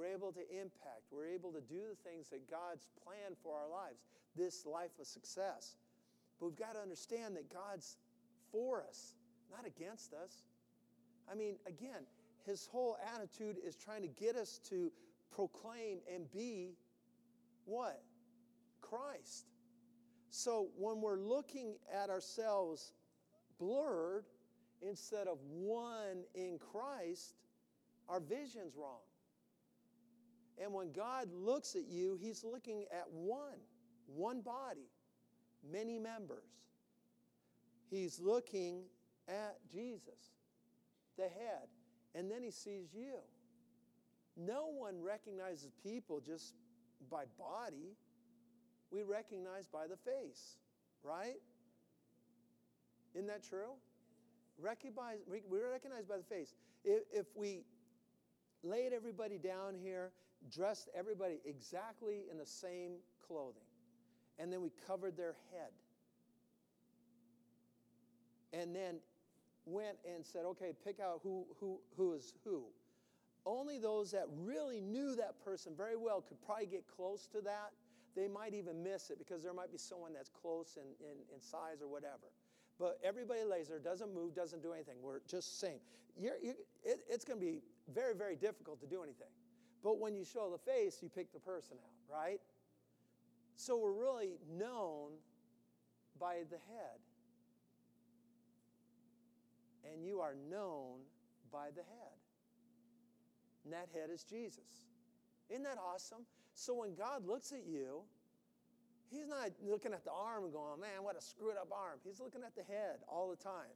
We're 0.00 0.14
able 0.14 0.32
to 0.32 0.40
impact. 0.50 1.02
We're 1.12 1.26
able 1.26 1.52
to 1.52 1.60
do 1.60 1.80
the 1.90 2.10
things 2.10 2.28
that 2.30 2.50
God's 2.50 2.88
planned 3.04 3.36
for 3.42 3.54
our 3.54 3.68
lives, 3.68 4.00
this 4.34 4.64
life 4.64 4.92
of 4.98 5.06
success. 5.06 5.76
But 6.38 6.46
we've 6.46 6.58
got 6.58 6.74
to 6.74 6.80
understand 6.80 7.36
that 7.36 7.52
God's 7.52 7.98
for 8.50 8.82
us, 8.82 9.12
not 9.54 9.66
against 9.66 10.14
us. 10.14 10.44
I 11.30 11.34
mean, 11.34 11.56
again, 11.66 12.06
his 12.46 12.66
whole 12.72 12.96
attitude 13.14 13.58
is 13.62 13.76
trying 13.76 14.00
to 14.00 14.08
get 14.08 14.36
us 14.36 14.58
to 14.70 14.90
proclaim 15.34 15.98
and 16.12 16.30
be 16.32 16.76
what? 17.66 18.02
Christ. 18.80 19.44
So 20.30 20.68
when 20.78 21.02
we're 21.02 21.20
looking 21.20 21.74
at 21.92 22.08
ourselves 22.08 22.94
blurred 23.58 24.24
instead 24.80 25.28
of 25.28 25.36
one 25.50 26.22
in 26.34 26.58
Christ, 26.58 27.34
our 28.08 28.20
vision's 28.20 28.76
wrong. 28.78 29.00
And 30.62 30.72
when 30.72 30.92
God 30.92 31.28
looks 31.32 31.74
at 31.74 31.88
you, 31.88 32.18
He's 32.20 32.44
looking 32.44 32.84
at 32.92 33.10
one, 33.10 33.58
one 34.06 34.42
body 34.42 34.90
many 35.68 35.98
members. 35.98 36.48
He's 37.90 38.20
looking 38.20 38.84
at 39.28 39.56
Jesus, 39.70 40.34
the 41.16 41.24
head, 41.24 41.68
and 42.14 42.30
then 42.30 42.42
he 42.42 42.50
sees 42.50 42.94
you. 42.94 43.16
No 44.36 44.68
one 44.68 45.02
recognizes 45.02 45.72
people 45.82 46.20
just 46.20 46.54
by 47.10 47.24
body. 47.38 47.96
We 48.90 49.02
recognize 49.02 49.66
by 49.66 49.86
the 49.86 49.96
face, 49.96 50.56
right? 51.02 51.36
Isn't 53.14 53.26
that 53.26 53.42
true? 53.42 53.72
Recognize, 54.58 55.18
we 55.28 55.40
recognize 55.60 56.04
by 56.04 56.16
the 56.16 56.24
face. 56.24 56.54
If, 56.84 57.02
if 57.12 57.26
we 57.34 57.64
laid 58.62 58.92
everybody 58.92 59.38
down 59.38 59.74
here, 59.74 60.12
dressed 60.48 60.88
everybody 60.96 61.40
exactly 61.44 62.24
in 62.30 62.38
the 62.38 62.46
same 62.46 62.92
clothing, 63.26 63.62
and 64.38 64.52
then 64.52 64.62
we 64.62 64.70
covered 64.86 65.16
their 65.16 65.34
head. 65.52 65.70
And 68.52 68.74
then 68.74 68.96
went 69.64 69.96
and 70.12 70.24
said, 70.24 70.44
okay, 70.44 70.72
pick 70.84 70.98
out 70.98 71.20
who, 71.22 71.46
who, 71.60 71.78
who 71.96 72.14
is 72.14 72.34
who. 72.44 72.64
Only 73.46 73.78
those 73.78 74.10
that 74.10 74.26
really 74.42 74.80
knew 74.80 75.14
that 75.16 75.42
person 75.44 75.72
very 75.76 75.96
well 75.96 76.20
could 76.20 76.40
probably 76.44 76.66
get 76.66 76.84
close 76.86 77.26
to 77.28 77.40
that. 77.42 77.70
They 78.16 78.28
might 78.28 78.54
even 78.54 78.82
miss 78.82 79.10
it 79.10 79.18
because 79.18 79.42
there 79.42 79.54
might 79.54 79.70
be 79.70 79.78
someone 79.78 80.12
that's 80.12 80.28
close 80.28 80.76
in, 80.76 81.06
in, 81.06 81.16
in 81.32 81.40
size 81.40 81.80
or 81.80 81.88
whatever. 81.88 82.32
But 82.78 82.98
everybody 83.04 83.44
lays 83.44 83.68
there, 83.68 83.78
doesn't 83.78 84.12
move, 84.12 84.34
doesn't 84.34 84.62
do 84.62 84.72
anything. 84.72 84.96
We're 85.02 85.20
just 85.28 85.60
same. 85.60 85.78
You're, 86.18 86.34
you, 86.42 86.54
it, 86.82 87.00
it's 87.08 87.24
going 87.24 87.38
to 87.38 87.44
be 87.44 87.60
very, 87.94 88.14
very 88.14 88.36
difficult 88.36 88.80
to 88.80 88.86
do 88.86 89.02
anything. 89.02 89.28
But 89.82 89.98
when 89.98 90.14
you 90.14 90.24
show 90.24 90.50
the 90.50 90.58
face, 90.58 90.98
you 91.02 91.08
pick 91.08 91.32
the 91.32 91.40
person 91.40 91.76
out, 91.82 92.14
right? 92.14 92.40
So 93.56 93.78
we're 93.78 93.92
really 93.92 94.38
known 94.56 95.12
by 96.18 96.44
the 96.50 96.56
head. 96.56 97.00
And 99.90 100.04
you 100.04 100.20
are 100.20 100.34
known 100.50 101.00
by 101.50 101.68
the 101.74 101.82
head. 101.82 102.18
And 103.64 103.72
that 103.72 103.88
head 103.94 104.10
is 104.12 104.22
Jesus. 104.24 104.86
Isn't 105.48 105.64
that 105.64 105.78
awesome? 105.78 106.24
So 106.54 106.74
when 106.74 106.94
God 106.94 107.26
looks 107.26 107.52
at 107.52 107.66
you, 107.66 108.02
He's 109.10 109.26
not 109.26 109.50
looking 109.60 109.92
at 109.92 110.04
the 110.04 110.12
arm 110.12 110.44
and 110.44 110.52
going, 110.52 110.80
man, 110.80 111.02
what 111.02 111.16
a 111.16 111.20
screwed 111.20 111.56
up 111.60 111.72
arm. 111.72 111.98
He's 112.04 112.20
looking 112.20 112.42
at 112.46 112.54
the 112.54 112.62
head 112.62 112.98
all 113.08 113.28
the 113.28 113.36
time. 113.36 113.74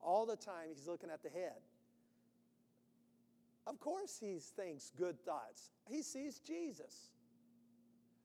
All 0.00 0.26
the 0.26 0.36
time, 0.36 0.66
He's 0.74 0.88
looking 0.88 1.10
at 1.10 1.22
the 1.22 1.28
head. 1.28 1.62
Of 3.66 3.80
course, 3.80 4.18
He 4.20 4.38
thinks 4.38 4.92
good 4.96 5.18
thoughts. 5.24 5.70
He 5.88 6.02
sees 6.02 6.38
Jesus. 6.40 7.10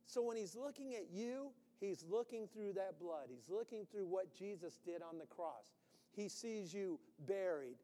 So 0.10 0.24
when 0.24 0.38
he's 0.38 0.56
looking 0.56 0.96
at 0.96 1.12
you, 1.14 1.52
he's 1.80 2.04
looking 2.10 2.48
through 2.48 2.74
that 2.74 3.00
blood. 3.00 3.28
He's 3.30 3.48
looking 3.48 3.86
through 3.92 4.08
what 4.08 4.34
Jesus 4.34 4.80
did 4.84 5.04
on 5.04 5.20
the 5.20 5.28
cross. 5.28 5.76
He 6.16 6.28
sees 6.28 6.74
you 6.74 7.00
buried. 7.28 7.78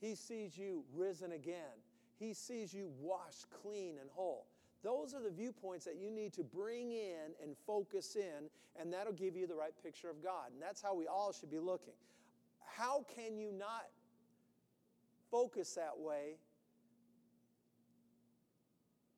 He 0.00 0.14
sees 0.14 0.56
you 0.56 0.84
risen 0.94 1.32
again. 1.32 1.76
He 2.18 2.32
sees 2.32 2.72
you 2.72 2.90
washed 2.98 3.50
clean 3.62 3.96
and 4.00 4.08
whole. 4.10 4.46
Those 4.82 5.14
are 5.14 5.22
the 5.22 5.30
viewpoints 5.30 5.84
that 5.84 5.96
you 5.96 6.10
need 6.10 6.32
to 6.32 6.42
bring 6.42 6.92
in 6.92 7.34
and 7.42 7.54
focus 7.66 8.16
in, 8.16 8.48
and 8.80 8.90
that'll 8.90 9.12
give 9.12 9.36
you 9.36 9.46
the 9.46 9.54
right 9.54 9.74
picture 9.82 10.08
of 10.08 10.22
God. 10.22 10.52
And 10.54 10.62
that's 10.62 10.80
how 10.80 10.94
we 10.94 11.06
all 11.06 11.30
should 11.30 11.50
be 11.50 11.58
looking. 11.58 11.92
How 12.64 13.04
can 13.14 13.36
you 13.36 13.52
not 13.52 13.84
focus 15.30 15.74
that 15.74 15.98
way 15.98 16.36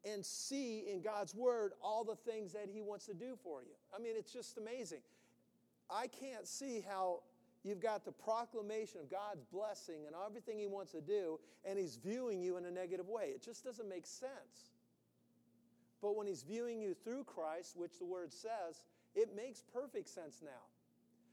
and 0.05 0.25
see 0.25 0.85
in 0.91 1.01
God's 1.03 1.35
Word 1.35 1.73
all 1.83 2.05
the 2.05 2.17
things 2.17 2.53
that 2.53 2.69
He 2.73 2.81
wants 2.81 3.07
to 3.07 3.15
do 3.15 3.37
for 3.43 3.63
you? 3.63 3.75
I 3.95 4.01
mean, 4.01 4.13
it's 4.17 4.33
just 4.33 4.59
amazing. 4.59 5.01
I 5.91 6.07
can't 6.07 6.47
see 6.47 6.85
how 6.87 7.21
you've 7.65 7.81
got 7.81 8.05
the 8.05 8.13
proclamation 8.13 9.01
of 9.01 9.11
God's 9.11 9.45
blessing 9.45 10.07
and 10.07 10.15
everything 10.27 10.59
He 10.59 10.67
wants 10.67 10.93
to 10.93 11.01
do, 11.01 11.41
and 11.65 11.79
He's 11.79 11.97
viewing 11.97 12.43
you 12.43 12.57
in 12.57 12.65
a 12.65 12.71
negative 12.71 13.09
way. 13.09 13.33
It 13.35 13.43
just 13.43 13.65
doesn't 13.65 13.89
make 13.89 14.07
sense. 14.07 14.73
But 16.01 16.17
when 16.17 16.27
He's 16.27 16.43
viewing 16.43 16.81
you 16.81 16.95
through 16.95 17.25
Christ, 17.25 17.77
which 17.77 17.99
the 17.99 18.07
Word 18.07 18.33
says, 18.33 18.85
it 19.15 19.35
makes 19.35 19.63
perfect 19.73 20.09
sense 20.09 20.41
now. 20.43 20.63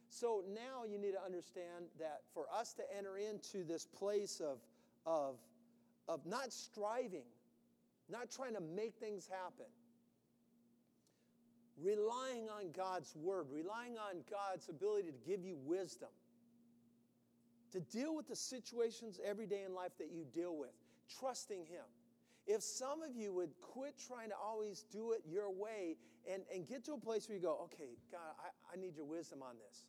So 0.09 0.43
now 0.53 0.85
you 0.89 0.97
need 0.97 1.11
to 1.11 1.23
understand 1.23 1.85
that 1.99 2.21
for 2.33 2.45
us 2.53 2.73
to 2.73 2.83
enter 2.97 3.17
into 3.17 3.63
this 3.63 3.85
place 3.85 4.39
of, 4.39 4.59
of, 5.05 5.35
of 6.07 6.25
not 6.25 6.53
striving, 6.53 7.25
not 8.09 8.29
trying 8.29 8.53
to 8.53 8.61
make 8.61 8.95
things 8.95 9.27
happen, 9.27 9.65
relying 11.81 12.47
on 12.49 12.71
God's 12.71 13.15
word, 13.15 13.47
relying 13.51 13.97
on 13.97 14.23
God's 14.29 14.69
ability 14.69 15.11
to 15.11 15.29
give 15.29 15.43
you 15.43 15.57
wisdom, 15.65 16.09
to 17.71 17.79
deal 17.79 18.15
with 18.15 18.27
the 18.27 18.35
situations 18.35 19.19
every 19.25 19.45
day 19.45 19.63
in 19.65 19.73
life 19.73 19.91
that 19.97 20.11
you 20.11 20.25
deal 20.33 20.55
with, 20.55 20.71
trusting 21.19 21.65
Him. 21.65 21.85
If 22.47 22.61
some 22.61 23.01
of 23.01 23.15
you 23.15 23.33
would 23.33 23.49
quit 23.59 23.95
trying 24.07 24.29
to 24.29 24.35
always 24.35 24.85
do 24.91 25.13
it 25.13 25.23
your 25.27 25.51
way 25.51 25.97
and, 26.31 26.43
and 26.53 26.67
get 26.67 26.85
to 26.85 26.93
a 26.93 26.97
place 26.97 27.27
where 27.27 27.35
you 27.35 27.41
go, 27.41 27.59
okay, 27.63 27.97
God, 28.11 28.19
I, 28.39 28.73
I 28.73 28.79
need 28.79 28.95
your 28.95 29.05
wisdom 29.05 29.41
on 29.41 29.55
this. 29.57 29.85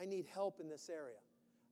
I 0.00 0.04
need 0.04 0.26
help 0.32 0.60
in 0.60 0.68
this 0.68 0.88
area. 0.88 1.18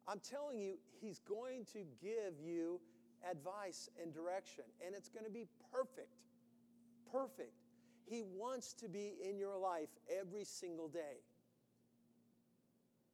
I'm 0.08 0.18
telling 0.18 0.58
you, 0.58 0.74
He's 1.00 1.20
going 1.20 1.64
to 1.72 1.84
give 2.02 2.34
you 2.42 2.80
advice 3.28 3.88
and 4.00 4.12
direction, 4.12 4.64
and 4.84 4.94
it's 4.94 5.08
going 5.08 5.24
to 5.24 5.30
be 5.30 5.46
perfect. 5.72 6.14
Perfect. 7.10 7.54
He 8.06 8.22
wants 8.22 8.72
to 8.74 8.88
be 8.88 9.14
in 9.28 9.38
your 9.38 9.56
life 9.56 9.88
every 10.20 10.44
single 10.44 10.88
day. 10.88 11.22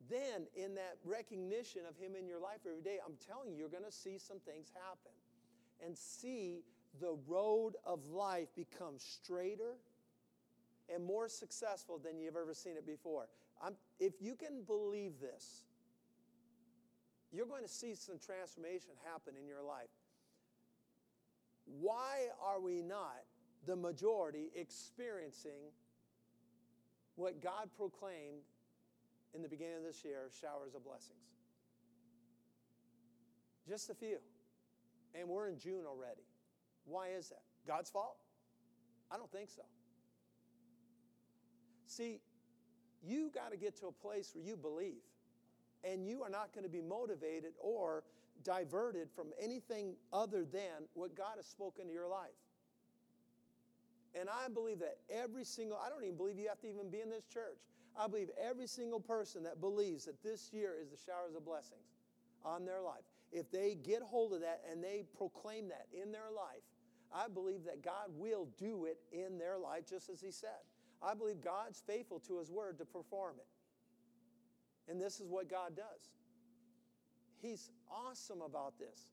Then, 0.09 0.47
in 0.55 0.75
that 0.77 0.99
recognition 1.05 1.83
of 1.89 1.97
Him 1.97 2.13
in 2.19 2.27
your 2.27 2.41
life 2.41 2.61
every 2.67 2.83
day, 2.83 2.99
I'm 3.05 3.15
telling 3.27 3.53
you, 3.53 3.59
you're 3.59 3.69
going 3.69 3.85
to 3.85 3.93
see 3.93 4.19
some 4.19 4.39
things 4.39 4.71
happen 4.73 5.13
and 5.85 5.97
see 5.97 6.63
the 7.01 7.17
road 7.27 7.75
of 7.85 8.07
life 8.07 8.49
become 8.55 8.95
straighter 8.99 9.75
and 10.93 11.05
more 11.05 11.29
successful 11.29 11.99
than 12.03 12.19
you've 12.19 12.37
ever 12.37 12.55
seen 12.55 12.77
it 12.77 12.87
before. 12.87 13.29
I'm, 13.63 13.75
if 13.99 14.15
you 14.21 14.37
can 14.37 14.63
believe 14.63 15.21
this, 15.21 15.63
you're 17.33 17.47
going 17.47 17.63
to 17.63 17.69
see 17.69 17.95
some 17.95 18.19
transformation 18.19 18.91
happen 19.05 19.35
in 19.41 19.47
your 19.47 19.63
life. 19.63 19.91
Why 21.81 22.29
are 22.43 22.61
we 22.61 22.83
not 22.83 23.25
the 23.67 23.77
majority 23.77 24.51
experiencing 24.55 25.73
what 27.17 27.43
God 27.43 27.69
proclaimed 27.77 28.43
in 29.35 29.43
the 29.43 29.49
beginning 29.49 29.77
of 29.77 29.83
this 29.83 30.05
year 30.05 30.31
showers 30.41 30.75
of 30.75 30.85
blessings. 30.85 31.19
Just 33.69 33.91
a 33.91 33.95
few. 33.95 34.19
And 35.15 35.29
we're 35.29 35.49
in 35.49 35.59
June 35.59 35.85
already. 35.87 36.23
Why 36.85 37.09
is 37.09 37.31
that? 37.31 37.43
God's 37.67 37.91
fault? 37.91 38.17
I 39.11 39.17
don't 39.17 39.31
think 39.31 39.51
so. 39.51 39.63
See, 41.87 42.21
you 43.03 43.31
got 43.35 43.51
to 43.51 43.57
get 43.57 43.79
to 43.81 43.87
a 43.87 43.93
place 43.93 44.33
where 44.35 44.45
you 44.45 44.57
believe, 44.57 45.03
and 45.85 46.07
you 46.07 46.23
are 46.23 46.31
not 46.31 46.53
going 46.53 46.65
to 46.65 46.71
be 46.71 46.81
motivated 46.81 47.53
or 47.59 48.05
diverted 48.45 49.09
from 49.15 49.29
anything 49.41 49.95
other 50.13 50.45
than 50.45 50.89
what 50.95 51.15
God 51.17 51.37
has 51.37 51.47
spoken 51.47 51.87
to 51.87 51.93
your 51.93 52.09
life. 52.09 52.31
And 54.19 54.29
I 54.29 54.49
believe 54.49 54.79
that 54.79 54.99
every 55.11 55.45
single, 55.45 55.79
I 55.85 55.89
don't 55.89 56.03
even 56.03 56.17
believe 56.17 56.39
you 56.39 56.49
have 56.49 56.61
to 56.61 56.69
even 56.69 56.91
be 56.91 57.01
in 57.01 57.11
this 57.11 57.25
church. 57.27 57.59
I 57.99 58.07
believe 58.09 58.31
every 58.41 58.67
single 58.67 59.01
person 59.01 59.43
that 59.45 59.61
believes 59.61 60.05
that 60.05 60.23
this 60.23 60.53
year 60.53 60.75
is 60.81 60.91
the 60.91 60.97
showers 60.97 61.35
of 61.35 61.45
blessings 61.45 61.97
on 62.45 62.65
their 62.65 62.81
life, 62.81 63.03
if 63.33 63.51
they 63.51 63.75
get 63.75 64.03
hold 64.03 64.33
of 64.33 64.41
that 64.41 64.63
and 64.71 64.83
they 64.83 65.05
proclaim 65.17 65.69
that 65.69 65.87
in 65.93 66.13
their 66.13 66.31
life, 66.35 66.63
I 67.13 67.29
believe 67.29 67.65
that 67.65 67.83
God 67.83 68.11
will 68.17 68.49
do 68.59 68.85
it 68.85 68.99
in 69.13 69.39
their 69.39 69.59
life 69.59 69.85
just 69.89 70.09
as 70.09 70.21
He 70.21 70.31
said. 70.31 70.65
I 71.03 71.15
believe 71.15 71.41
God's 71.43 71.83
faithful 71.87 72.21
to 72.21 72.39
His 72.39 72.51
word 72.51 72.79
to 72.79 72.85
perform 72.85 73.37
it. 73.39 73.47
And 74.89 75.01
this 75.01 75.21
is 75.21 75.29
what 75.29 75.51
God 75.51 75.77
does. 75.77 76.11
He's 77.41 77.71
awesome 77.91 78.41
about 78.41 78.79
this. 78.79 79.13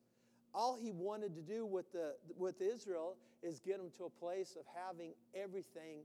All 0.53 0.75
he 0.75 0.91
wanted 0.91 1.35
to 1.35 1.41
do 1.41 1.65
with, 1.65 1.91
the, 1.91 2.13
with 2.37 2.61
Israel 2.61 3.17
is 3.41 3.59
get 3.59 3.77
them 3.77 3.89
to 3.97 4.05
a 4.05 4.09
place 4.09 4.55
of 4.57 4.65
having 4.87 5.13
everything 5.33 6.03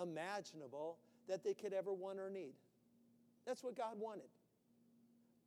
imaginable 0.00 0.98
that 1.28 1.44
they 1.44 1.54
could 1.54 1.72
ever 1.72 1.92
want 1.92 2.18
or 2.18 2.30
need. 2.30 2.54
That's 3.46 3.62
what 3.62 3.76
God 3.76 3.98
wanted. 3.98 4.28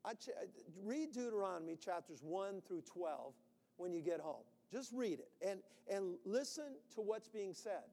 I 0.03 0.13
ch- 0.13 0.29
uh, 0.29 0.45
read 0.83 1.11
Deuteronomy 1.13 1.75
chapters 1.75 2.19
1 2.23 2.61
through 2.67 2.81
12 2.81 3.33
when 3.77 3.93
you 3.93 4.01
get 4.01 4.19
home. 4.19 4.43
Just 4.71 4.91
read 4.93 5.19
it 5.19 5.29
and, 5.45 5.59
and 5.89 6.15
listen 6.25 6.75
to 6.95 7.01
what's 7.01 7.27
being 7.27 7.53
said. 7.53 7.83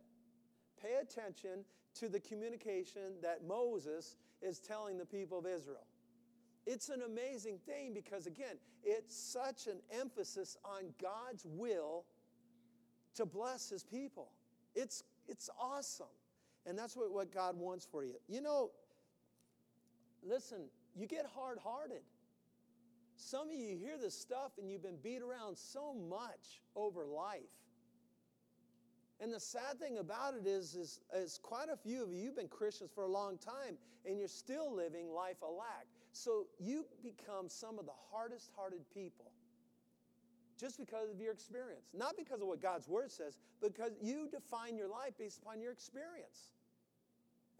Pay 0.80 0.96
attention 1.02 1.64
to 1.94 2.08
the 2.08 2.20
communication 2.20 3.14
that 3.22 3.46
Moses 3.46 4.16
is 4.42 4.58
telling 4.58 4.98
the 4.98 5.04
people 5.04 5.38
of 5.38 5.46
Israel. 5.46 5.86
It's 6.66 6.90
an 6.90 7.02
amazing 7.02 7.58
thing 7.66 7.94
because, 7.94 8.26
again, 8.26 8.56
it's 8.84 9.16
such 9.16 9.66
an 9.66 9.78
emphasis 9.90 10.56
on 10.64 10.92
God's 11.00 11.46
will 11.46 12.04
to 13.14 13.24
bless 13.24 13.70
his 13.70 13.82
people. 13.82 14.30
It's, 14.74 15.02
it's 15.28 15.48
awesome. 15.58 16.06
And 16.66 16.78
that's 16.78 16.94
what, 16.96 17.12
what 17.12 17.32
God 17.32 17.56
wants 17.56 17.88
for 17.90 18.04
you. 18.04 18.16
You 18.28 18.42
know, 18.42 18.70
listen, 20.22 20.68
you 20.94 21.06
get 21.06 21.24
hard 21.34 21.58
hearted. 21.58 22.02
Some 23.16 23.48
of 23.48 23.54
you 23.56 23.76
hear 23.76 23.98
this 23.98 24.18
stuff 24.18 24.52
and 24.58 24.70
you've 24.70 24.82
been 24.82 24.98
beat 25.02 25.22
around 25.22 25.56
so 25.56 25.94
much 25.94 26.60
over 26.76 27.06
life. 27.06 27.40
And 29.20 29.32
the 29.32 29.40
sad 29.40 29.80
thing 29.80 29.98
about 29.98 30.34
it 30.34 30.46
is, 30.46 30.74
is, 30.74 31.00
is 31.12 31.40
quite 31.42 31.68
a 31.72 31.76
few 31.76 32.04
of 32.04 32.12
you, 32.12 32.18
you've 32.18 32.36
been 32.36 32.48
Christians 32.48 32.90
for 32.94 33.02
a 33.02 33.08
long 33.08 33.36
time 33.36 33.76
and 34.06 34.18
you're 34.18 34.28
still 34.28 34.74
living 34.74 35.12
life 35.12 35.42
a 35.42 35.50
lack. 35.50 35.86
So 36.12 36.46
you 36.58 36.86
become 37.02 37.48
some 37.48 37.78
of 37.78 37.86
the 37.86 37.98
hardest 38.12 38.50
hearted 38.56 38.82
people 38.94 39.32
just 40.58 40.78
because 40.78 41.10
of 41.10 41.20
your 41.20 41.32
experience. 41.32 41.90
Not 41.94 42.16
because 42.16 42.40
of 42.40 42.48
what 42.48 42.62
God's 42.62 42.88
word 42.88 43.10
says, 43.10 43.38
because 43.60 43.92
you 44.00 44.28
define 44.30 44.76
your 44.76 44.88
life 44.88 45.12
based 45.18 45.40
upon 45.42 45.60
your 45.60 45.72
experience. 45.72 46.50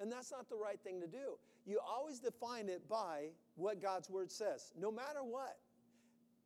And 0.00 0.10
that's 0.10 0.30
not 0.30 0.48
the 0.48 0.56
right 0.56 0.78
thing 0.82 1.00
to 1.00 1.06
do. 1.06 1.38
You 1.66 1.80
always 1.86 2.18
define 2.18 2.68
it 2.68 2.88
by 2.88 3.26
what 3.56 3.82
God's 3.82 4.08
word 4.08 4.30
says, 4.30 4.72
no 4.78 4.90
matter 4.90 5.22
what. 5.22 5.58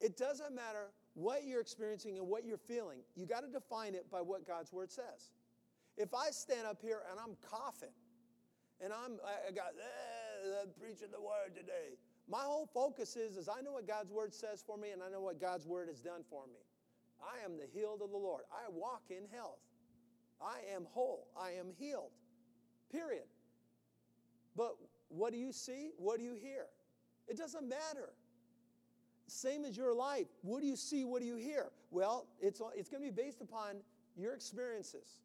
It 0.00 0.16
doesn't 0.16 0.54
matter 0.54 0.90
what 1.14 1.44
you're 1.44 1.60
experiencing 1.60 2.18
and 2.18 2.26
what 2.26 2.44
you're 2.44 2.58
feeling. 2.58 3.00
You 3.16 3.26
got 3.26 3.40
to 3.40 3.50
define 3.50 3.94
it 3.94 4.10
by 4.10 4.20
what 4.20 4.46
God's 4.46 4.72
word 4.72 4.90
says. 4.90 5.30
If 5.96 6.14
I 6.14 6.30
stand 6.30 6.66
up 6.66 6.80
here 6.80 7.02
and 7.10 7.20
I'm 7.20 7.36
coughing 7.48 7.92
and 8.80 8.92
I'm 8.92 9.18
I 9.48 9.52
got 9.52 9.74
eh, 9.76 10.62
I'm 10.62 10.70
preaching 10.80 11.08
the 11.12 11.20
word 11.20 11.54
today, 11.54 11.98
my 12.28 12.40
whole 12.40 12.66
focus 12.72 13.16
is 13.16 13.36
is 13.36 13.48
I 13.48 13.60
know 13.60 13.72
what 13.72 13.86
God's 13.86 14.10
word 14.10 14.32
says 14.32 14.64
for 14.66 14.78
me 14.78 14.90
and 14.90 15.02
I 15.02 15.10
know 15.10 15.20
what 15.20 15.40
God's 15.40 15.66
word 15.66 15.88
has 15.88 16.00
done 16.00 16.22
for 16.30 16.46
me. 16.46 16.60
I 17.20 17.44
am 17.44 17.56
the 17.56 17.66
healed 17.72 18.00
of 18.02 18.10
the 18.10 18.16
Lord. 18.16 18.44
I 18.50 18.70
walk 18.70 19.02
in 19.10 19.28
health. 19.32 19.60
I 20.40 20.58
am 20.74 20.86
whole. 20.92 21.28
I 21.38 21.52
am 21.52 21.66
healed. 21.78 22.10
Period. 22.90 23.24
But 24.56 24.76
what 25.08 25.32
do 25.32 25.38
you 25.38 25.52
see? 25.52 25.90
What 25.98 26.18
do 26.18 26.24
you 26.24 26.34
hear? 26.34 26.66
It 27.28 27.36
doesn't 27.36 27.68
matter. 27.68 28.14
Same 29.32 29.64
as 29.64 29.78
your 29.78 29.94
life. 29.94 30.26
What 30.42 30.60
do 30.60 30.66
you 30.66 30.76
see? 30.76 31.04
What 31.06 31.22
do 31.22 31.26
you 31.26 31.36
hear? 31.36 31.70
Well, 31.90 32.26
it's, 32.38 32.60
it's 32.76 32.90
going 32.90 33.02
to 33.02 33.10
be 33.10 33.22
based 33.22 33.40
upon 33.40 33.76
your 34.14 34.34
experiences. 34.34 35.20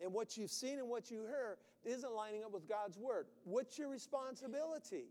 And 0.00 0.14
what 0.14 0.38
you've 0.38 0.50
seen 0.50 0.78
and 0.78 0.88
what 0.88 1.10
you 1.10 1.20
hear 1.26 1.58
isn't 1.84 2.10
lining 2.10 2.42
up 2.42 2.52
with 2.52 2.66
God's 2.66 2.96
word. 2.96 3.26
What's 3.44 3.78
your 3.78 3.88
responsibility? 3.88 5.04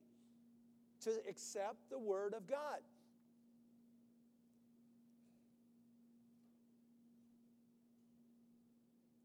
To 1.03 1.11
accept 1.29 1.77
the 1.91 1.99
word 1.99 2.33
of 2.33 2.47
God. 2.47 2.79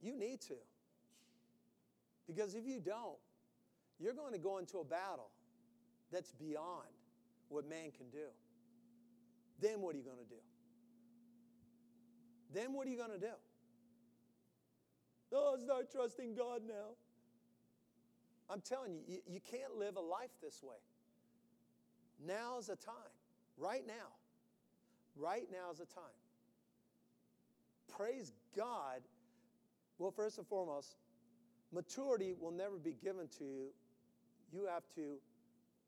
You 0.02 0.14
need 0.14 0.42
to. 0.42 0.54
Because 2.26 2.54
if 2.54 2.66
you 2.66 2.78
don't, 2.78 3.16
you're 3.98 4.12
going 4.12 4.34
to 4.34 4.38
go 4.38 4.58
into 4.58 4.78
a 4.78 4.84
battle 4.84 5.30
that's 6.12 6.32
beyond 6.32 6.88
what 7.48 7.66
man 7.66 7.90
can 7.96 8.10
do. 8.10 8.26
Then 9.61 9.80
what 9.80 9.94
are 9.94 9.98
you 9.98 10.04
going 10.04 10.18
to 10.18 10.28
do? 10.28 10.40
Then 12.52 12.72
what 12.72 12.86
are 12.86 12.90
you 12.90 12.96
going 12.96 13.12
to 13.12 13.18
do? 13.18 13.32
Oh, 15.32 15.57
start 15.62 15.90
trusting 15.90 16.34
God 16.34 16.62
now. 16.66 16.94
I'm 18.48 18.61
telling 18.61 18.92
you, 18.92 19.00
you, 19.09 19.18
you 19.26 19.40
can't 19.40 19.76
live 19.76 19.96
a 19.96 20.00
life 20.00 20.30
this 20.42 20.62
way. 20.62 20.76
Now's 22.24 22.68
the 22.68 22.76
time. 22.76 22.94
Right 23.59 23.86
now. 23.86 24.14
Right 25.16 25.46
now 25.50 25.72
is 25.72 25.78
the 25.78 25.86
time. 25.86 26.04
Praise 27.96 28.32
God. 28.54 29.00
Well, 29.98 30.11
first 30.11 30.38
and 30.38 30.46
foremost, 30.46 30.96
maturity 31.72 32.34
will 32.38 32.50
never 32.50 32.76
be 32.76 32.96
given 33.02 33.28
to 33.38 33.44
you. 33.44 33.68
You 34.52 34.66
have 34.66 34.84
to 34.94 35.16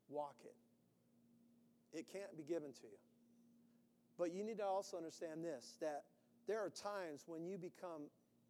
walk 0.08 0.36
it. 0.44 1.96
It 1.96 2.06
can't 2.12 2.36
be 2.36 2.42
given 2.42 2.72
to 2.72 2.82
you. 2.84 2.98
But 4.18 4.32
you 4.32 4.44
need 4.44 4.58
to 4.58 4.66
also 4.66 4.96
understand 4.96 5.44
this 5.44 5.76
that 5.80 6.04
there 6.46 6.58
are 6.58 6.70
times 6.70 7.24
when 7.26 7.44
you 7.44 7.56
become 7.56 8.02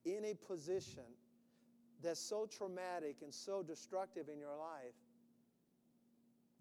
in 0.04 0.24
a 0.24 0.34
position 0.34 1.04
that's 2.02 2.20
so 2.20 2.46
traumatic 2.46 3.16
and 3.22 3.34
so 3.34 3.62
destructive 3.62 4.28
in 4.32 4.38
your 4.38 4.56
life 4.56 4.94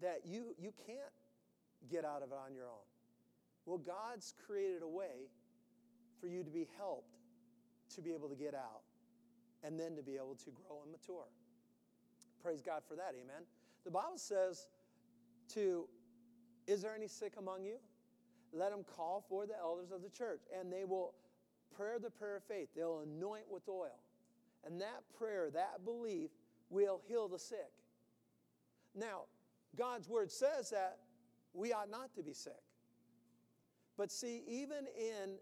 that 0.00 0.20
you, 0.24 0.54
you 0.58 0.72
can't 0.86 0.98
get 1.90 2.04
out 2.04 2.22
of 2.22 2.30
it 2.32 2.38
on 2.44 2.54
your 2.54 2.66
own. 2.66 2.86
Well, 3.66 3.78
God's 3.78 4.34
created 4.46 4.82
a 4.82 4.88
way 4.88 5.30
for 6.20 6.26
you 6.26 6.42
to 6.42 6.50
be 6.50 6.66
helped 6.76 7.18
to 7.94 8.02
be 8.02 8.12
able 8.12 8.28
to 8.28 8.34
get 8.34 8.54
out 8.54 8.82
and 9.62 9.78
then 9.78 9.96
to 9.96 10.02
be 10.02 10.16
able 10.16 10.36
to 10.44 10.50
grow 10.50 10.82
and 10.82 10.92
mature. 10.92 11.26
Praise 12.42 12.62
God 12.62 12.82
for 12.88 12.94
that, 12.94 13.14
amen. 13.14 13.42
The 13.84 13.90
Bible 13.90 14.18
says 14.18 14.68
to, 15.54 15.88
is 16.66 16.82
there 16.82 16.94
any 16.94 17.08
sick 17.08 17.34
among 17.38 17.64
you? 17.64 17.76
Let 18.52 18.70
them 18.70 18.84
call 18.96 19.24
for 19.28 19.46
the 19.46 19.58
elders 19.58 19.90
of 19.92 20.02
the 20.02 20.08
church, 20.08 20.40
and 20.58 20.72
they 20.72 20.84
will 20.84 21.14
prayer 21.76 21.98
the 21.98 22.10
prayer 22.10 22.36
of 22.36 22.44
faith. 22.44 22.68
They'll 22.74 23.00
anoint 23.00 23.44
with 23.50 23.68
oil. 23.68 23.98
And 24.66 24.80
that 24.80 25.02
prayer, 25.18 25.50
that 25.50 25.84
belief, 25.84 26.30
will 26.70 27.00
heal 27.06 27.28
the 27.28 27.38
sick. 27.38 27.72
Now, 28.94 29.22
God's 29.76 30.08
word 30.08 30.30
says 30.30 30.70
that 30.70 30.98
we 31.54 31.72
ought 31.72 31.90
not 31.90 32.14
to 32.16 32.22
be 32.22 32.32
sick. 32.32 32.52
But 33.96 34.12
see, 34.12 34.42
even 34.46 34.86
in 34.96 35.36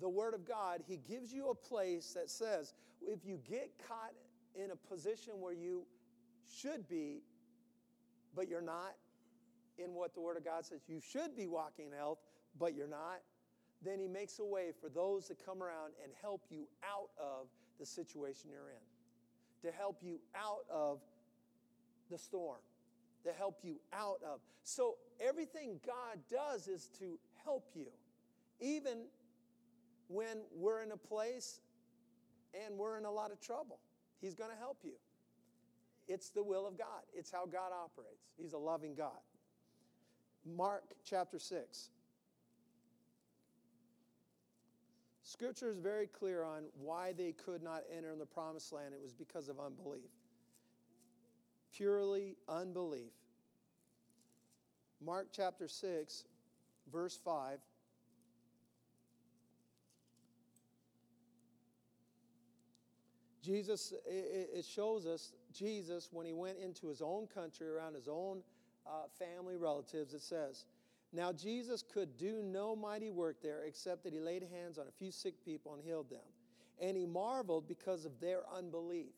the 0.00 0.08
Word 0.08 0.34
of 0.34 0.46
God, 0.46 0.82
He 0.86 0.98
gives 0.98 1.32
you 1.32 1.48
a 1.48 1.54
place 1.54 2.12
that 2.12 2.30
says 2.30 2.74
if 3.00 3.24
you 3.24 3.40
get 3.48 3.70
caught 3.88 4.12
in 4.54 4.70
a 4.70 4.76
position 4.76 5.34
where 5.40 5.54
you 5.54 5.86
should 6.48 6.88
be, 6.88 7.22
but 8.34 8.48
you're 8.48 8.60
not 8.60 8.94
in 9.78 9.94
what 9.94 10.14
the 10.14 10.20
Word 10.20 10.36
of 10.36 10.44
God 10.44 10.64
says, 10.64 10.80
you 10.88 11.00
should 11.00 11.36
be 11.36 11.46
walking 11.46 11.86
in 11.86 11.92
health, 11.92 12.18
but 12.58 12.74
you're 12.74 12.88
not, 12.88 13.20
then 13.82 13.98
He 13.98 14.08
makes 14.08 14.38
a 14.38 14.44
way 14.44 14.72
for 14.80 14.88
those 14.88 15.26
to 15.26 15.34
come 15.34 15.62
around 15.62 15.92
and 16.02 16.12
help 16.20 16.42
you 16.50 16.66
out 16.84 17.10
of 17.18 17.46
the 17.78 17.86
situation 17.86 18.50
you're 18.50 18.70
in, 18.70 19.68
to 19.68 19.76
help 19.76 19.98
you 20.02 20.18
out 20.34 20.64
of 20.70 21.00
the 22.10 22.18
storm, 22.18 22.60
to 23.24 23.32
help 23.32 23.58
you 23.62 23.76
out 23.92 24.20
of. 24.24 24.40
So 24.62 24.96
everything 25.20 25.80
God 25.84 26.18
does 26.30 26.68
is 26.68 26.88
to 26.98 27.18
help 27.44 27.68
you, 27.74 27.88
even 28.60 29.04
when 30.08 30.38
we're 30.54 30.82
in 30.82 30.92
a 30.92 30.96
place 30.96 31.60
and 32.54 32.78
we're 32.78 32.96
in 32.96 33.04
a 33.04 33.10
lot 33.10 33.32
of 33.32 33.40
trouble. 33.40 33.78
He's 34.20 34.34
going 34.34 34.50
to 34.50 34.56
help 34.56 34.78
you. 34.82 34.92
It's 36.08 36.30
the 36.30 36.42
will 36.42 36.66
of 36.66 36.78
God, 36.78 37.02
it's 37.12 37.30
how 37.30 37.46
God 37.46 37.72
operates. 37.72 38.30
He's 38.40 38.52
a 38.52 38.58
loving 38.58 38.94
God. 38.94 39.18
Mark 40.46 40.84
chapter 41.04 41.38
6. 41.38 41.90
Scripture 45.36 45.68
is 45.70 45.76
very 45.76 46.06
clear 46.06 46.42
on 46.42 46.62
why 46.80 47.12
they 47.12 47.32
could 47.32 47.62
not 47.62 47.82
enter 47.94 48.10
in 48.10 48.18
the 48.18 48.24
promised 48.24 48.72
land. 48.72 48.94
It 48.94 49.02
was 49.02 49.12
because 49.12 49.50
of 49.50 49.60
unbelief. 49.60 50.08
Purely 51.74 52.36
unbelief. 52.48 53.12
Mark 55.04 55.26
chapter 55.30 55.68
6, 55.68 56.24
verse 56.90 57.18
5. 57.22 57.58
Jesus, 63.42 63.92
it 64.06 64.64
shows 64.64 65.04
us 65.04 65.32
Jesus, 65.52 66.08
when 66.10 66.24
he 66.24 66.32
went 66.32 66.56
into 66.58 66.86
his 66.86 67.02
own 67.02 67.26
country, 67.26 67.68
around 67.68 67.94
his 67.94 68.08
own 68.08 68.42
uh, 68.86 69.02
family, 69.18 69.56
relatives, 69.58 70.14
it 70.14 70.22
says, 70.22 70.64
Now 71.12 71.32
Jesus 71.32 71.82
could 71.82 72.16
do 72.18 72.42
no 72.42 72.76
mighty 72.76 73.10
work 73.10 73.36
there 73.42 73.62
except 73.64 74.04
that 74.04 74.12
he 74.12 74.20
laid 74.20 74.42
hands 74.52 74.78
on 74.78 74.86
a 74.86 74.92
few 74.98 75.10
sick 75.10 75.34
people 75.44 75.74
and 75.74 75.82
healed 75.82 76.10
them. 76.10 76.20
And 76.80 76.96
he 76.96 77.06
marveled 77.06 77.66
because 77.68 78.04
of 78.04 78.20
their 78.20 78.42
unbelief. 78.54 79.14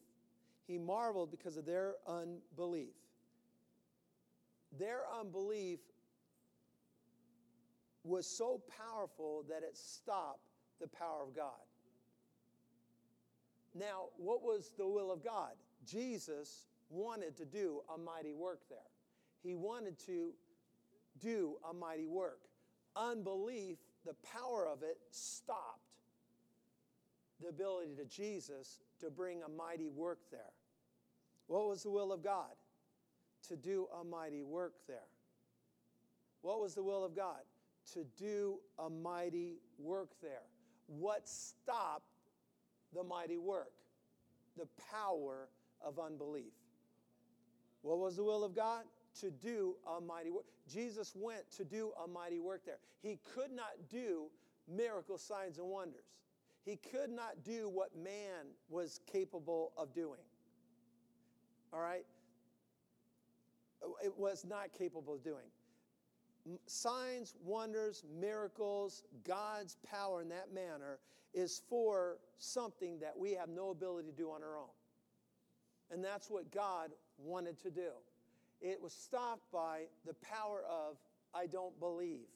He 0.66 0.78
marveled 0.78 1.30
because 1.30 1.57
of 1.57 1.64
their 1.64 1.95
unbelief. 2.07 2.95
Their 4.78 5.01
unbelief 5.18 5.80
was 8.05 8.26
so 8.26 8.61
powerful 8.76 9.45
that 9.49 9.62
it 9.62 9.76
stopped 9.76 10.41
the 10.80 10.86
power 10.86 11.22
of 11.22 11.34
God. 11.34 11.53
Now, 13.74 14.07
what 14.16 14.43
was 14.43 14.72
the 14.76 14.86
will 14.86 15.11
of 15.11 15.24
God? 15.24 15.53
Jesus 15.86 16.66
wanted 16.91 17.36
to 17.36 17.45
do 17.45 17.80
a 17.95 17.99
mighty 17.99 18.32
work 18.32 18.61
there. 18.68 18.78
He 19.43 19.55
wanted 19.55 19.99
to 20.07 20.32
do 21.21 21.57
a 21.69 21.73
mighty 21.73 22.07
work. 22.07 22.41
Unbelief, 22.97 23.79
the 24.05 24.14
power 24.35 24.66
of 24.66 24.83
it, 24.83 24.99
stopped 25.11 25.81
the 27.41 27.49
ability 27.49 27.95
to 27.97 28.05
Jesus 28.05 28.81
to 29.01 29.11
bring 29.11 29.43
a 29.43 29.49
mighty 29.49 29.89
work 29.89 30.19
there. 30.31 30.53
What 31.47 31.69
was 31.69 31.83
the 31.83 31.91
will 31.91 32.12
of 32.12 32.23
God? 32.23 32.57
To 33.49 33.57
do 33.57 33.87
a 34.01 34.05
mighty 34.05 34.43
work 34.43 34.75
there. 34.87 35.07
What 36.43 36.61
was 36.61 36.75
the 36.75 36.83
will 36.83 37.05
of 37.05 37.14
God? 37.14 37.41
To 37.95 38.05
do 38.19 38.59
a 38.79 38.91
mighty 38.91 39.59
work 39.79 40.11
there. 40.21 40.43
What 40.87 41.29
stopped 41.29 42.05
the 42.95 43.03
mighty 43.03 43.39
work, 43.39 43.73
the 44.57 44.66
power 44.91 45.49
of 45.85 45.99
unbelief. 45.99 46.53
What 47.83 47.99
was 47.99 48.16
the 48.16 48.25
will 48.25 48.45
of 48.45 48.55
God? 48.55 48.85
To 49.21 49.31
do 49.31 49.75
a 49.97 50.01
mighty 50.01 50.31
work. 50.31 50.45
Jesus 50.73 51.12
went 51.16 51.51
to 51.57 51.64
do 51.64 51.93
a 52.05 52.07
mighty 52.07 52.39
work 52.39 52.64
there. 52.64 52.79
He 53.03 53.19
could 53.35 53.51
not 53.51 53.73
do 53.91 54.27
miracle 54.69 55.19
signs 55.19 55.59
and 55.59 55.69
wonders. 55.69 56.05
He 56.64 56.77
could 56.77 57.11
not 57.11 57.43
do 57.45 57.69
what 57.69 57.97
man 57.97 58.47
was 58.69 59.01
capable 59.11 59.73
of 59.77 59.95
doing. 59.95 60.21
All 61.73 61.81
right? 61.81 62.05
It 64.05 64.16
was 64.16 64.45
not 64.45 64.73
capable 64.77 65.14
of 65.14 65.25
doing. 65.25 65.47
Signs, 66.66 67.35
wonders, 67.45 68.05
miracles, 68.21 69.03
God's 69.27 69.77
power 69.89 70.23
in 70.23 70.29
that 70.29 70.53
manner 70.53 70.99
is 71.35 71.62
for 71.69 72.19
something 72.39 72.99
that 73.01 73.19
we 73.19 73.33
have 73.33 73.49
no 73.49 73.71
ability 73.71 74.09
to 74.11 74.14
do 74.14 74.31
on 74.31 74.43
our 74.43 74.59
own. 74.59 74.71
And 75.91 76.05
that's 76.05 76.31
what 76.31 76.51
God 76.53 76.91
wanted 77.19 77.61
to 77.62 77.71
do. 77.71 77.91
It 78.61 78.80
was 78.82 78.92
stopped 78.92 79.50
by 79.52 79.82
the 80.04 80.14
power 80.14 80.62
of, 80.68 80.96
I 81.34 81.46
don't 81.46 81.78
believe. 81.78 82.26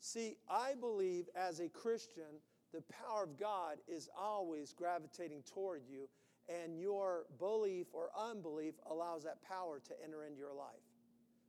See, 0.00 0.36
I 0.48 0.74
believe 0.80 1.28
as 1.36 1.60
a 1.60 1.68
Christian, 1.68 2.40
the 2.72 2.82
power 2.82 3.24
of 3.24 3.38
God 3.38 3.76
is 3.86 4.08
always 4.18 4.72
gravitating 4.72 5.42
toward 5.52 5.82
you, 5.88 6.08
and 6.48 6.78
your 6.80 7.26
belief 7.38 7.86
or 7.92 8.10
unbelief 8.18 8.74
allows 8.90 9.24
that 9.24 9.42
power 9.42 9.80
to 9.86 9.94
enter 10.02 10.24
into 10.24 10.38
your 10.38 10.54
life. 10.54 10.82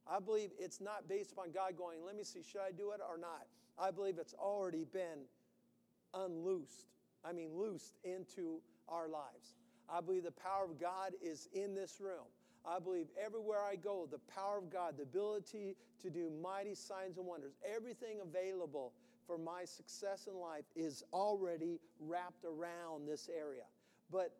I 0.07 0.19
believe 0.19 0.49
it's 0.59 0.81
not 0.81 1.07
based 1.07 1.31
upon 1.31 1.51
God 1.51 1.77
going, 1.77 1.99
let 2.05 2.15
me 2.15 2.23
see, 2.23 2.41
should 2.43 2.61
I 2.61 2.71
do 2.71 2.91
it 2.91 2.99
or 3.07 3.17
not? 3.17 3.47
I 3.79 3.91
believe 3.91 4.17
it's 4.19 4.33
already 4.33 4.85
been 4.91 5.25
unloosed. 6.13 6.87
I 7.23 7.31
mean, 7.31 7.51
loosed 7.55 7.97
into 8.03 8.61
our 8.89 9.07
lives. 9.07 9.55
I 9.91 10.01
believe 10.01 10.23
the 10.23 10.31
power 10.31 10.65
of 10.65 10.79
God 10.79 11.13
is 11.21 11.49
in 11.53 11.75
this 11.75 11.99
room. 11.99 12.25
I 12.65 12.79
believe 12.79 13.07
everywhere 13.23 13.61
I 13.63 13.75
go, 13.75 14.07
the 14.09 14.19
power 14.33 14.57
of 14.57 14.71
God, 14.71 14.95
the 14.97 15.03
ability 15.03 15.75
to 16.01 16.09
do 16.09 16.31
mighty 16.41 16.75
signs 16.75 17.17
and 17.17 17.25
wonders, 17.25 17.53
everything 17.67 18.19
available 18.21 18.93
for 19.25 19.37
my 19.37 19.65
success 19.65 20.27
in 20.31 20.39
life 20.39 20.65
is 20.75 21.03
already 21.13 21.79
wrapped 21.99 22.45
around 22.45 23.07
this 23.07 23.29
area. 23.35 23.63
But 24.11 24.35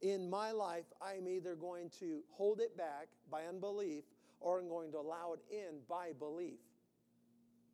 in 0.00 0.28
my 0.30 0.52
life, 0.52 0.86
I'm 1.02 1.28
either 1.28 1.54
going 1.54 1.90
to 2.00 2.20
hold 2.30 2.60
it 2.60 2.76
back 2.76 3.08
by 3.30 3.44
unbelief 3.44 4.04
or 4.40 4.58
I'm 4.58 4.68
going 4.68 4.92
to 4.92 4.98
allow 4.98 5.34
it 5.34 5.40
in 5.50 5.78
by 5.88 6.12
belief. 6.18 6.58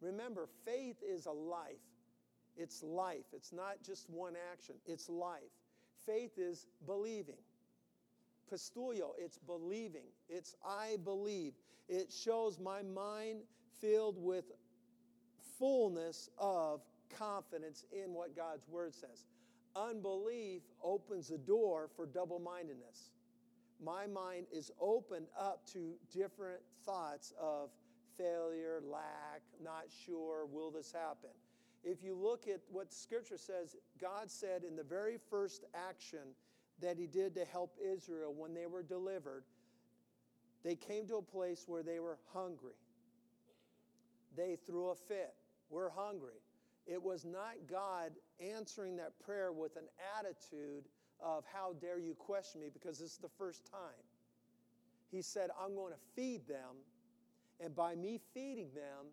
Remember, 0.00 0.48
faith 0.64 0.96
is 1.06 1.26
a 1.26 1.32
life. 1.32 1.76
It's 2.56 2.82
life. 2.82 3.24
It's 3.32 3.52
not 3.52 3.76
just 3.84 4.10
one 4.10 4.34
action, 4.52 4.74
it's 4.86 5.08
life. 5.08 5.40
Faith 6.06 6.38
is 6.38 6.66
believing. 6.86 7.38
Pisteuo, 8.50 9.12
it's 9.18 9.38
believing. 9.38 10.06
It's 10.28 10.56
I 10.66 10.96
believe. 11.04 11.54
It 11.88 12.12
shows 12.12 12.58
my 12.58 12.82
mind 12.82 13.40
filled 13.80 14.16
with 14.18 14.44
fullness 15.58 16.28
of 16.38 16.80
confidence 17.16 17.84
in 17.92 18.12
what 18.12 18.36
God's 18.36 18.68
word 18.68 18.94
says. 18.94 19.26
Unbelief 19.74 20.62
opens 20.82 21.28
the 21.28 21.38
door 21.38 21.88
for 21.96 22.06
double 22.06 22.38
mindedness. 22.38 23.10
My 23.82 24.06
mind 24.06 24.46
is 24.52 24.70
opened 24.80 25.26
up 25.38 25.64
to 25.72 25.94
different 26.12 26.60
thoughts 26.84 27.32
of 27.40 27.70
failure, 28.16 28.80
lack, 28.84 29.42
not 29.62 29.84
sure, 30.04 30.46
will 30.46 30.70
this 30.70 30.92
happen? 30.92 31.30
If 31.84 32.02
you 32.04 32.14
look 32.14 32.46
at 32.46 32.60
what 32.70 32.92
Scripture 32.92 33.38
says, 33.38 33.76
God 34.00 34.30
said 34.30 34.62
in 34.62 34.76
the 34.76 34.84
very 34.84 35.18
first 35.30 35.64
action 35.74 36.34
that 36.80 36.96
He 36.96 37.06
did 37.06 37.34
to 37.34 37.44
help 37.44 37.76
Israel 37.84 38.34
when 38.36 38.54
they 38.54 38.66
were 38.66 38.82
delivered, 38.82 39.44
they 40.62 40.76
came 40.76 41.06
to 41.08 41.16
a 41.16 41.22
place 41.22 41.64
where 41.66 41.82
they 41.82 41.98
were 41.98 42.18
hungry. 42.32 42.74
They 44.36 44.56
threw 44.64 44.90
a 44.90 44.94
fit. 44.94 45.34
We're 45.70 45.90
hungry. 45.90 46.40
It 46.86 47.02
was 47.02 47.24
not 47.24 47.54
God 47.68 48.12
answering 48.40 48.96
that 48.96 49.18
prayer 49.24 49.52
with 49.52 49.76
an 49.76 49.88
attitude 50.18 50.84
of, 51.20 51.44
How 51.52 51.74
dare 51.80 51.98
you 51.98 52.14
question 52.14 52.60
me? 52.60 52.68
because 52.72 52.98
this 52.98 53.12
is 53.12 53.18
the 53.18 53.28
first 53.28 53.66
time. 53.70 54.04
He 55.10 55.20
said, 55.20 55.50
I'm 55.62 55.74
going 55.74 55.92
to 55.92 55.98
feed 56.16 56.46
them, 56.48 56.76
and 57.60 57.74
by 57.74 57.94
me 57.94 58.18
feeding 58.32 58.70
them, 58.74 59.06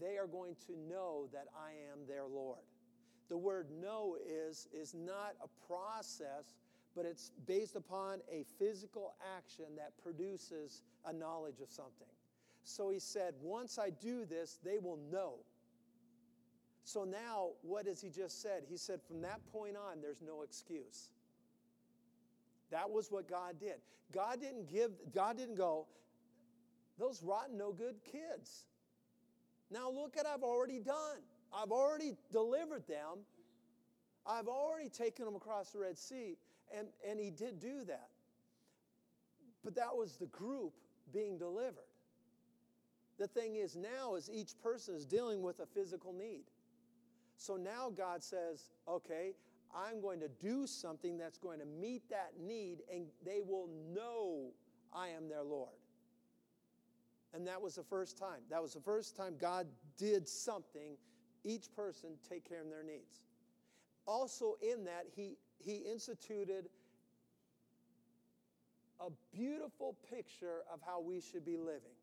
they 0.00 0.16
are 0.16 0.26
going 0.26 0.56
to 0.66 0.72
know 0.88 1.28
that 1.32 1.46
I 1.56 1.70
am 1.92 2.06
their 2.06 2.26
Lord. 2.26 2.64
The 3.28 3.36
word 3.36 3.68
know 3.80 4.16
is, 4.26 4.68
is 4.72 4.94
not 4.94 5.34
a 5.42 5.48
process, 5.66 6.56
but 6.96 7.04
it's 7.04 7.30
based 7.46 7.76
upon 7.76 8.18
a 8.30 8.44
physical 8.58 9.14
action 9.36 9.66
that 9.76 9.92
produces 10.02 10.82
a 11.06 11.12
knowledge 11.12 11.60
of 11.62 11.70
something. 11.70 12.08
So 12.64 12.90
he 12.90 12.98
said, 12.98 13.34
Once 13.40 13.78
I 13.78 13.90
do 13.90 14.24
this, 14.24 14.58
they 14.64 14.78
will 14.78 14.98
know. 15.10 15.34
So 16.84 17.04
now, 17.04 17.50
what 17.62 17.86
has 17.86 18.00
he 18.00 18.10
just 18.10 18.42
said? 18.42 18.64
He 18.68 18.76
said, 18.76 19.00
From 19.06 19.22
that 19.22 19.40
point 19.52 19.76
on, 19.76 20.00
there's 20.00 20.20
no 20.20 20.42
excuse. 20.42 21.10
That 22.70 22.90
was 22.90 23.10
what 23.10 23.28
God 23.28 23.60
did. 23.60 23.76
God 24.12 24.40
didn't 24.40 24.68
give, 24.68 24.90
God 25.14 25.36
didn't 25.36 25.56
go, 25.56 25.86
those 26.98 27.22
rotten, 27.22 27.56
no 27.56 27.72
good 27.72 27.96
kids. 28.04 28.64
Now 29.70 29.90
look 29.90 30.16
at 30.16 30.26
I've 30.26 30.42
already 30.42 30.80
done. 30.80 31.18
I've 31.52 31.70
already 31.70 32.16
delivered 32.32 32.86
them. 32.86 33.24
I've 34.26 34.48
already 34.48 34.88
taken 34.88 35.24
them 35.24 35.36
across 35.36 35.70
the 35.70 35.80
Red 35.80 35.98
Sea. 35.98 36.36
And, 36.76 36.88
and 37.08 37.18
he 37.18 37.30
did 37.30 37.58
do 37.60 37.84
that. 37.86 38.08
But 39.64 39.74
that 39.74 39.94
was 39.94 40.16
the 40.16 40.26
group 40.26 40.72
being 41.12 41.38
delivered. 41.38 41.84
The 43.18 43.26
thing 43.26 43.56
is 43.56 43.76
now 43.76 44.14
is 44.14 44.30
each 44.32 44.52
person 44.62 44.94
is 44.94 45.04
dealing 45.04 45.42
with 45.42 45.60
a 45.60 45.66
physical 45.66 46.12
need. 46.12 46.44
So 47.36 47.56
now 47.56 47.90
God 47.94 48.22
says, 48.22 48.70
okay, 48.88 49.34
I'm 49.74 50.00
going 50.00 50.20
to 50.20 50.28
do 50.28 50.66
something 50.66 51.18
that's 51.18 51.38
going 51.38 51.58
to 51.58 51.66
meet 51.66 52.08
that 52.10 52.32
need, 52.40 52.78
and 52.92 53.06
they 53.24 53.40
will 53.46 53.68
know 53.94 54.52
I 54.92 55.08
am 55.08 55.28
their 55.28 55.42
Lord. 55.42 55.68
And 57.32 57.46
that 57.46 57.60
was 57.60 57.76
the 57.76 57.84
first 57.84 58.18
time. 58.18 58.40
That 58.50 58.60
was 58.60 58.74
the 58.74 58.80
first 58.80 59.16
time 59.16 59.34
God 59.40 59.66
did 59.96 60.28
something, 60.28 60.96
each 61.44 61.72
person 61.74 62.10
take 62.28 62.48
care 62.48 62.60
of 62.60 62.68
their 62.68 62.82
needs. 62.82 63.20
Also, 64.06 64.56
in 64.60 64.84
that, 64.84 65.06
He, 65.14 65.36
he 65.58 65.76
instituted 65.76 66.68
a 69.00 69.10
beautiful 69.32 69.96
picture 70.10 70.62
of 70.72 70.80
how 70.84 71.00
we 71.00 71.20
should 71.20 71.44
be 71.44 71.56
living. 71.56 71.96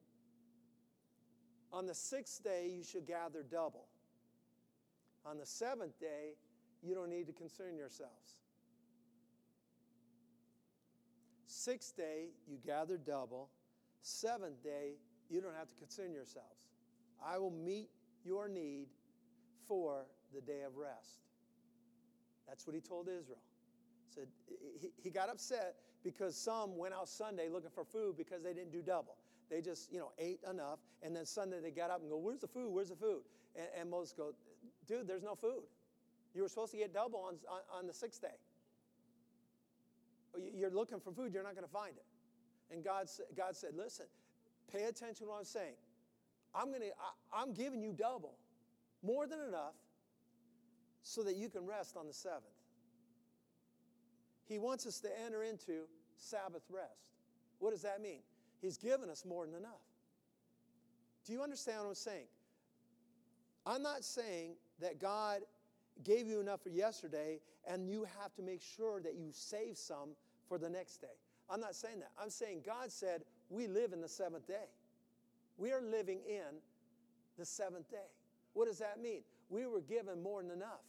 On 1.72 1.86
the 1.86 1.94
sixth 1.94 2.44
day, 2.44 2.72
you 2.74 2.84
should 2.84 3.06
gather 3.06 3.44
double. 3.44 3.88
On 5.26 5.38
the 5.38 5.46
seventh 5.46 6.00
day, 6.00 6.36
you 6.82 6.96
don't 6.96 7.10
need 7.10 7.28
to 7.28 7.34
concern 7.34 7.76
yourselves. 7.76 8.38
Sixth 11.48 11.96
day, 11.98 12.30
you 12.48 12.58
gather 12.66 12.98
double. 12.98 13.50
Seventh 14.02 14.64
day, 14.64 14.94
you 15.30 15.42
don't 15.42 15.56
have 15.56 15.68
to 15.68 15.76
concern 15.76 16.14
yourselves. 16.14 16.68
I 17.24 17.38
will 17.38 17.52
meet 17.52 17.90
your 18.24 18.48
need 18.48 18.88
for 19.68 20.06
the 20.34 20.42
day 20.42 20.62
of 20.66 20.78
rest. 20.78 21.20
That's 22.48 22.66
what 22.66 22.76
he 22.76 22.82
told 22.82 23.08
Israel. 23.08 23.42
Said 24.10 24.28
he, 24.80 24.90
he 24.96 25.10
got 25.10 25.30
upset 25.30 25.76
because 26.04 26.36
some 26.38 26.78
went 26.78 26.94
out 26.94 27.10
Sunday 27.10 27.50
looking 27.50 27.70
for 27.70 27.84
food 27.84 28.16
because 28.18 28.42
they 28.44 28.54
didn't 28.54 28.72
do 28.72 28.82
double. 28.82 29.18
They 29.50 29.62
just, 29.62 29.92
you 29.92 30.00
know, 30.00 30.12
ate 30.20 30.40
enough, 30.50 30.80
and 31.04 31.16
then 31.16 31.26
Sunday 31.26 31.60
they 31.62 31.72
got 31.72 31.90
up 31.90 32.02
and 32.02 32.10
go, 32.10 32.18
"Where's 32.18 32.40
the 32.40 32.48
food? 32.48 32.70
Where's 32.70 32.90
the 32.90 32.96
food?" 32.96 33.22
And, 33.56 33.68
and 33.80 33.90
Moses 33.90 34.14
go, 34.14 34.34
"Dude, 34.88 35.08
there's 35.08 35.24
no 35.24 35.36
food. 35.36 35.64
You 36.34 36.42
were 36.44 36.50
supposed 36.50 36.72
to 36.72 36.78
get 36.78 36.94
double 36.94 37.20
on, 37.20 37.36
on, 37.50 37.80
on 37.80 37.88
the 37.88 37.94
sixth 37.94 38.22
day. 38.22 38.38
You're 40.54 40.70
looking 40.70 41.00
for 41.00 41.12
food, 41.12 41.34
you're 41.34 41.44
not 41.44 41.56
going 41.56 41.66
to 41.66 41.72
find 41.72 41.96
it." 41.96 42.06
And 42.74 42.84
God, 42.84 43.08
God 43.36 43.56
said, 43.56 43.72
"Listen, 43.76 44.06
pay 44.72 44.84
attention 44.84 45.26
to 45.26 45.32
what 45.32 45.40
I'm 45.40 45.46
saying. 45.46 45.76
I'm 46.56 46.70
going 46.70 46.82
to, 46.82 46.92
I'm 47.34 47.54
giving 47.54 47.82
you 47.82 47.94
double, 47.94 48.36
more 49.04 49.28
than 49.28 49.40
enough, 49.48 49.76
so 51.04 51.24
that 51.24 51.36
you 51.36 51.50
can 51.50 51.66
rest 51.66 51.96
on 51.96 52.08
the 52.08 52.14
seventh. 52.14 52.44
He 54.46 54.60
wants 54.60 54.86
us 54.86 55.00
to 55.02 55.10
enter 55.26 55.44
into 55.44 55.84
Sabbath 56.18 56.64
rest. 56.70 57.12
What 57.60 57.72
does 57.72 57.82
that 57.84 58.02
mean? 58.02 58.20
He's 58.62 58.78
given 58.78 59.10
us 59.10 59.26
more 59.26 59.46
than 59.46 59.56
enough. 59.56 59.84
Do 61.26 61.34
you 61.34 61.44
understand 61.44 61.80
what 61.80 61.90
I'm 61.90 61.96
saying? 61.96 62.28
I'm 63.66 63.84
not 63.84 64.04
saying 64.04 64.56
that 64.80 65.00
God 65.00 65.42
gave 66.04 66.28
you 66.28 66.40
enough 66.40 66.62
for 66.62 66.70
yesterday 66.70 67.40
and 67.70 67.90
you 67.90 68.06
have 68.22 68.34
to 68.36 68.42
make 68.42 68.62
sure 68.62 69.02
that 69.02 69.16
you 69.16 69.30
save 69.32 69.78
some 69.78 70.10
for 70.48 70.58
the 70.58 70.70
next 70.70 70.98
day. 70.98 71.18
I'm 71.50 71.60
not 71.60 71.76
saying 71.76 72.00
that. 72.00 72.12
I'm 72.22 72.30
saying 72.30 72.62
God 72.66 72.92
said 72.92 73.24
we 73.50 73.68
live 73.68 73.94
in 73.94 74.02
the 74.02 74.08
seventh 74.08 74.48
day. 74.48 74.70
We 75.58 75.72
are 75.72 75.82
living 75.82 76.20
in 76.28 76.60
the 77.38 77.46
seventh 77.46 77.90
day. 77.90 78.10
What 78.54 78.68
does 78.68 78.80
that 78.80 79.02
mean? 79.02 79.22
We 79.50 79.66
were 79.66 79.82
given 79.82 80.22
more 80.22 80.42
than 80.42 80.52
enough. 80.52 80.84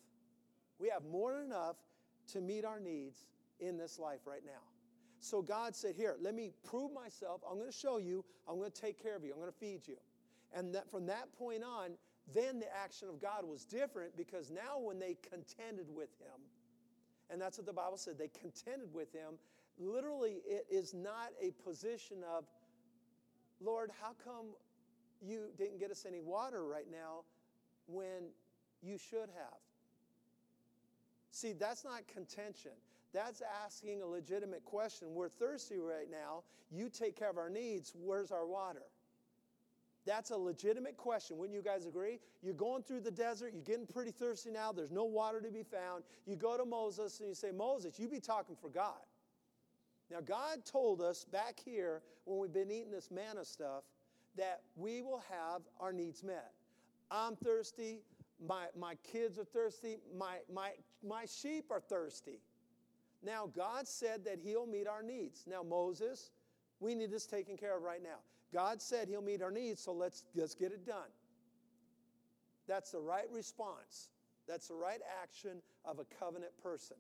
We 0.79 0.89
have 0.89 1.05
more 1.05 1.33
than 1.35 1.45
enough 1.45 1.77
to 2.33 2.41
meet 2.41 2.65
our 2.65 2.81
needs 2.81 3.27
in 3.61 3.77
this 3.77 3.99
life 3.99 4.21
right 4.27 4.45
now. 4.45 4.63
So 5.21 5.43
God 5.43 5.75
said, 5.75 5.95
Here, 5.97 6.17
let 6.21 6.35
me 6.35 6.51
prove 6.65 6.93
myself. 6.93 7.41
I'm 7.49 7.59
going 7.59 7.71
to 7.71 7.77
show 7.77 7.99
you. 7.99 8.25
I'm 8.49 8.59
going 8.59 8.71
to 8.71 8.81
take 8.81 9.03
care 9.03 9.17
of 9.17 9.25
you. 9.25 9.33
I'm 9.33 9.41
going 9.41 9.53
to 9.53 9.59
feed 9.59 9.87
you. 9.87 9.97
And 10.55 10.75
that 10.75 10.91
from 10.91 11.07
that 11.07 11.33
point 11.39 11.63
on, 11.63 11.91
then 12.33 12.59
the 12.59 12.75
action 12.75 13.09
of 13.09 13.21
God 13.21 13.45
was 13.45 13.65
different 13.65 14.17
because 14.17 14.51
now 14.51 14.79
when 14.79 14.99
they 14.99 15.17
contended 15.31 15.87
with 15.95 16.11
him, 16.21 16.41
and 17.31 17.41
that's 17.41 17.59
what 17.59 17.67
the 17.67 17.73
Bible 17.73 17.97
said, 17.97 18.19
they 18.19 18.29
contended 18.29 18.93
with 18.93 19.13
him. 19.13 19.35
Literally, 19.79 20.39
it 20.47 20.67
is 20.71 20.95
not 20.95 21.31
a 21.41 21.53
position 21.63 22.19
of, 22.37 22.45
Lord, 23.61 23.91
how 24.01 24.13
come 24.25 24.47
you 25.21 25.47
didn't 25.57 25.79
get 25.79 25.91
us 25.91 26.05
any 26.07 26.21
water 26.21 26.65
right 26.65 26.87
now 26.91 27.23
when 27.87 28.31
you 28.83 28.99
should 28.99 29.29
have? 29.37 29.59
See, 31.31 31.53
that's 31.53 31.85
not 31.85 32.07
contention. 32.09 32.73
That's 33.13 33.43
asking 33.65 34.03
a 34.03 34.07
legitimate 34.07 34.65
question. 34.65 35.09
We're 35.15 35.29
thirsty 35.29 35.79
right 35.79 36.11
now. 36.11 36.43
You 36.71 36.89
take 36.89 37.17
care 37.17 37.31
of 37.31 37.39
our 37.39 37.49
needs. 37.49 37.93
Where's 37.97 38.33
our 38.33 38.47
water? 38.47 38.83
That's 40.05 40.31
a 40.31 40.37
legitimate 40.37 40.97
question. 40.97 41.37
Wouldn't 41.37 41.55
you 41.55 41.63
guys 41.63 41.87
agree? 41.87 42.19
You're 42.43 42.55
going 42.55 42.83
through 42.83 43.01
the 43.01 43.11
desert. 43.11 43.53
You're 43.53 43.63
getting 43.63 43.87
pretty 43.87 44.11
thirsty 44.11 44.51
now. 44.51 44.73
There's 44.73 44.91
no 44.91 45.05
water 45.05 45.41
to 45.41 45.51
be 45.51 45.63
found. 45.63 46.03
You 46.27 46.37
go 46.37 46.57
to 46.57 46.65
Moses 46.65 47.21
and 47.21 47.29
you 47.29 47.35
say, 47.35 47.51
Moses, 47.51 47.99
you 47.99 48.09
be 48.09 48.21
talking 48.21 48.57
for 48.57 48.71
God. 48.71 49.01
Now, 50.11 50.21
God 50.21 50.65
told 50.65 51.01
us 51.01 51.25
back 51.25 51.61
here 51.63 52.03
when 52.25 52.39
we've 52.39 52.53
been 52.53 52.71
eating 52.71 52.91
this 52.91 53.11
manna 53.11 53.45
stuff 53.45 53.85
that 54.37 54.63
we 54.77 55.03
will 55.03 55.23
have 55.31 55.63
our 55.81 55.93
needs 55.93 56.23
met. 56.23 56.53
I'm 57.11 57.37
thirsty. 57.37 58.01
My, 58.47 58.67
my 58.79 58.95
kids 59.13 59.39
are 59.39 59.45
thirsty. 59.45 59.99
My, 60.17 60.37
my, 60.53 60.71
my 61.07 61.25
sheep 61.27 61.67
are 61.71 61.81
thirsty. 61.81 62.41
Now, 63.23 63.51
God 63.55 63.89
said 63.89 64.25
that 64.25 64.39
He'll 64.43 64.67
meet 64.67 64.87
our 64.87 65.03
needs. 65.03 65.45
Now, 65.47 65.63
Moses, 65.63 66.31
we 66.81 66.95
need 66.95 67.11
this 67.11 67.27
taken 67.27 67.57
care 67.57 67.77
of 67.77 67.83
right 67.83 68.03
now. 68.03 68.19
God 68.53 68.81
said 68.81 69.09
He'll 69.09 69.23
meet 69.23 69.43
our 69.43 69.51
needs, 69.51 69.83
so 69.83 69.93
let's, 69.93 70.25
let's 70.35 70.55
get 70.55 70.73
it 70.73 70.87
done. 70.87 71.11
That's 72.67 72.93
the 72.93 73.01
right 73.01 73.27
response. 73.33 74.11
That's 74.47 74.69
the 74.69 74.75
right 74.75 75.01
action 75.23 75.63
of 75.85 75.99
a 75.99 76.05
covenant 76.19 76.53
person. 76.63 76.97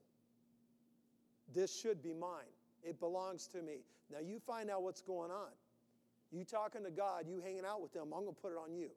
This 1.55 1.79
should 1.79 2.03
be 2.03 2.13
mine. 2.13 2.53
It 2.89 2.99
belongs 2.99 3.47
to 3.49 3.61
me. 3.61 3.85
Now 4.11 4.21
you 4.25 4.41
find 4.41 4.71
out 4.71 4.83
what's 4.83 5.03
going 5.03 5.31
on. 5.31 5.51
You 6.33 6.45
talking 6.45 6.83
to 6.85 6.91
God, 6.91 7.25
you 7.29 7.41
hanging 7.41 7.65
out 7.67 7.83
with 7.83 7.93
them, 7.93 8.15
I'm 8.15 8.23
going 8.23 8.35
to 8.35 8.41
put 8.41 8.53
it 8.53 8.59
on 8.59 8.75
you. 8.75 8.89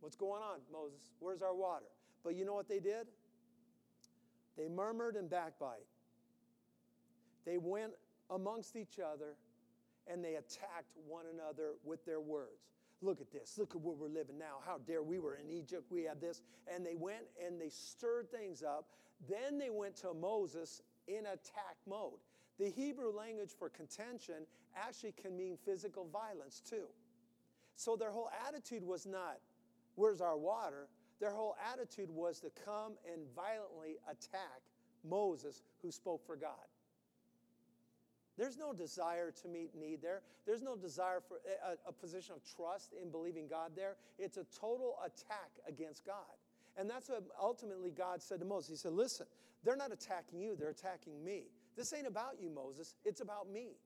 What's 0.00 0.16
going 0.16 0.42
on, 0.42 0.60
Moses? 0.72 1.00
Where's 1.18 1.42
our 1.42 1.54
water? 1.54 1.86
But 2.22 2.36
you 2.36 2.44
know 2.44 2.54
what 2.54 2.68
they 2.68 2.78
did? 2.78 3.08
They 4.56 4.68
murmured 4.68 5.16
and 5.16 5.28
backbite. 5.28 5.86
They 7.44 7.58
went 7.58 7.92
amongst 8.30 8.76
each 8.76 9.00
other 9.00 9.34
and 10.06 10.24
they 10.24 10.34
attacked 10.34 10.94
one 11.08 11.24
another 11.32 11.72
with 11.84 12.04
their 12.04 12.20
words. 12.20 12.70
Look 13.00 13.20
at 13.20 13.32
this. 13.32 13.58
Look 13.58 13.74
at 13.74 13.80
where 13.80 13.94
we're 13.94 14.08
living 14.08 14.38
now. 14.38 14.58
How 14.64 14.78
dare 14.78 15.02
we 15.02 15.18
were 15.18 15.36
in 15.36 15.50
Egypt. 15.50 15.84
We 15.90 16.04
had 16.04 16.20
this. 16.20 16.40
And 16.72 16.86
they 16.86 16.94
went 16.94 17.24
and 17.44 17.60
they 17.60 17.68
stirred 17.68 18.30
things 18.30 18.62
up. 18.62 18.86
Then 19.28 19.58
they 19.58 19.70
went 19.70 19.96
to 19.96 20.14
Moses 20.14 20.82
in 21.16 21.26
attack 21.26 21.76
mode. 21.88 22.18
The 22.58 22.70
Hebrew 22.70 23.10
language 23.10 23.50
for 23.58 23.68
contention 23.68 24.46
actually 24.76 25.12
can 25.12 25.36
mean 25.36 25.56
physical 25.64 26.06
violence 26.12 26.62
too. 26.68 26.86
So 27.76 27.96
their 27.96 28.10
whole 28.10 28.30
attitude 28.46 28.84
was 28.84 29.06
not, 29.06 29.38
where's 29.94 30.20
our 30.20 30.36
water? 30.36 30.88
Their 31.20 31.30
whole 31.30 31.56
attitude 31.72 32.10
was 32.10 32.40
to 32.40 32.50
come 32.64 32.92
and 33.12 33.22
violently 33.34 33.96
attack 34.10 34.60
Moses, 35.08 35.62
who 35.82 35.90
spoke 35.90 36.24
for 36.26 36.36
God. 36.36 36.66
There's 38.38 38.56
no 38.56 38.72
desire 38.72 39.30
to 39.42 39.48
meet 39.48 39.74
need 39.74 40.00
there. 40.00 40.22
There's 40.46 40.62
no 40.62 40.76
desire 40.76 41.20
for 41.20 41.40
eh, 41.46 41.74
a, 41.86 41.90
a, 41.90 41.92
position 41.92 42.34
of 42.34 42.42
trust 42.56 42.94
in 43.00 43.10
believing 43.10 43.46
God 43.46 43.72
there. 43.76 43.96
It's 44.18 44.38
a 44.38 44.46
total 44.58 44.96
attack 45.04 45.50
against 45.68 46.06
God. 46.06 46.16
And 46.76 46.88
that's 46.88 47.08
what 47.08 47.24
ultimately 47.40 47.90
God 47.90 48.22
said 48.22 48.40
to 48.40 48.46
Moses. 48.46 48.70
He 48.70 48.76
said, 48.76 48.92
Listen, 48.92 49.26
they're 49.64 49.76
not 49.76 49.92
attacking 49.92 50.40
you, 50.40 50.56
they're 50.56 50.70
attacking 50.70 51.22
me. 51.24 51.44
This 51.76 51.92
ain't 51.92 52.06
about 52.06 52.40
you, 52.40 52.50
Moses, 52.50 52.96
it's 53.04 53.20
about 53.20 53.50
me. 53.50 53.76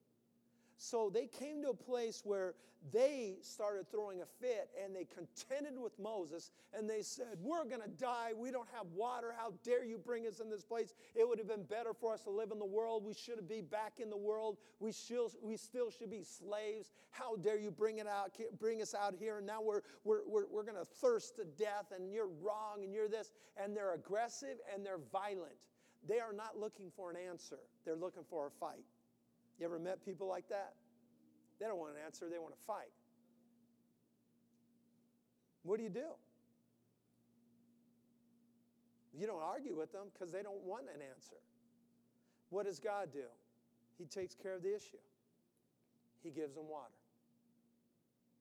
So 0.76 1.10
they 1.12 1.26
came 1.26 1.62
to 1.62 1.70
a 1.70 1.74
place 1.74 2.22
where 2.24 2.54
they 2.92 3.36
started 3.40 3.90
throwing 3.90 4.20
a 4.20 4.26
fit 4.26 4.68
and 4.82 4.94
they 4.94 5.06
contended 5.06 5.78
with 5.78 5.98
Moses 5.98 6.52
and 6.76 6.88
they 6.88 7.02
said, 7.02 7.38
We're 7.40 7.64
going 7.64 7.80
to 7.80 7.88
die. 7.88 8.32
We 8.36 8.50
don't 8.50 8.68
have 8.74 8.86
water. 8.94 9.34
How 9.36 9.54
dare 9.64 9.84
you 9.84 9.98
bring 9.98 10.26
us 10.26 10.38
in 10.40 10.50
this 10.50 10.64
place? 10.64 10.94
It 11.14 11.28
would 11.28 11.38
have 11.38 11.48
been 11.48 11.64
better 11.64 11.92
for 11.92 12.14
us 12.14 12.22
to 12.22 12.30
live 12.30 12.50
in 12.52 12.58
the 12.58 12.66
world. 12.66 13.04
We 13.04 13.14
should 13.14 13.36
have 13.36 13.48
be 13.48 13.60
back 13.60 13.94
in 13.98 14.10
the 14.10 14.16
world. 14.16 14.58
We, 14.78 14.92
still, 14.92 15.32
we 15.42 15.56
still 15.56 15.90
should 15.90 16.10
be 16.10 16.22
slaves. 16.22 16.92
How 17.10 17.36
dare 17.36 17.58
you 17.58 17.70
bring, 17.70 17.98
it 17.98 18.06
out, 18.06 18.36
bring 18.60 18.82
us 18.82 18.94
out 18.94 19.14
here? 19.18 19.38
And 19.38 19.46
now 19.46 19.62
we're, 19.62 19.80
we're, 20.04 20.20
we're, 20.26 20.46
we're 20.50 20.64
going 20.64 20.78
to 20.78 20.84
thirst 20.84 21.36
to 21.36 21.44
death 21.44 21.92
and 21.94 22.12
you're 22.12 22.28
wrong 22.42 22.84
and 22.84 22.92
you're 22.92 23.08
this. 23.08 23.32
And 23.56 23.76
they're 23.76 23.94
aggressive 23.94 24.58
and 24.72 24.84
they're 24.84 25.00
violent. 25.10 25.56
They 26.06 26.20
are 26.20 26.32
not 26.32 26.58
looking 26.58 26.92
for 26.94 27.10
an 27.10 27.16
answer, 27.16 27.58
they're 27.84 27.96
looking 27.96 28.22
for 28.28 28.46
a 28.46 28.50
fight. 28.50 28.84
You 29.58 29.66
ever 29.66 29.78
met 29.78 30.04
people 30.04 30.26
like 30.26 30.48
that? 30.48 30.74
They 31.58 31.66
don't 31.66 31.78
want 31.78 31.92
an 31.92 32.02
answer, 32.04 32.28
they 32.30 32.38
want 32.38 32.54
to 32.54 32.64
fight. 32.66 32.92
What 35.62 35.78
do 35.78 35.82
you 35.82 35.90
do? 35.90 36.14
You 39.18 39.26
don't 39.26 39.42
argue 39.42 39.74
with 39.76 39.92
them 39.92 40.04
because 40.12 40.30
they 40.30 40.42
don't 40.42 40.62
want 40.62 40.84
an 40.94 41.00
answer. 41.00 41.36
What 42.50 42.66
does 42.66 42.78
God 42.78 43.08
do? 43.12 43.24
He 43.98 44.04
takes 44.04 44.34
care 44.34 44.54
of 44.54 44.62
the 44.62 44.74
issue. 44.74 45.00
He 46.22 46.30
gives 46.30 46.54
them 46.54 46.68
water. 46.68 46.92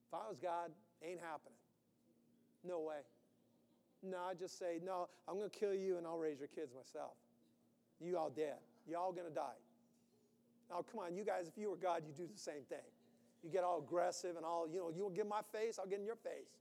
If 0.08 0.14
I 0.14 0.28
was 0.28 0.36
God, 0.40 0.70
ain't 1.02 1.20
happening. 1.20 1.58
No 2.62 2.80
way. 2.80 3.00
No, 4.02 4.18
I 4.18 4.34
just 4.34 4.58
say, 4.58 4.78
no, 4.84 5.08
I'm 5.26 5.36
going 5.36 5.50
to 5.50 5.58
kill 5.58 5.74
you 5.74 5.96
and 5.96 6.06
I'll 6.06 6.18
raise 6.18 6.38
your 6.38 6.48
kids 6.48 6.72
myself. 6.74 7.12
You 8.00 8.18
all 8.18 8.30
dead. 8.30 8.58
You 8.86 8.96
all 8.98 9.12
going 9.12 9.26
to 9.26 9.34
die. 9.34 9.58
Now, 10.70 10.84
come 10.90 11.00
on, 11.00 11.16
you 11.16 11.24
guys, 11.24 11.48
if 11.48 11.56
you 11.56 11.70
were 11.70 11.76
God, 11.76 12.02
you'd 12.06 12.16
do 12.16 12.26
the 12.26 12.38
same 12.38 12.64
thing. 12.68 12.78
You 13.42 13.50
get 13.50 13.62
all 13.62 13.78
aggressive 13.78 14.36
and 14.36 14.44
all, 14.44 14.66
you 14.68 14.78
know, 14.78 14.90
you'll 14.94 15.10
get 15.10 15.22
in 15.22 15.28
my 15.28 15.42
face, 15.52 15.78
I'll 15.78 15.86
get 15.86 16.00
in 16.00 16.04
your 16.04 16.16
face. 16.16 16.58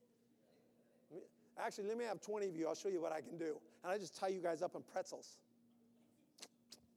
Actually, 1.58 1.88
let 1.88 1.98
me 1.98 2.06
have 2.06 2.22
20 2.22 2.48
of 2.48 2.56
you. 2.56 2.68
I'll 2.68 2.76
show 2.76 2.90
you 2.90 3.02
what 3.02 3.12
I 3.12 3.22
can 3.22 3.38
do. 3.38 3.58
And 3.84 3.92
I 3.92 3.98
just 3.98 4.16
tie 4.16 4.28
you 4.28 4.42
guys 4.42 4.62
up 4.62 4.76
in 4.76 4.82
pretzels. 4.82 5.38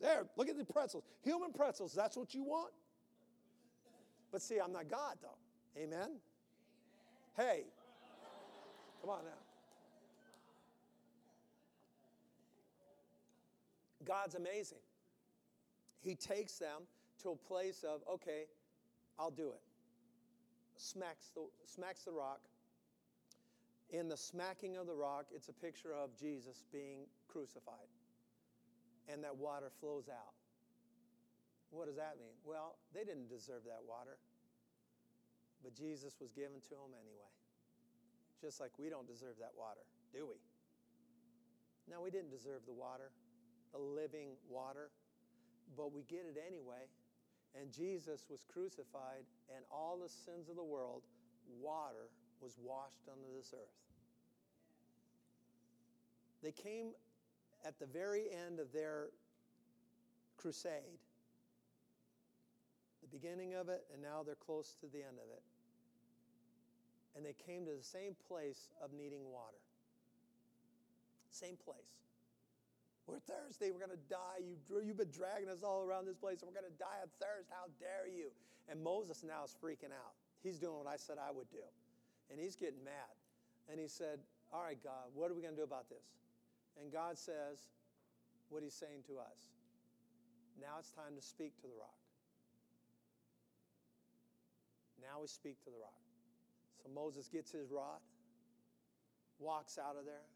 There, 0.00 0.26
look 0.36 0.48
at 0.48 0.58
the 0.58 0.64
pretzels. 0.64 1.04
Human 1.22 1.52
pretzels, 1.52 1.92
that's 1.94 2.16
what 2.16 2.34
you 2.34 2.44
want? 2.44 2.72
But 4.30 4.42
see, 4.42 4.58
I'm 4.58 4.72
not 4.72 4.88
God, 4.88 5.16
though. 5.22 5.80
Amen? 5.80 6.18
Hey, 7.36 7.62
come 9.00 9.10
on 9.10 9.24
now. 9.24 9.30
God's 14.04 14.34
amazing. 14.34 14.78
He 16.00 16.14
takes 16.14 16.58
them 16.58 16.82
to 17.22 17.30
a 17.30 17.36
place 17.36 17.84
of, 17.84 18.00
okay, 18.10 18.44
I'll 19.18 19.30
do 19.30 19.48
it. 19.48 19.60
Smacks 20.76 21.30
the, 21.34 21.42
smacks 21.66 22.04
the 22.04 22.12
rock. 22.12 22.40
In 23.90 24.08
the 24.08 24.16
smacking 24.16 24.76
of 24.76 24.86
the 24.86 24.94
rock, 24.94 25.26
it's 25.34 25.48
a 25.48 25.52
picture 25.52 25.92
of 25.92 26.14
Jesus 26.18 26.62
being 26.72 27.06
crucified. 27.26 27.88
And 29.08 29.24
that 29.24 29.36
water 29.36 29.70
flows 29.80 30.08
out. 30.08 30.34
What 31.70 31.86
does 31.86 31.96
that 31.96 32.16
mean? 32.20 32.36
Well, 32.44 32.76
they 32.94 33.04
didn't 33.04 33.28
deserve 33.28 33.64
that 33.66 33.80
water, 33.88 34.16
but 35.62 35.74
Jesus 35.74 36.16
was 36.20 36.32
given 36.32 36.60
to 36.68 36.74
them 36.76 36.92
anyway. 36.96 37.32
Just 38.40 38.60
like 38.60 38.70
we 38.78 38.88
don't 38.88 39.08
deserve 39.08 39.36
that 39.40 39.52
water, 39.58 39.82
do 40.12 40.28
we? 40.28 40.38
No, 41.90 42.00
we 42.00 42.10
didn't 42.10 42.30
deserve 42.30 42.62
the 42.64 42.72
water, 42.72 43.10
the 43.72 43.80
living 43.80 44.36
water, 44.48 44.90
but 45.76 45.92
we 45.92 46.04
get 46.08 46.24
it 46.28 46.38
anyway 46.38 46.88
and 47.58 47.72
Jesus 47.72 48.24
was 48.30 48.44
crucified, 48.52 49.24
and 49.54 49.64
all 49.70 49.98
the 50.00 50.08
sins 50.08 50.48
of 50.48 50.56
the 50.56 50.64
world, 50.64 51.02
water 51.60 52.10
was 52.40 52.58
washed 52.62 53.08
onto 53.08 53.36
this 53.36 53.52
earth. 53.54 53.78
They 56.42 56.52
came 56.52 56.90
at 57.66 57.78
the 57.78 57.86
very 57.86 58.26
end 58.46 58.60
of 58.60 58.72
their 58.72 59.08
crusade, 60.36 61.00
the 63.02 63.08
beginning 63.08 63.54
of 63.54 63.68
it, 63.68 63.84
and 63.92 64.02
now 64.02 64.22
they're 64.24 64.36
close 64.36 64.74
to 64.80 64.86
the 64.86 64.98
end 64.98 65.18
of 65.18 65.30
it. 65.32 65.42
And 67.16 67.26
they 67.26 67.34
came 67.46 67.64
to 67.64 67.72
the 67.72 67.82
same 67.82 68.14
place 68.28 68.68
of 68.82 68.92
needing 68.92 69.24
water. 69.24 69.58
Same 71.30 71.56
place. 71.56 71.98
We're 73.08 73.24
thirsty. 73.24 73.72
We're 73.72 73.80
going 73.80 73.96
to 73.96 74.06
die. 74.12 74.44
You, 74.44 74.60
you've 74.84 75.00
been 75.00 75.10
dragging 75.10 75.48
us 75.48 75.64
all 75.64 75.80
around 75.80 76.04
this 76.04 76.20
place. 76.20 76.44
And 76.44 76.52
we're 76.52 76.60
going 76.60 76.68
to 76.68 76.78
die 76.78 77.00
of 77.00 77.08
thirst. 77.16 77.48
How 77.48 77.72
dare 77.80 78.04
you? 78.04 78.28
And 78.68 78.84
Moses 78.84 79.24
now 79.24 79.48
is 79.48 79.56
freaking 79.56 79.96
out. 79.96 80.12
He's 80.44 80.60
doing 80.60 80.76
what 80.76 80.86
I 80.86 81.00
said 81.00 81.16
I 81.16 81.32
would 81.32 81.48
do. 81.48 81.64
And 82.28 82.36
he's 82.36 82.54
getting 82.54 82.84
mad. 82.84 83.16
And 83.72 83.80
he 83.80 83.88
said, 83.88 84.20
All 84.52 84.60
right, 84.60 84.76
God, 84.84 85.08
what 85.16 85.32
are 85.32 85.34
we 85.34 85.40
going 85.40 85.56
to 85.56 85.60
do 85.60 85.64
about 85.64 85.88
this? 85.88 86.04
And 86.76 86.92
God 86.92 87.16
says 87.16 87.72
what 88.52 88.62
he's 88.62 88.76
saying 88.76 89.08
to 89.08 89.16
us. 89.16 89.56
Now 90.60 90.76
it's 90.78 90.92
time 90.92 91.16
to 91.16 91.24
speak 91.24 91.56
to 91.64 91.66
the 91.66 91.78
rock. 91.80 91.96
Now 95.00 95.24
we 95.24 95.28
speak 95.28 95.56
to 95.64 95.70
the 95.70 95.80
rock. 95.80 96.04
So 96.82 96.90
Moses 96.92 97.28
gets 97.28 97.52
his 97.52 97.70
rod, 97.70 98.04
walks 99.38 99.78
out 99.78 99.96
of 99.98 100.04
there, 100.04 100.28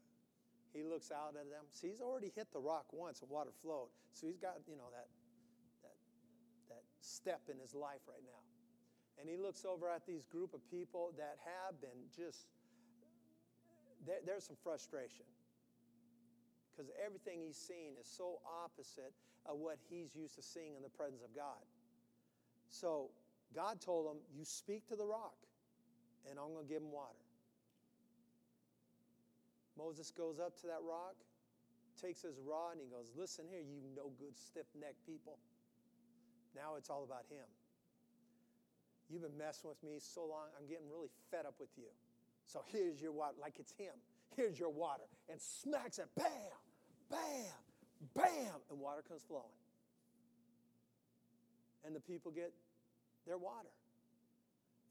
he 0.73 0.83
looks 0.83 1.11
out 1.13 1.37
at 1.37 1.45
them. 1.49 1.65
See, 1.71 1.89
he's 1.89 2.01
already 2.01 2.33
hit 2.35 2.51
the 2.51 2.59
rock 2.59 2.85
once 2.91 3.21
and 3.21 3.29
water 3.29 3.53
flowed. 3.61 3.93
So 4.11 4.25
he's 4.25 4.41
got, 4.41 4.57
you 4.67 4.75
know, 4.75 4.89
that, 4.89 5.07
that, 5.85 5.97
that 6.69 6.83
step 6.99 7.41
in 7.49 7.57
his 7.61 7.73
life 7.73 8.01
right 8.09 8.25
now. 8.25 8.41
And 9.21 9.29
he 9.29 9.37
looks 9.37 9.63
over 9.65 9.87
at 9.89 10.05
these 10.05 10.25
group 10.25 10.53
of 10.53 10.65
people 10.69 11.13
that 11.17 11.37
have 11.45 11.79
been 11.79 12.09
just, 12.09 12.49
there, 14.05 14.17
there's 14.25 14.45
some 14.45 14.57
frustration. 14.63 15.29
Because 16.71 16.89
everything 16.97 17.39
he's 17.45 17.57
seen 17.57 17.93
is 18.01 18.09
so 18.09 18.41
opposite 18.65 19.13
of 19.45 19.59
what 19.59 19.77
he's 19.89 20.15
used 20.15 20.35
to 20.35 20.41
seeing 20.41 20.75
in 20.75 20.81
the 20.81 20.89
presence 20.89 21.21
of 21.21 21.35
God. 21.35 21.61
So 22.69 23.11
God 23.53 23.79
told 23.79 24.07
him, 24.09 24.17
You 24.35 24.43
speak 24.43 24.87
to 24.87 24.95
the 24.95 25.05
rock, 25.05 25.37
and 26.27 26.39
I'm 26.39 26.51
going 26.53 26.65
to 26.65 26.73
give 26.73 26.81
him 26.81 26.91
water. 26.91 27.22
Moses 29.77 30.11
goes 30.11 30.39
up 30.39 30.59
to 30.61 30.67
that 30.67 30.81
rock, 30.85 31.17
takes 31.99 32.21
his 32.21 32.39
rod, 32.39 32.77
and 32.77 32.81
he 32.81 32.87
goes, 32.87 33.09
Listen 33.17 33.45
here, 33.49 33.61
you 33.61 33.81
no 33.95 34.11
good, 34.19 34.37
stiff 34.37 34.67
necked 34.79 35.05
people. 35.05 35.37
Now 36.55 36.75
it's 36.77 36.89
all 36.89 37.03
about 37.03 37.25
him. 37.29 37.45
You've 39.09 39.21
been 39.21 39.37
messing 39.37 39.69
with 39.69 39.81
me 39.83 39.97
so 39.99 40.21
long, 40.21 40.49
I'm 40.59 40.67
getting 40.67 40.89
really 40.89 41.09
fed 41.31 41.45
up 41.45 41.55
with 41.59 41.73
you. 41.77 41.89
So 42.45 42.61
here's 42.67 43.01
your 43.01 43.11
water, 43.11 43.35
like 43.41 43.57
it's 43.59 43.73
him. 43.73 43.93
Here's 44.35 44.59
your 44.59 44.69
water. 44.69 45.03
And 45.29 45.39
smacks 45.41 45.99
it, 45.99 46.07
bam, 46.15 46.57
bam, 47.09 47.57
bam, 48.15 48.57
and 48.69 48.79
water 48.79 49.01
comes 49.07 49.21
flowing. 49.23 49.57
And 51.85 51.95
the 51.95 51.99
people 51.99 52.31
get 52.31 52.53
their 53.27 53.37
water. 53.37 53.73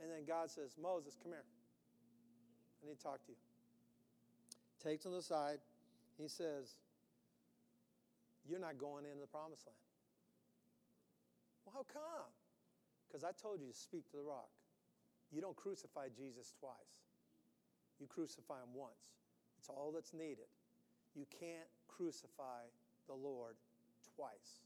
And 0.00 0.10
then 0.10 0.24
God 0.26 0.50
says, 0.50 0.76
Moses, 0.80 1.16
come 1.22 1.32
here. 1.32 1.44
I 2.82 2.88
need 2.88 2.96
to 2.96 3.02
talk 3.02 3.24
to 3.24 3.30
you 3.30 3.51
takes 4.82 5.04
him 5.04 5.14
aside. 5.14 5.58
He 6.18 6.28
says, 6.28 6.76
You're 8.48 8.60
not 8.60 8.78
going 8.78 9.04
into 9.04 9.20
the 9.20 9.26
promised 9.26 9.66
land. 9.66 9.78
Well, 11.64 11.74
how 11.74 11.84
come? 11.92 12.30
Because 13.06 13.24
I 13.24 13.30
told 13.40 13.60
you 13.60 13.68
to 13.68 13.76
speak 13.76 14.10
to 14.10 14.16
the 14.16 14.22
rock. 14.22 14.48
You 15.32 15.40
don't 15.40 15.56
crucify 15.56 16.08
Jesus 16.14 16.52
twice, 16.58 17.00
you 18.00 18.06
crucify 18.06 18.56
him 18.56 18.74
once. 18.74 19.14
It's 19.58 19.68
all 19.68 19.92
that's 19.94 20.12
needed. 20.12 20.50
You 21.14 21.24
can't 21.38 21.68
crucify 21.88 22.66
the 23.06 23.14
Lord 23.14 23.54
twice. 24.16 24.60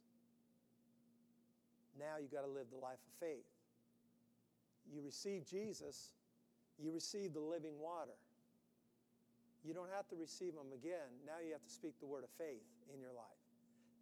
Now 1.99 2.17
you 2.21 2.29
got 2.29 2.47
to 2.47 2.51
live 2.51 2.67
the 2.71 2.79
life 2.79 2.99
of 2.99 3.21
faith. 3.21 3.45
You 4.93 5.03
receive 5.05 5.45
Jesus, 5.45 6.13
You 6.79 6.93
receive 6.93 7.33
the 7.33 7.41
living 7.41 7.79
water. 7.81 8.17
You 9.67 9.75
don't 9.75 9.91
have 9.91 10.07
to 10.15 10.17
receive 10.17 10.55
them 10.55 10.71
again. 10.71 11.11
Now 11.27 11.43
you 11.43 11.51
have 11.51 11.65
to 11.67 11.73
speak 11.73 11.99
the 11.99 12.07
word 12.07 12.23
of 12.23 12.31
faith 12.39 12.63
in 12.95 13.03
your 13.03 13.11
life. 13.11 13.43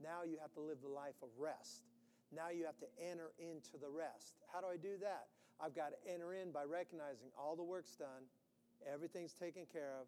Now 0.02 0.20
you 0.28 0.36
have 0.44 0.52
to 0.54 0.60
live 0.60 0.84
the 0.84 0.92
life 0.92 1.16
of 1.22 1.32
rest. 1.40 1.88
Now 2.28 2.52
you 2.52 2.68
have 2.68 2.76
to 2.84 2.90
enter 3.00 3.32
into 3.40 3.80
the 3.80 3.88
rest. 3.88 4.36
How 4.52 4.60
do 4.60 4.68
I 4.68 4.76
do 4.76 5.00
that? 5.00 5.32
I've 5.56 5.74
got 5.74 5.96
to 5.96 6.12
enter 6.12 6.34
in 6.34 6.52
by 6.52 6.64
recognizing 6.64 7.32
all 7.38 7.56
the 7.56 7.62
work's 7.64 7.96
done, 7.96 8.28
everything's 8.92 9.32
taken 9.32 9.64
care 9.72 9.96
of. 9.98 10.06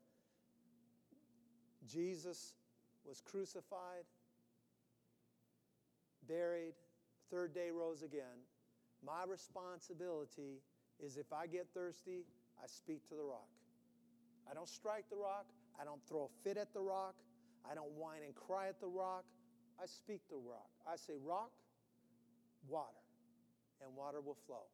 Jesus 1.88 2.54
was 3.06 3.22
crucified, 3.22 4.04
buried, 6.28 6.74
third 7.30 7.54
day 7.54 7.70
rose 7.70 8.02
again. 8.02 8.44
My 9.04 9.24
responsibility 9.26 10.60
is 10.98 11.16
if 11.16 11.32
I 11.32 11.46
get 11.46 11.68
thirsty, 11.72 12.26
I 12.62 12.66
speak 12.66 13.08
to 13.08 13.14
the 13.14 13.22
rock. 13.22 13.55
I 14.50 14.54
don't 14.54 14.68
strike 14.68 15.04
the 15.10 15.16
rock. 15.16 15.46
I 15.80 15.84
don't 15.84 16.00
throw 16.08 16.30
a 16.30 16.42
fit 16.42 16.56
at 16.56 16.72
the 16.72 16.80
rock. 16.80 17.14
I 17.70 17.74
don't 17.74 17.90
whine 17.92 18.22
and 18.24 18.34
cry 18.34 18.68
at 18.68 18.80
the 18.80 18.86
rock. 18.86 19.24
I 19.82 19.86
speak 19.86 20.20
the 20.30 20.36
rock. 20.36 20.70
I 20.86 20.96
say, 20.96 21.14
Rock, 21.24 21.50
water, 22.68 23.04
and 23.84 23.94
water 23.94 24.20
will 24.20 24.38
flow. 24.46 24.64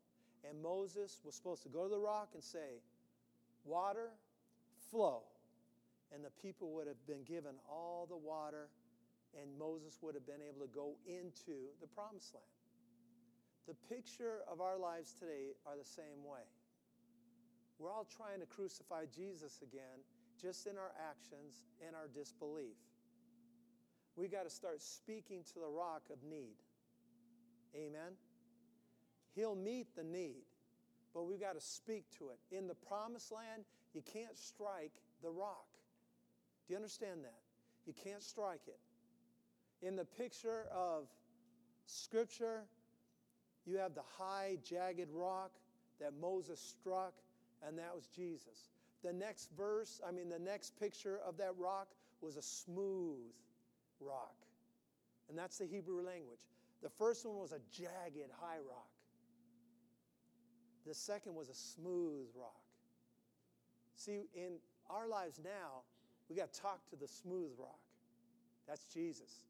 And 0.48 0.62
Moses 0.62 1.20
was 1.24 1.34
supposed 1.34 1.62
to 1.64 1.68
go 1.68 1.84
to 1.84 1.88
the 1.88 1.98
rock 1.98 2.30
and 2.34 2.42
say, 2.42 2.82
Water, 3.64 4.10
flow. 4.90 5.22
And 6.14 6.24
the 6.24 6.30
people 6.42 6.72
would 6.74 6.86
have 6.86 7.00
been 7.06 7.24
given 7.24 7.54
all 7.70 8.06
the 8.08 8.16
water, 8.16 8.68
and 9.40 9.48
Moses 9.58 9.98
would 10.02 10.14
have 10.14 10.26
been 10.26 10.42
able 10.46 10.60
to 10.60 10.72
go 10.72 10.94
into 11.06 11.72
the 11.80 11.86
promised 11.86 12.34
land. 12.34 12.44
The 13.66 13.74
picture 13.88 14.42
of 14.50 14.60
our 14.60 14.76
lives 14.76 15.14
today 15.18 15.54
are 15.66 15.76
the 15.76 15.88
same 15.88 16.26
way. 16.26 16.44
We're 17.78 17.90
all 17.90 18.06
trying 18.16 18.40
to 18.40 18.46
crucify 18.46 19.06
Jesus 19.14 19.60
again, 19.62 20.04
just 20.40 20.66
in 20.66 20.78
our 20.78 20.92
actions 21.10 21.64
and 21.86 21.96
our 21.96 22.08
disbelief. 22.14 22.76
We 24.16 24.28
got 24.28 24.44
to 24.44 24.50
start 24.50 24.80
speaking 24.82 25.42
to 25.52 25.60
the 25.60 25.68
rock 25.68 26.02
of 26.10 26.22
need. 26.22 26.56
Amen. 27.74 28.12
He'll 29.34 29.56
meet 29.56 29.94
the 29.96 30.04
need, 30.04 30.44
but 31.14 31.24
we've 31.24 31.40
got 31.40 31.54
to 31.54 31.60
speak 31.60 32.04
to 32.18 32.28
it. 32.28 32.56
In 32.56 32.66
the 32.66 32.74
promised 32.74 33.32
land, 33.32 33.64
you 33.94 34.02
can't 34.02 34.36
strike 34.36 34.92
the 35.22 35.30
rock. 35.30 35.66
Do 36.66 36.74
you 36.74 36.76
understand 36.76 37.24
that? 37.24 37.40
You 37.86 37.94
can't 38.04 38.22
strike 38.22 38.66
it. 38.66 38.78
In 39.86 39.96
the 39.96 40.04
picture 40.04 40.66
of 40.72 41.06
Scripture, 41.86 42.64
you 43.66 43.78
have 43.78 43.94
the 43.94 44.02
high, 44.18 44.58
jagged 44.62 45.10
rock 45.10 45.52
that 46.00 46.12
Moses 46.20 46.60
struck 46.60 47.14
and 47.66 47.78
that 47.78 47.94
was 47.94 48.06
Jesus. 48.06 48.70
The 49.02 49.12
next 49.12 49.50
verse, 49.56 50.00
I 50.06 50.12
mean, 50.12 50.28
the 50.28 50.38
next 50.38 50.78
picture 50.78 51.18
of 51.26 51.36
that 51.38 51.52
rock 51.58 51.88
was 52.20 52.36
a 52.36 52.42
smooth 52.42 53.32
rock. 54.00 54.36
And 55.28 55.38
that's 55.38 55.58
the 55.58 55.66
Hebrew 55.66 56.04
language. 56.04 56.40
The 56.82 56.90
first 56.90 57.26
one 57.26 57.36
was 57.36 57.52
a 57.52 57.60
jagged, 57.72 58.30
high 58.40 58.58
rock. 58.68 58.88
The 60.86 60.94
second 60.94 61.34
was 61.34 61.48
a 61.48 61.54
smooth 61.54 62.26
rock. 62.36 62.60
See, 63.94 64.26
in 64.34 64.54
our 64.90 65.06
lives 65.06 65.40
now, 65.44 65.82
we 66.28 66.36
got 66.36 66.52
to 66.52 66.60
talk 66.60 66.80
to 66.90 66.96
the 66.96 67.06
smooth 67.06 67.50
rock. 67.58 67.78
That's 68.66 68.84
Jesus. 68.84 69.44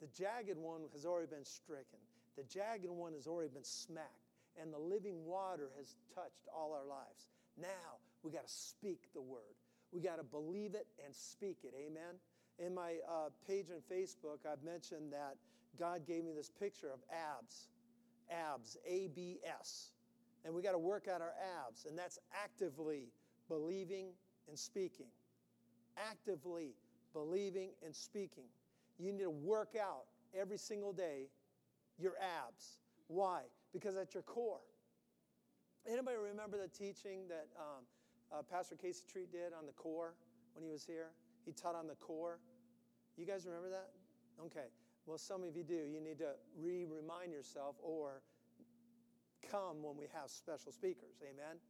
The 0.00 0.08
jagged 0.08 0.58
one 0.58 0.82
has 0.92 1.04
already 1.04 1.28
been 1.28 1.44
stricken, 1.44 1.98
the 2.36 2.44
jagged 2.44 2.90
one 2.90 3.12
has 3.14 3.26
already 3.26 3.50
been 3.50 3.64
smacked 3.64 4.25
and 4.60 4.72
the 4.72 4.78
living 4.78 5.24
water 5.24 5.70
has 5.78 5.96
touched 6.14 6.48
all 6.54 6.72
our 6.72 6.86
lives. 6.86 7.28
Now 7.60 8.00
we 8.22 8.30
got 8.30 8.46
to 8.46 8.52
speak 8.52 9.00
the 9.14 9.22
word. 9.22 9.54
We 9.92 10.00
got 10.00 10.16
to 10.16 10.24
believe 10.24 10.74
it 10.74 10.86
and 11.04 11.14
speak 11.14 11.58
it. 11.62 11.74
Amen. 11.76 12.18
In 12.58 12.74
my 12.74 12.96
uh, 13.08 13.28
page 13.46 13.66
on 13.70 13.80
Facebook, 13.90 14.38
I've 14.50 14.62
mentioned 14.64 15.12
that 15.12 15.36
God 15.78 16.06
gave 16.06 16.24
me 16.24 16.32
this 16.34 16.50
picture 16.50 16.88
of 16.92 17.00
abs, 17.12 17.68
abs, 18.30 18.76
A 18.86 19.08
B 19.14 19.38
S. 19.60 19.90
And 20.44 20.54
we 20.54 20.62
got 20.62 20.72
to 20.72 20.78
work 20.78 21.08
out 21.08 21.20
our 21.20 21.34
abs, 21.66 21.86
and 21.86 21.98
that's 21.98 22.18
actively 22.32 23.08
believing 23.48 24.06
and 24.48 24.58
speaking. 24.58 25.06
Actively 26.10 26.74
believing 27.12 27.70
and 27.84 27.94
speaking. 27.94 28.44
You 28.98 29.12
need 29.12 29.24
to 29.24 29.30
work 29.30 29.74
out 29.80 30.04
every 30.38 30.58
single 30.58 30.92
day 30.92 31.28
your 31.98 32.12
abs. 32.46 32.78
Why? 33.08 33.42
Because 33.76 33.94
at 33.96 34.14
your 34.14 34.22
core. 34.22 34.64
Anybody 35.86 36.16
remember 36.16 36.56
the 36.56 36.68
teaching 36.68 37.28
that 37.28 37.48
um, 37.60 37.84
uh, 38.32 38.42
Pastor 38.42 38.74
Casey 38.74 39.04
Treat 39.12 39.30
did 39.30 39.52
on 39.52 39.66
the 39.66 39.72
core 39.72 40.14
when 40.54 40.64
he 40.64 40.70
was 40.70 40.86
here? 40.86 41.10
He 41.44 41.52
taught 41.52 41.74
on 41.74 41.86
the 41.86 41.94
core. 41.96 42.38
You 43.18 43.26
guys 43.26 43.44
remember 43.44 43.68
that? 43.68 43.90
Okay. 44.46 44.68
Well, 45.04 45.18
some 45.18 45.44
of 45.44 45.54
you 45.54 45.62
do. 45.62 45.74
You 45.74 46.00
need 46.00 46.18
to 46.18 46.32
re 46.58 46.86
remind 46.86 47.32
yourself 47.32 47.76
or 47.82 48.22
come 49.50 49.82
when 49.82 49.96
we 49.96 50.06
have 50.14 50.30
special 50.30 50.72
speakers. 50.72 51.20
Amen. 51.22 51.60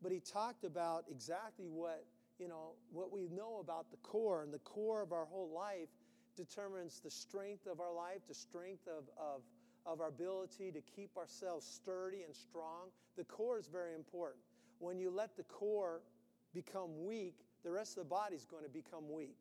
But 0.00 0.12
he 0.12 0.20
talked 0.20 0.62
about 0.62 1.04
exactly 1.10 1.66
what, 1.66 2.06
you 2.38 2.46
know, 2.46 2.74
what 2.92 3.12
we 3.12 3.26
know 3.26 3.58
about 3.60 3.90
the 3.90 3.96
core, 3.98 4.44
and 4.44 4.54
the 4.54 4.60
core 4.60 5.02
of 5.02 5.12
our 5.12 5.26
whole 5.26 5.50
life 5.52 5.88
determines 6.36 7.00
the 7.00 7.10
strength 7.10 7.66
of 7.66 7.80
our 7.80 7.92
life, 7.92 8.20
the 8.28 8.34
strength 8.34 8.86
of, 8.86 9.10
of 9.18 9.42
of 9.88 10.00
our 10.02 10.08
ability 10.08 10.70
to 10.70 10.80
keep 10.94 11.16
ourselves 11.16 11.66
sturdy 11.66 12.22
and 12.22 12.36
strong. 12.36 12.88
The 13.16 13.24
core 13.24 13.58
is 13.58 13.68
very 13.68 13.94
important. 13.94 14.42
When 14.78 14.98
you 14.98 15.10
let 15.10 15.36
the 15.36 15.44
core 15.44 16.02
become 16.54 17.04
weak, 17.04 17.34
the 17.64 17.70
rest 17.70 17.96
of 17.96 18.04
the 18.04 18.10
body 18.10 18.36
is 18.36 18.44
going 18.44 18.64
to 18.64 18.70
become 18.70 19.10
weak. 19.10 19.38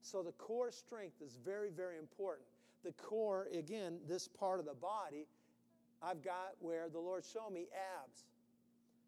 So 0.00 0.22
the 0.22 0.32
core 0.32 0.70
strength 0.70 1.20
is 1.22 1.38
very, 1.44 1.70
very 1.70 1.98
important. 1.98 2.46
The 2.82 2.92
core, 2.92 3.48
again, 3.56 3.98
this 4.08 4.26
part 4.26 4.58
of 4.58 4.66
the 4.66 4.74
body, 4.74 5.26
I've 6.02 6.22
got 6.22 6.56
where 6.60 6.88
the 6.88 6.98
Lord 6.98 7.24
showed 7.24 7.52
me 7.52 7.66
abs. 8.02 8.24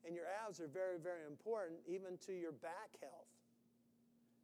And 0.07 0.15
your 0.15 0.27
abs 0.47 0.61
are 0.61 0.69
very, 0.69 0.99
very 0.99 1.27
important, 1.29 1.81
even 1.89 2.17
to 2.27 2.33
your 2.33 2.53
back 2.53 2.97
health. 3.01 3.27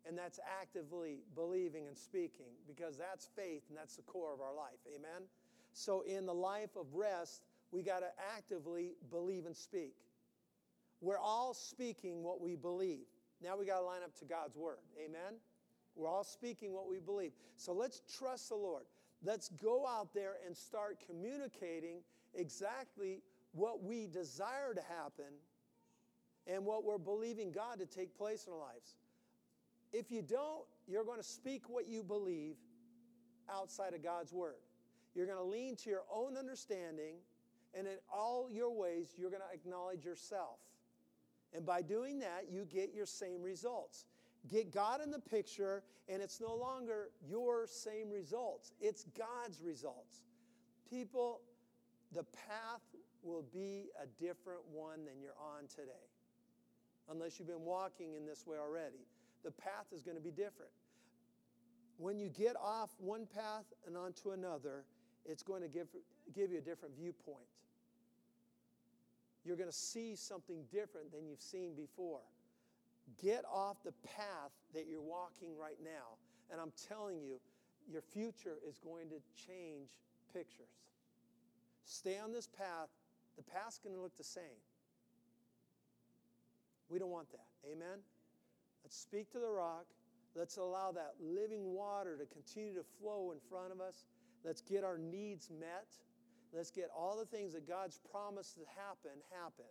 And 0.09 0.19
that's 0.19 0.41
actively 0.61 1.21
believing 1.37 1.87
and 1.87 1.97
speaking 1.97 2.51
because 2.67 2.97
that's 2.97 3.29
faith 3.37 3.63
and 3.69 3.79
that's 3.79 3.95
the 3.95 4.03
core 4.03 4.35
of 4.35 4.41
our 4.41 4.55
life. 4.55 4.81
Amen? 4.89 5.23
So, 5.73 6.03
in 6.03 6.27
the 6.27 6.35
life 6.35 6.77
of 6.77 6.87
rest, 6.95 7.45
we 7.71 7.83
got 7.83 8.01
to 8.01 8.09
actively 8.37 8.93
believe 9.11 9.47
and 9.47 9.57
speak. 9.57 9.95
We're 11.01 11.19
all 11.19 11.55
speaking 11.55 12.23
what 12.23 12.41
we 12.41 12.55
believe. 12.55 13.07
Now 13.43 13.57
we 13.57 13.67
got 13.67 13.81
to 13.81 13.85
line 13.85 14.03
up 14.05 14.15
to 14.21 14.25
God's 14.25 14.57
word. 14.57 14.79
Amen? 15.05 15.35
We're 15.97 16.09
all 16.09 16.25
speaking 16.25 16.73
what 16.73 16.89
we 16.89 17.01
believe. 17.01 17.33
So 17.57 17.73
let's 17.73 18.03
trust 18.19 18.51
the 18.51 18.55
Lord. 18.55 18.85
Let's 19.25 19.49
go 19.49 19.87
out 19.87 20.15
there 20.15 20.35
and 20.47 20.57
start 20.57 20.99
communicating 21.05 21.99
exactly 22.35 23.21
what 23.53 23.83
we 23.83 24.07
desire 24.07 24.75
to 24.75 24.81
happen 24.83 25.35
and 26.47 26.65
what 26.65 26.85
we're 26.85 26.99
believing 26.99 27.53
God 27.53 27.79
to 27.79 27.87
take 27.87 28.17
place 28.17 28.47
in 28.47 28.53
our 28.53 28.59
lives. 28.59 28.97
If 29.93 30.11
you 30.11 30.23
don't, 30.23 30.65
you're 30.89 31.05
going 31.05 31.19
to 31.19 31.25
speak 31.27 31.69
what 31.69 31.87
you 31.87 32.03
believe 32.03 32.57
outside 33.51 33.93
of 33.95 34.03
God's 34.03 34.33
word. 34.33 34.57
You're 35.15 35.27
going 35.27 35.39
to 35.39 35.45
lean 35.45 35.77
to 35.77 35.91
your 35.91 36.05
own 36.13 36.37
understanding, 36.37 37.17
and 37.75 37.87
in 37.87 37.97
all 38.13 38.49
your 38.51 38.71
ways, 38.71 39.15
you're 39.17 39.31
going 39.31 39.43
to 39.49 39.55
acknowledge 39.55 40.05
yourself. 40.05 40.59
And 41.55 41.67
by 41.67 41.83
doing 41.83 42.19
that, 42.21 42.47
you 42.51 42.65
get 42.65 42.95
your 42.95 43.07
same 43.07 43.43
results. 43.43 44.07
Get 44.51 44.73
God 44.73 45.03
in 45.03 45.11
the 45.11 45.21
picture, 45.21 45.83
and 46.09 46.23
it's 46.23 46.41
no 46.41 46.55
longer 46.55 47.11
your 47.29 47.67
same 47.67 48.11
results, 48.11 48.73
it's 48.81 49.05
God's 49.17 49.61
results. 49.63 50.23
People, 50.91 51.41
the 52.13 52.25
path 52.25 52.83
will 53.23 53.45
be 53.53 53.87
a 54.03 54.07
different 54.23 54.61
one 54.73 55.05
than 55.05 55.21
you're 55.21 55.39
on 55.39 55.69
today, 55.69 55.93
unless 57.11 57.39
you've 57.39 57.49
been 57.49 57.65
walking 57.65 58.15
in 58.15 58.27
this 58.27 58.47
way 58.47 58.57
already. 58.59 59.07
The 59.45 59.53
path 59.53 59.87
is 59.95 60.03
going 60.03 60.17
to 60.17 60.23
be 60.23 60.31
different. 60.31 60.73
When 61.99 62.19
you 62.19 62.29
get 62.29 62.57
off 62.57 62.91
one 62.99 63.27
path 63.27 63.65
and 63.87 63.97
onto 63.97 64.31
another, 64.31 64.85
it's 65.25 65.43
going 65.43 65.63
to 65.63 65.69
give, 65.69 65.89
give 66.35 66.51
you 66.51 66.59
a 66.59 66.63
different 66.63 66.95
viewpoint. 66.97 67.47
You're 69.45 69.57
going 69.57 69.71
to 69.71 69.77
see 69.77 70.15
something 70.15 70.63
different 70.71 71.13
than 71.13 71.27
you've 71.27 71.41
seen 71.41 71.75
before. 71.75 72.21
Get 73.21 73.45
off 73.53 73.77
the 73.85 73.93
path 74.05 74.53
that 74.75 74.87
you're 74.89 75.03
walking 75.03 75.51
right 75.61 75.79
now. 75.83 76.19
And 76.51 76.61
I'm 76.61 76.73
telling 76.89 77.21
you, 77.21 77.41
your 77.91 78.03
future 78.03 78.59
is 78.69 78.79
going 78.79 79.09
to 79.09 79.17
change 79.47 79.89
pictures. 80.33 80.71
Stay 81.85 82.19
on 82.19 82.33
this 82.33 82.47
path. 82.47 82.89
The 83.37 83.43
path's 83.43 83.79
going 83.79 83.95
to 83.95 84.01
look 84.01 84.17
the 84.17 84.25
same. 84.25 84.61
We 86.89 86.99
don't 86.99 87.11
want 87.11 87.31
that. 87.33 87.47
Amen? 87.67 87.99
Let's 88.85 88.97
speak 88.97 89.31
to 89.33 89.39
the 89.39 89.49
rock. 89.49 89.87
Let's 90.35 90.57
allow 90.57 90.93
that 90.93 91.15
living 91.21 91.73
water 91.73 92.17
to 92.17 92.27
continue 92.27 92.75
to 92.75 92.85
flow 93.01 93.33
in 93.33 93.39
front 93.51 93.73
of 93.73 93.81
us. 93.81 94.05
Let's 94.45 94.61
get 94.61 94.85
our 94.85 94.99
needs 94.99 95.51
met. 95.51 95.87
Let's 96.53 96.71
get 96.71 96.91
all 96.97 97.17
the 97.19 97.25
things 97.25 97.55
that 97.55 97.67
God's 97.67 97.99
promised 98.11 98.57
to 98.57 98.63
happen 98.77 99.13
happen. 99.31 99.71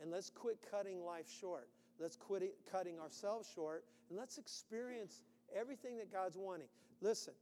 And 0.00 0.10
let's 0.10 0.30
quit 0.30 0.58
cutting 0.70 1.04
life 1.04 1.26
short. 1.40 1.68
Let's 2.00 2.16
quit 2.16 2.42
cutting 2.70 2.98
ourselves 2.98 3.48
short 3.54 3.84
and 4.08 4.18
let's 4.18 4.38
experience 4.38 5.22
everything 5.54 5.98
that 5.98 6.10
God's 6.10 6.36
wanting. 6.36 6.68
Listen, 7.00 7.34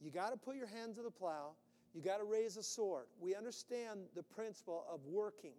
you 0.00 0.10
got 0.10 0.30
to 0.30 0.36
put 0.36 0.56
your 0.56 0.66
hand 0.66 0.94
to 0.96 1.02
the 1.02 1.10
plow. 1.10 1.52
You 1.94 2.02
got 2.02 2.18
to 2.18 2.24
raise 2.24 2.56
a 2.56 2.62
sword. 2.62 3.06
We 3.20 3.34
understand 3.34 4.00
the 4.14 4.22
principle 4.22 4.84
of 4.92 5.00
working. 5.06 5.54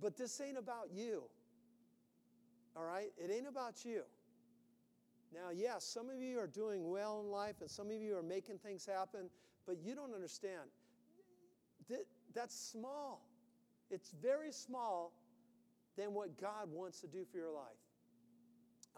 But 0.00 0.16
this 0.16 0.40
ain't 0.40 0.58
about 0.58 0.90
you. 0.92 1.24
All 2.76 2.84
right? 2.84 3.12
It 3.16 3.30
ain't 3.30 3.46
about 3.48 3.84
you. 3.84 4.02
Now, 5.32 5.50
yes, 5.50 5.60
yeah, 5.62 5.78
some 5.78 6.08
of 6.08 6.22
you 6.22 6.38
are 6.38 6.46
doing 6.46 6.88
well 6.88 7.20
in 7.20 7.30
life 7.30 7.56
and 7.60 7.70
some 7.70 7.90
of 7.90 8.00
you 8.00 8.16
are 8.16 8.22
making 8.22 8.58
things 8.58 8.86
happen, 8.86 9.28
but 9.66 9.76
you 9.82 9.94
don't 9.94 10.14
understand. 10.14 10.70
That's 12.34 12.54
small. 12.54 13.28
It's 13.90 14.10
very 14.22 14.52
small 14.52 15.12
than 15.96 16.12
what 16.12 16.40
God 16.40 16.70
wants 16.70 17.00
to 17.00 17.06
do 17.06 17.24
for 17.30 17.38
your 17.38 17.50
life. 17.50 17.78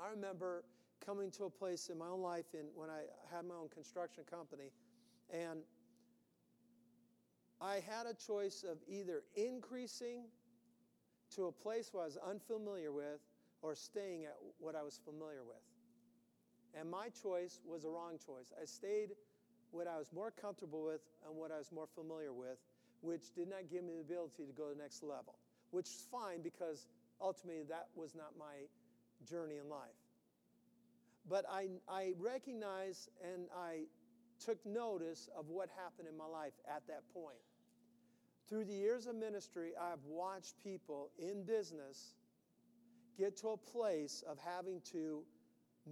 I 0.03 0.11
remember 0.11 0.64
coming 1.05 1.31
to 1.33 1.45
a 1.45 1.51
place 1.51 1.89
in 1.89 1.99
my 1.99 2.07
own 2.07 2.20
life 2.20 2.47
in, 2.55 2.66
when 2.74 2.91
I 2.91 3.03
had 3.35 3.45
my 3.45 3.55
own 3.55 3.68
construction 3.68 4.24
company, 4.31 4.70
and 5.33 5.61
I 7.61 7.74
had 7.74 8.07
a 8.07 8.14
choice 8.14 8.64
of 8.68 8.79
either 8.89 9.22
increasing 9.35 10.22
to 11.35 11.47
a 11.47 11.53
place 11.53 11.91
where 11.93 12.05
I 12.05 12.07
was 12.07 12.16
unfamiliar 12.16 12.93
with 12.93 13.20
or 13.62 13.74
staying 13.74 14.24
at 14.24 14.37
what 14.59 14.74
I 14.74 14.83
was 14.83 15.01
familiar 15.05 15.45
with. 15.45 15.67
And 16.78 16.90
my 16.90 17.08
choice 17.22 17.60
was 17.66 17.84
a 17.84 17.88
wrong 17.88 18.18
choice. 18.24 18.52
I 18.60 18.64
stayed 18.64 19.10
what 19.70 19.86
I 19.86 19.98
was 19.98 20.12
more 20.12 20.30
comfortable 20.30 20.84
with 20.84 21.00
and 21.26 21.36
what 21.36 21.50
I 21.52 21.58
was 21.58 21.70
more 21.72 21.88
familiar 21.94 22.32
with, 22.32 22.58
which 23.00 23.34
did 23.34 23.48
not 23.48 23.70
give 23.70 23.84
me 23.84 23.94
the 23.94 24.00
ability 24.00 24.46
to 24.46 24.52
go 24.52 24.68
to 24.68 24.74
the 24.74 24.82
next 24.82 25.02
level, 25.02 25.36
which 25.70 25.86
is 25.86 26.06
fine 26.10 26.42
because 26.42 26.86
ultimately 27.20 27.62
that 27.68 27.88
was 27.94 28.14
not 28.14 28.32
my 28.38 28.66
journey 29.28 29.56
in 29.62 29.68
life. 29.68 29.98
But 31.28 31.44
I, 31.50 31.68
I 31.88 32.12
recognize 32.18 33.08
and 33.22 33.48
I 33.54 33.84
took 34.44 34.64
notice 34.64 35.28
of 35.36 35.48
what 35.48 35.68
happened 35.76 36.08
in 36.08 36.16
my 36.16 36.26
life 36.26 36.54
at 36.68 36.86
that 36.86 37.02
point. 37.12 37.36
Through 38.48 38.64
the 38.64 38.74
years 38.74 39.06
of 39.06 39.14
ministry, 39.14 39.72
I've 39.78 40.02
watched 40.06 40.54
people 40.62 41.10
in 41.18 41.44
business 41.44 42.14
get 43.18 43.36
to 43.38 43.48
a 43.48 43.56
place 43.56 44.24
of 44.26 44.38
having 44.38 44.80
to 44.92 45.22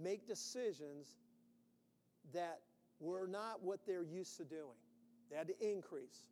make 0.01 0.27
decisions 0.27 1.17
that 2.33 2.59
were 2.99 3.27
not 3.27 3.63
what 3.63 3.79
they're 3.85 4.03
used 4.03 4.37
to 4.37 4.43
doing. 4.43 4.77
They 5.29 5.37
had 5.37 5.47
to 5.47 5.71
increase. 5.71 6.27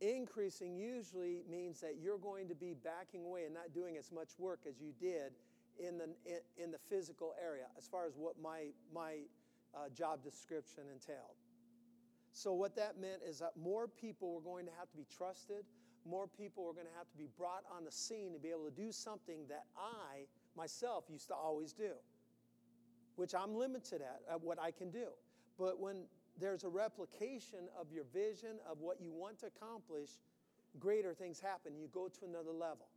Increasing 0.00 0.76
usually 0.76 1.42
means 1.48 1.80
that 1.80 1.96
you're 2.00 2.18
going 2.18 2.48
to 2.48 2.54
be 2.54 2.74
backing 2.74 3.24
away 3.24 3.44
and 3.44 3.54
not 3.54 3.72
doing 3.72 3.96
as 3.96 4.10
much 4.10 4.30
work 4.38 4.60
as 4.68 4.80
you 4.80 4.92
did 5.00 5.32
in 5.78 5.96
the, 5.96 6.08
in, 6.62 6.70
the 6.70 6.78
physical 6.90 7.34
area, 7.42 7.66
as 7.78 7.86
far 7.86 8.06
as 8.06 8.14
what 8.16 8.34
my, 8.42 8.66
my 8.92 9.18
uh, 9.74 9.88
job 9.96 10.22
description 10.22 10.84
entailed. 10.92 11.36
So, 12.32 12.52
what 12.52 12.74
that 12.76 12.98
meant 13.00 13.20
is 13.26 13.38
that 13.38 13.52
more 13.56 13.86
people 13.86 14.34
were 14.34 14.40
going 14.40 14.66
to 14.66 14.72
have 14.78 14.90
to 14.90 14.96
be 14.96 15.06
trusted, 15.16 15.64
more 16.04 16.26
people 16.26 16.64
were 16.64 16.72
going 16.72 16.86
to 16.86 16.98
have 16.98 17.08
to 17.10 17.16
be 17.16 17.28
brought 17.38 17.62
on 17.74 17.84
the 17.84 17.92
scene 17.92 18.32
to 18.32 18.38
be 18.38 18.48
able 18.48 18.64
to 18.64 18.74
do 18.74 18.90
something 18.90 19.46
that 19.48 19.64
I, 19.76 20.26
myself, 20.56 21.04
used 21.08 21.28
to 21.28 21.34
always 21.34 21.72
do, 21.72 21.92
which 23.16 23.34
I'm 23.34 23.54
limited 23.54 24.02
at, 24.02 24.20
at 24.30 24.42
what 24.42 24.58
I 24.60 24.70
can 24.70 24.90
do. 24.90 25.08
But 25.58 25.80
when 25.80 26.04
there's 26.40 26.64
a 26.64 26.68
replication 26.68 27.68
of 27.78 27.92
your 27.92 28.04
vision 28.12 28.58
of 28.70 28.80
what 28.80 29.00
you 29.00 29.12
want 29.12 29.38
to 29.40 29.46
accomplish, 29.46 30.10
greater 30.78 31.14
things 31.14 31.40
happen. 31.40 31.76
You 31.76 31.88
go 31.92 32.08
to 32.08 32.24
another 32.24 32.52
level. 32.52 32.88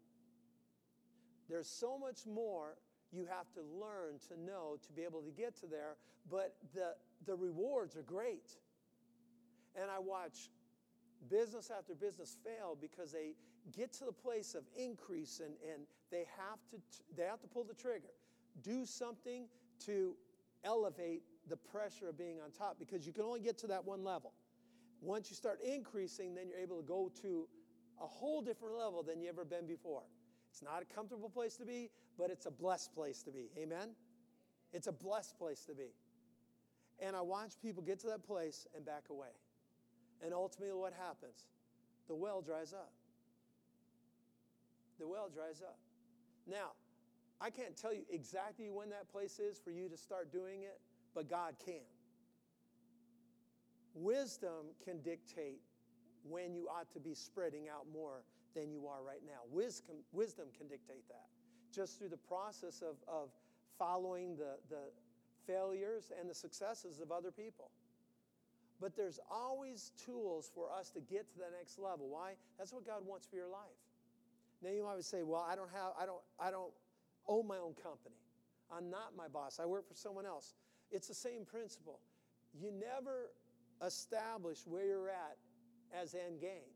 There's 1.49 1.69
so 1.69 1.97
much 1.97 2.25
more 2.25 2.77
you 3.11 3.25
have 3.25 3.51
to 3.53 3.61
learn 3.61 4.19
to 4.29 4.39
know 4.39 4.77
to 4.85 4.93
be 4.93 5.03
able 5.03 5.21
to 5.21 5.31
get 5.31 5.55
to 5.57 5.67
there, 5.67 5.95
but 6.29 6.55
the, 6.73 6.95
the 7.25 7.35
rewards 7.35 7.95
are 7.95 8.01
great. 8.01 8.51
And 9.75 9.91
I 9.91 9.99
watch 9.99 10.49
business 11.29 11.71
after 11.75 11.93
business 11.93 12.37
fail 12.43 12.77
because 12.79 13.11
they 13.11 13.33
get 13.71 13.93
to 13.93 14.05
the 14.05 14.11
place 14.11 14.55
of 14.55 14.63
increase 14.77 15.41
and, 15.43 15.55
and 15.71 15.83
they, 16.11 16.25
have 16.37 16.59
to, 16.71 16.77
they 17.17 17.23
have 17.23 17.41
to 17.41 17.47
pull 17.47 17.63
the 17.63 17.73
trigger. 17.73 18.13
Do 18.63 18.85
something 18.85 19.47
to 19.85 20.15
elevate 20.63 21.23
the 21.49 21.57
pressure 21.57 22.09
of 22.09 22.17
being 22.17 22.37
on 22.43 22.51
top 22.51 22.77
because 22.79 23.05
you 23.05 23.13
can 23.13 23.23
only 23.23 23.39
get 23.39 23.57
to 23.59 23.67
that 23.67 23.83
one 23.83 24.03
level. 24.03 24.33
Once 25.01 25.29
you 25.29 25.35
start 25.35 25.59
increasing, 25.61 26.33
then 26.33 26.47
you're 26.49 26.59
able 26.59 26.77
to 26.77 26.87
go 26.87 27.11
to 27.21 27.47
a 28.01 28.07
whole 28.07 28.41
different 28.41 28.75
level 28.75 29.03
than 29.03 29.21
you 29.21 29.29
ever 29.29 29.45
been 29.45 29.67
before. 29.67 30.03
It's 30.49 30.61
not 30.61 30.81
a 30.81 30.93
comfortable 30.93 31.29
place 31.29 31.55
to 31.57 31.65
be, 31.65 31.89
but 32.17 32.29
it's 32.29 32.45
a 32.45 32.51
blessed 32.51 32.93
place 32.95 33.21
to 33.23 33.31
be. 33.31 33.49
Amen? 33.57 33.89
It's 34.73 34.87
a 34.87 34.91
blessed 34.91 35.37
place 35.37 35.65
to 35.65 35.75
be. 35.75 35.93
And 36.99 37.15
I 37.15 37.21
watch 37.21 37.51
people 37.61 37.83
get 37.83 37.99
to 37.99 38.07
that 38.07 38.25
place 38.25 38.67
and 38.75 38.85
back 38.85 39.05
away. 39.09 39.35
And 40.23 40.33
ultimately, 40.33 40.73
what 40.73 40.93
happens? 40.93 41.45
The 42.07 42.15
well 42.15 42.41
dries 42.41 42.73
up. 42.73 42.91
The 44.99 45.07
well 45.07 45.29
dries 45.33 45.61
up. 45.61 45.77
Now, 46.47 46.71
I 47.41 47.49
can't 47.49 47.75
tell 47.75 47.93
you 47.93 48.03
exactly 48.09 48.69
when 48.69 48.89
that 48.89 49.11
place 49.11 49.39
is 49.39 49.59
for 49.59 49.71
you 49.71 49.89
to 49.89 49.97
start 49.97 50.31
doing 50.31 50.63
it, 50.63 50.79
but 51.13 51.29
God 51.29 51.55
can. 51.63 51.83
Wisdom 53.93 54.73
can 54.83 55.01
dictate 55.01 55.61
when 56.23 56.53
you 56.53 56.67
ought 56.67 56.91
to 56.93 56.99
be 56.99 57.13
spreading 57.13 57.67
out 57.69 57.85
more 57.93 58.23
than 58.55 58.71
you 58.71 58.87
are 58.87 59.03
right 59.03 59.21
now. 59.25 59.41
Wisdom, 59.51 59.97
wisdom 60.11 60.47
can 60.57 60.67
dictate 60.67 61.07
that 61.09 61.27
just 61.73 61.99
through 61.99 62.09
the 62.09 62.17
process 62.17 62.81
of, 62.81 62.95
of 63.07 63.29
following 63.77 64.37
the, 64.37 64.55
the 64.69 64.91
failures 65.45 66.11
and 66.17 66.29
the 66.29 66.33
successes 66.33 66.99
of 66.99 67.11
other 67.11 67.31
people. 67.31 67.69
But 68.79 68.95
there's 68.95 69.19
always 69.29 69.91
tools 70.05 70.49
for 70.53 70.67
us 70.71 70.89
to 70.91 70.99
get 70.99 71.29
to 71.31 71.37
the 71.37 71.51
next 71.57 71.79
level. 71.79 72.07
Why? 72.09 72.33
That's 72.57 72.73
what 72.73 72.85
God 72.85 73.05
wants 73.05 73.27
for 73.27 73.35
your 73.35 73.47
life. 73.47 73.84
Now 74.61 74.69
you 74.69 74.83
might 74.83 75.03
say, 75.03 75.23
well, 75.23 75.45
I 75.47 75.55
don't 75.55 75.71
have, 75.71 75.93
I 75.99 76.05
don't, 76.05 76.21
I 76.39 76.51
don't 76.51 76.71
own 77.27 77.47
my 77.47 77.57
own 77.57 77.73
company. 77.73 78.15
I'm 78.75 78.89
not 78.89 79.15
my 79.15 79.27
boss. 79.27 79.59
I 79.61 79.65
work 79.65 79.87
for 79.87 79.95
someone 79.95 80.25
else. 80.25 80.53
It's 80.91 81.07
the 81.07 81.13
same 81.13 81.45
principle. 81.45 81.99
You 82.53 82.71
never 82.71 83.31
establish 83.85 84.65
where 84.65 84.85
you're 84.85 85.09
at 85.09 85.37
as 85.93 86.15
end 86.15 86.39
game. 86.41 86.71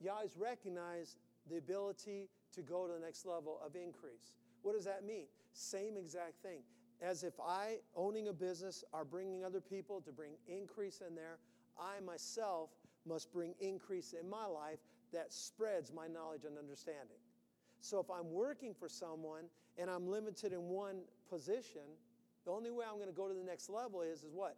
You 0.00 0.10
always 0.10 0.36
recognize 0.36 1.16
the 1.48 1.58
ability 1.58 2.28
to 2.54 2.62
go 2.62 2.86
to 2.86 2.94
the 2.94 2.98
next 2.98 3.26
level 3.26 3.60
of 3.64 3.76
increase. 3.76 4.32
What 4.62 4.74
does 4.74 4.84
that 4.84 5.04
mean? 5.04 5.26
Same 5.52 5.96
exact 5.96 6.42
thing 6.42 6.62
as 7.02 7.22
if 7.22 7.34
I, 7.40 7.78
owning 7.96 8.28
a 8.28 8.32
business, 8.32 8.84
are 8.92 9.04
bringing 9.04 9.44
other 9.44 9.60
people 9.60 10.00
to 10.02 10.12
bring 10.12 10.32
increase 10.48 11.02
in 11.06 11.14
there, 11.14 11.38
I 11.78 12.00
myself 12.00 12.70
must 13.06 13.32
bring 13.32 13.54
increase 13.60 14.14
in 14.18 14.28
my 14.28 14.46
life 14.46 14.78
that 15.14 15.32
spreads 15.32 15.92
my 15.92 16.06
knowledge 16.06 16.44
and 16.44 16.58
understanding. 16.58 17.18
So 17.80 18.00
if 18.00 18.10
I'm 18.10 18.30
working 18.30 18.74
for 18.74 18.88
someone 18.88 19.44
and 19.78 19.88
I'm 19.88 20.06
limited 20.06 20.52
in 20.52 20.68
one 20.68 21.02
position, 21.28 21.82
the 22.44 22.50
only 22.50 22.70
way 22.70 22.84
I'm 22.88 22.96
going 22.96 23.08
to 23.08 23.14
go 23.14 23.28
to 23.28 23.34
the 23.34 23.44
next 23.44 23.70
level 23.70 24.02
is, 24.02 24.22
is 24.22 24.34
what? 24.34 24.56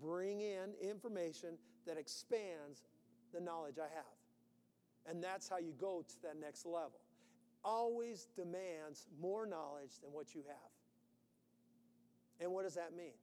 Bring 0.00 0.40
in 0.40 0.74
information 0.82 1.58
that 1.86 1.98
expands 1.98 2.82
the 3.32 3.40
knowledge 3.40 3.76
I 3.78 3.92
have. 3.94 4.04
And 5.06 5.22
that's 5.22 5.48
how 5.48 5.58
you 5.58 5.72
go 5.78 6.04
to 6.06 6.22
that 6.22 6.40
next 6.40 6.64
level. 6.64 7.00
Always 7.64 8.28
demands 8.36 9.06
more 9.20 9.46
knowledge 9.46 9.98
than 10.02 10.12
what 10.12 10.34
you 10.34 10.42
have. 10.46 10.70
And 12.40 12.52
what 12.52 12.64
does 12.64 12.74
that 12.74 12.96
mean? 12.96 13.14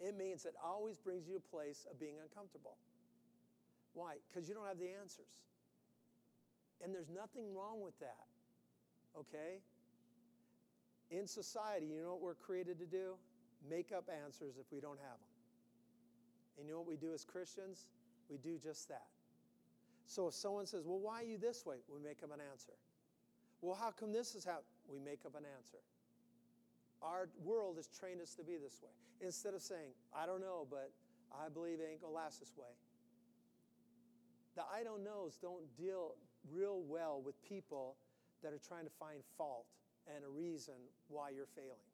It 0.00 0.16
means 0.16 0.44
it 0.44 0.54
always 0.64 0.96
brings 0.96 1.26
you 1.26 1.34
to 1.34 1.38
a 1.38 1.56
place 1.56 1.86
of 1.90 1.98
being 1.98 2.14
uncomfortable. 2.22 2.76
Why? 3.94 4.14
Because 4.28 4.48
you 4.48 4.54
don't 4.54 4.66
have 4.66 4.78
the 4.78 4.90
answers. 5.00 5.42
And 6.82 6.94
there's 6.94 7.10
nothing 7.10 7.54
wrong 7.54 7.82
with 7.82 7.98
that. 8.00 8.26
Okay? 9.18 9.60
In 11.10 11.26
society, 11.26 11.86
you 11.86 12.02
know 12.02 12.10
what 12.10 12.22
we're 12.22 12.34
created 12.34 12.78
to 12.78 12.86
do? 12.86 13.14
Make 13.68 13.92
up 13.92 14.08
answers 14.24 14.56
if 14.60 14.66
we 14.70 14.80
don't 14.80 14.98
have 14.98 15.18
them. 15.18 15.34
And 16.58 16.66
you 16.66 16.72
know 16.74 16.80
what 16.80 16.88
we 16.88 16.96
do 16.96 17.12
as 17.12 17.24
Christians? 17.24 17.86
We 18.28 18.36
do 18.36 18.58
just 18.58 18.88
that. 18.88 19.06
So 20.06 20.28
if 20.28 20.34
someone 20.34 20.66
says, 20.66 20.84
Well, 20.86 20.98
why 20.98 21.22
are 21.22 21.26
you 21.26 21.38
this 21.38 21.64
way? 21.66 21.76
We 21.92 22.00
make 22.00 22.22
up 22.22 22.32
an 22.32 22.40
answer. 22.50 22.72
Well, 23.60 23.74
how 23.74 23.90
come 23.90 24.12
this 24.12 24.34
is 24.34 24.44
how? 24.44 24.58
We 24.88 24.98
make 24.98 25.20
up 25.26 25.34
an 25.36 25.44
answer. 25.56 25.78
Our 27.02 27.28
world 27.44 27.76
has 27.76 27.88
trained 27.88 28.20
us 28.20 28.34
to 28.34 28.42
be 28.42 28.56
this 28.56 28.80
way. 28.82 28.90
Instead 29.20 29.54
of 29.54 29.62
saying, 29.62 29.92
I 30.14 30.26
don't 30.26 30.40
know, 30.40 30.66
but 30.70 30.90
I 31.32 31.48
believe 31.48 31.80
it 31.80 31.88
ain't 31.90 32.00
gonna 32.00 32.14
last 32.14 32.40
this 32.40 32.52
way. 32.56 32.70
The 34.56 34.62
I 34.62 34.82
don't 34.82 35.04
knows 35.04 35.38
don't 35.40 35.64
deal 35.76 36.14
real 36.52 36.82
well 36.88 37.22
with 37.24 37.40
people 37.42 37.96
that 38.42 38.52
are 38.52 38.60
trying 38.66 38.84
to 38.84 38.92
find 38.98 39.20
fault 39.36 39.66
and 40.14 40.24
a 40.24 40.28
reason 40.28 40.74
why 41.08 41.30
you're 41.30 41.50
failing. 41.54 41.88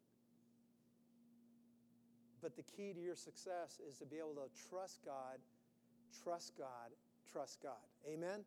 But 2.42 2.56
the 2.56 2.62
key 2.62 2.92
to 2.92 3.00
your 3.00 3.16
success 3.16 3.80
is 3.88 3.96
to 3.98 4.04
be 4.04 4.16
able 4.16 4.34
to 4.34 4.48
trust 4.68 5.00
God, 5.04 5.38
trust 6.22 6.52
God, 6.58 6.92
trust 7.32 7.62
God. 7.62 7.72
Amen? 8.06 8.44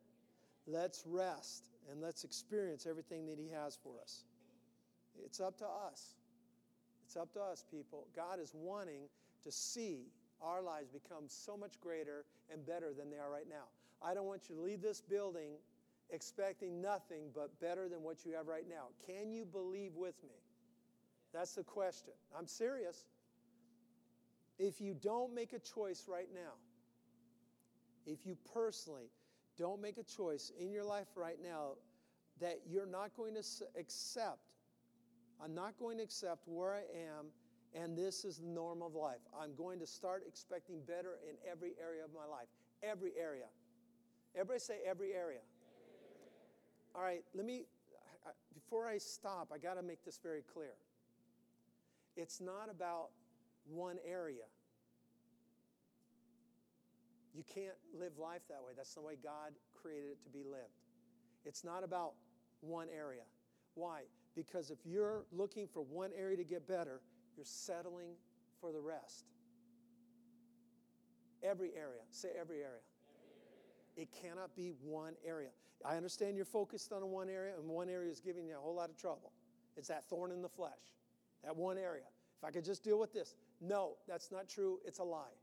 Let's 0.66 1.02
rest 1.06 1.70
and 1.90 2.00
let's 2.00 2.24
experience 2.24 2.86
everything 2.86 3.26
that 3.26 3.38
He 3.38 3.48
has 3.50 3.76
for 3.82 3.94
us. 4.00 4.24
It's 5.24 5.40
up 5.40 5.58
to 5.58 5.66
us. 5.66 6.14
It's 7.06 7.16
up 7.16 7.32
to 7.32 7.40
us, 7.40 7.64
people. 7.70 8.06
God 8.14 8.38
is 8.40 8.52
wanting 8.54 9.08
to 9.44 9.50
see 9.50 10.06
our 10.42 10.62
lives 10.62 10.88
become 10.90 11.24
so 11.26 11.56
much 11.56 11.80
greater 11.80 12.24
and 12.52 12.64
better 12.64 12.92
than 12.96 13.10
they 13.10 13.16
are 13.16 13.30
right 13.30 13.48
now. 13.48 13.64
I 14.02 14.14
don't 14.14 14.26
want 14.26 14.42
you 14.48 14.54
to 14.54 14.60
leave 14.60 14.80
this 14.80 15.00
building 15.00 15.54
expecting 16.10 16.80
nothing 16.80 17.30
but 17.34 17.60
better 17.60 17.88
than 17.88 18.02
what 18.02 18.24
you 18.24 18.32
have 18.32 18.46
right 18.46 18.68
now. 18.68 18.86
Can 19.06 19.32
you 19.32 19.44
believe 19.44 19.94
with 19.94 20.14
me? 20.22 20.36
That's 21.32 21.54
the 21.54 21.64
question. 21.64 22.14
I'm 22.36 22.46
serious. 22.46 23.04
If 24.58 24.80
you 24.80 24.94
don't 24.94 25.34
make 25.34 25.52
a 25.52 25.58
choice 25.58 26.06
right 26.08 26.28
now, 26.34 26.52
if 28.06 28.24
you 28.24 28.36
personally 28.54 29.10
don't 29.58 29.80
make 29.80 29.98
a 29.98 30.02
choice 30.02 30.50
in 30.58 30.72
your 30.72 30.84
life 30.84 31.08
right 31.14 31.38
now 31.42 31.72
that 32.40 32.60
you're 32.66 32.86
not 32.86 33.14
going 33.16 33.34
to 33.34 33.42
accept, 33.78 34.38
I'm 35.42 35.54
not 35.54 35.78
going 35.78 35.98
to 35.98 36.02
accept 36.02 36.42
where 36.46 36.74
I 36.74 36.80
am 36.96 37.26
and 37.74 37.96
this 37.96 38.24
is 38.24 38.38
the 38.38 38.46
norm 38.46 38.82
of 38.82 38.94
life. 38.94 39.20
I'm 39.38 39.54
going 39.54 39.78
to 39.80 39.86
start 39.86 40.22
expecting 40.26 40.80
better 40.86 41.18
in 41.28 41.36
every 41.50 41.72
area 41.80 42.04
of 42.04 42.10
my 42.14 42.24
life. 42.24 42.48
Every 42.82 43.12
area. 43.20 43.46
Everybody 44.34 44.60
say 44.60 44.78
every 44.86 45.12
area. 45.12 45.40
All 46.94 47.02
right, 47.02 47.22
let 47.34 47.46
me, 47.46 47.66
before 48.54 48.86
I 48.86 48.98
stop, 48.98 49.50
I 49.54 49.58
got 49.58 49.74
to 49.74 49.82
make 49.82 50.04
this 50.04 50.18
very 50.22 50.42
clear. 50.42 50.74
It's 52.16 52.40
not 52.40 52.68
about 52.70 53.10
one 53.68 53.96
area. 54.04 54.44
You 57.34 57.44
can't 57.44 57.76
live 57.98 58.18
life 58.18 58.42
that 58.48 58.58
way. 58.66 58.72
That's 58.76 58.94
the 58.94 59.00
way 59.00 59.14
God 59.22 59.52
created 59.80 60.10
it 60.12 60.24
to 60.24 60.30
be 60.30 60.42
lived. 60.42 60.74
It's 61.44 61.62
not 61.62 61.84
about 61.84 62.14
one 62.60 62.88
area. 62.94 63.22
Why? 63.74 64.02
Because 64.34 64.70
if 64.70 64.78
you're 64.84 65.24
looking 65.30 65.68
for 65.68 65.82
one 65.84 66.10
area 66.18 66.36
to 66.36 66.44
get 66.44 66.66
better, 66.66 67.00
you're 67.36 67.46
settling 67.46 68.10
for 68.60 68.72
the 68.72 68.80
rest. 68.80 69.26
Every 71.44 71.70
area. 71.76 72.02
Say 72.10 72.30
every 72.38 72.58
area. 72.58 72.82
It 73.98 74.08
cannot 74.12 74.54
be 74.56 74.72
one 74.80 75.14
area. 75.26 75.50
I 75.84 75.96
understand 75.96 76.36
you're 76.36 76.44
focused 76.44 76.92
on 76.92 77.02
one 77.10 77.28
area, 77.28 77.52
and 77.58 77.68
one 77.68 77.88
area 77.88 78.10
is 78.10 78.20
giving 78.20 78.46
you 78.46 78.54
a 78.56 78.60
whole 78.60 78.74
lot 78.74 78.88
of 78.88 78.96
trouble. 78.96 79.32
It's 79.76 79.88
that 79.88 80.04
thorn 80.08 80.30
in 80.30 80.40
the 80.40 80.48
flesh, 80.48 80.94
that 81.44 81.54
one 81.54 81.76
area. 81.76 82.04
If 82.38 82.44
I 82.44 82.52
could 82.52 82.64
just 82.64 82.84
deal 82.84 82.98
with 82.98 83.12
this. 83.12 83.34
No, 83.60 83.96
that's 84.06 84.30
not 84.30 84.48
true. 84.48 84.78
It's 84.84 85.00
a 85.00 85.04
lie. 85.04 85.34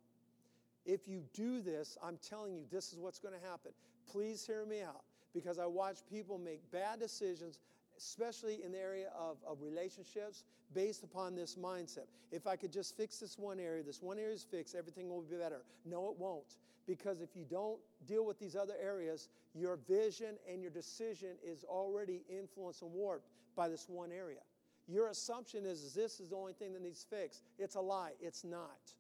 If 0.86 1.08
you 1.08 1.22
do 1.34 1.62
this, 1.62 1.98
I'm 2.02 2.18
telling 2.28 2.56
you, 2.56 2.64
this 2.72 2.94
is 2.94 3.00
what's 3.00 3.20
going 3.20 3.34
to 3.34 3.46
happen. 3.46 3.72
Please 4.10 4.46
hear 4.46 4.66
me 4.66 4.82
out 4.82 5.04
because 5.34 5.60
I 5.60 5.66
watch 5.66 5.98
people 6.10 6.38
make 6.38 6.60
bad 6.72 7.00
decisions, 7.00 7.60
especially 7.98 8.60
in 8.64 8.72
the 8.72 8.80
area 8.80 9.08
of, 9.18 9.38
of 9.48 9.62
relationships, 9.62 10.44
based 10.74 11.04
upon 11.04 11.36
this 11.36 11.56
mindset. 11.56 12.08
If 12.32 12.48
I 12.48 12.56
could 12.56 12.72
just 12.72 12.98
fix 12.98 13.18
this 13.18 13.38
one 13.38 13.60
area, 13.60 13.84
this 13.84 14.02
one 14.02 14.18
area 14.20 14.36
is 14.36 14.44
fixed, 14.44 14.76
everything 14.76 15.10
will 15.10 15.22
be 15.22 15.36
better. 15.36 15.62
No, 15.86 16.10
it 16.10 16.18
won't. 16.18 16.58
Because 16.88 17.22
if 17.22 17.36
you 17.36 17.46
don't 17.50 17.80
deal 18.08 18.26
with 18.26 18.40
these 18.40 18.56
other 18.56 18.76
areas, 18.82 19.30
your 19.54 19.78
vision 19.88 20.36
and 20.52 20.62
your 20.62 20.72
decision 20.72 21.38
is 21.44 21.64
already 21.64 22.24
influenced 22.30 22.82
and 22.82 22.92
warped 22.92 23.30
by 23.56 23.70
this 23.70 23.88
one 23.88 24.12
area. 24.12 24.42
Your 24.88 25.08
assumption 25.10 25.66
is, 25.66 25.82
is 25.82 25.94
this 25.94 26.20
is 26.20 26.30
the 26.30 26.36
only 26.36 26.54
thing 26.54 26.74
that 26.74 26.82
needs 26.82 27.06
fixed. 27.10 27.44
It's 27.58 27.76
a 27.76 27.82
lie. 27.82 28.12
It's 28.22 28.44
not. 28.44 28.94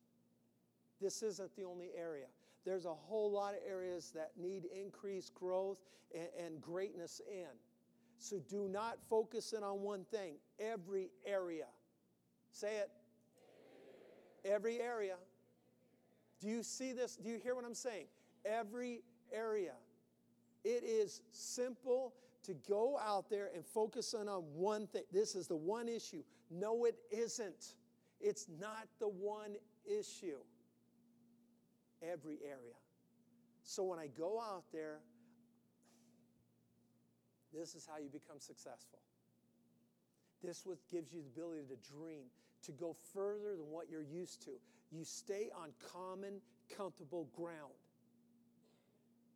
This 0.99 1.21
isn't 1.21 1.55
the 1.55 1.63
only 1.63 1.89
area. 1.95 2.25
There's 2.65 2.85
a 2.85 2.93
whole 2.93 3.31
lot 3.31 3.53
of 3.53 3.59
areas 3.67 4.11
that 4.15 4.31
need 4.41 4.65
increased 4.65 5.35
growth 5.35 5.77
and, 6.13 6.27
and 6.43 6.61
greatness 6.61 7.21
in. 7.31 7.45
So 8.17 8.39
do 8.49 8.67
not 8.69 8.97
focus 9.09 9.53
in 9.53 9.63
on 9.63 9.81
one 9.81 10.05
thing, 10.05 10.35
every 10.59 11.09
area. 11.25 11.67
Say 12.51 12.77
it. 12.77 12.89
Every 14.45 14.79
area. 14.79 15.15
Do 16.39 16.47
you 16.47 16.63
see 16.63 16.93
this? 16.93 17.15
Do 17.15 17.29
you 17.29 17.39
hear 17.41 17.55
what 17.55 17.65
I'm 17.65 17.75
saying? 17.75 18.05
Every 18.45 19.01
area. 19.33 19.73
It 20.63 20.83
is 20.83 21.21
simple 21.31 22.13
to 22.43 22.53
go 22.67 22.97
out 23.03 23.29
there 23.29 23.49
and 23.53 23.65
focus 23.65 24.13
on 24.13 24.27
one 24.53 24.87
thing. 24.87 25.03
This 25.11 25.35
is 25.35 25.47
the 25.47 25.55
one 25.55 25.87
issue. 25.87 26.23
No, 26.49 26.85
it 26.85 26.95
isn't. 27.11 27.75
It's 28.21 28.47
not 28.59 28.87
the 28.99 29.07
one 29.07 29.55
issue. 29.85 30.37
Every 32.01 32.39
area. 32.43 32.75
So 33.63 33.83
when 33.83 33.99
I 33.99 34.07
go 34.07 34.39
out 34.39 34.63
there, 34.71 34.99
this 37.55 37.75
is 37.75 37.87
how 37.89 37.97
you 37.97 38.09
become 38.09 38.39
successful. 38.39 38.99
This 40.43 40.65
what 40.65 40.77
gives 40.91 41.13
you 41.13 41.21
the 41.21 41.41
ability 41.41 41.63
to 41.69 41.91
dream, 41.91 42.25
to 42.63 42.71
go 42.71 42.95
further 43.13 43.55
than 43.55 43.71
what 43.71 43.89
you're 43.89 44.03
used 44.03 44.43
to. 44.43 44.51
You 44.91 45.03
stay 45.03 45.49
on 45.55 45.69
common, 45.91 46.41
comfortable 46.75 47.27
ground. 47.35 47.73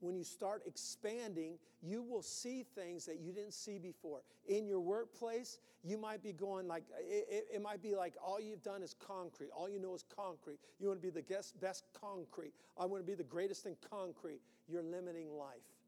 When 0.01 0.15
you 0.15 0.23
start 0.23 0.61
expanding, 0.65 1.57
you 1.81 2.01
will 2.01 2.21
see 2.21 2.63
things 2.75 3.05
that 3.05 3.19
you 3.19 3.33
didn't 3.33 3.53
see 3.53 3.79
before. 3.79 4.21
In 4.47 4.65
your 4.65 4.79
workplace, 4.79 5.59
you 5.83 5.97
might 5.97 6.23
be 6.23 6.31
going 6.31 6.67
like, 6.67 6.83
it, 6.99 7.47
it, 7.53 7.61
might 7.61 7.81
be 7.81 7.95
like 7.95 8.13
all 8.25 8.39
you've 8.39 8.63
done 8.63 8.81
is 8.81 8.95
concrete. 9.05 9.49
All 9.53 9.69
you 9.69 9.79
know 9.79 9.95
is 9.95 10.05
concrete. 10.15 10.59
You 10.79 10.87
want 10.87 11.01
to 11.01 11.05
be 11.05 11.11
the 11.11 11.23
best, 11.23 11.59
best 11.59 11.83
concrete. 11.99 12.53
I 12.77 12.85
want 12.85 13.03
to 13.03 13.07
be 13.07 13.15
the 13.15 13.23
greatest 13.23 13.65
in 13.65 13.75
concrete. 13.89 14.39
You're 14.69 14.83
limiting 14.83 15.31
life 15.37 15.78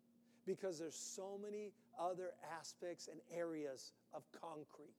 because 0.45 0.79
there's 0.79 0.95
so 0.95 1.39
many 1.41 1.71
other 1.99 2.31
aspects 2.59 3.07
and 3.07 3.19
areas 3.35 3.93
of 4.13 4.23
concrete. 4.31 4.95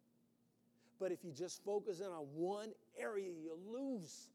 But 1.00 1.10
if 1.10 1.24
you 1.24 1.32
just 1.32 1.64
focus 1.64 2.00
in 2.00 2.06
on 2.06 2.26
one 2.34 2.70
area, 2.98 3.28
you 3.30 3.58
lose. 3.66 4.28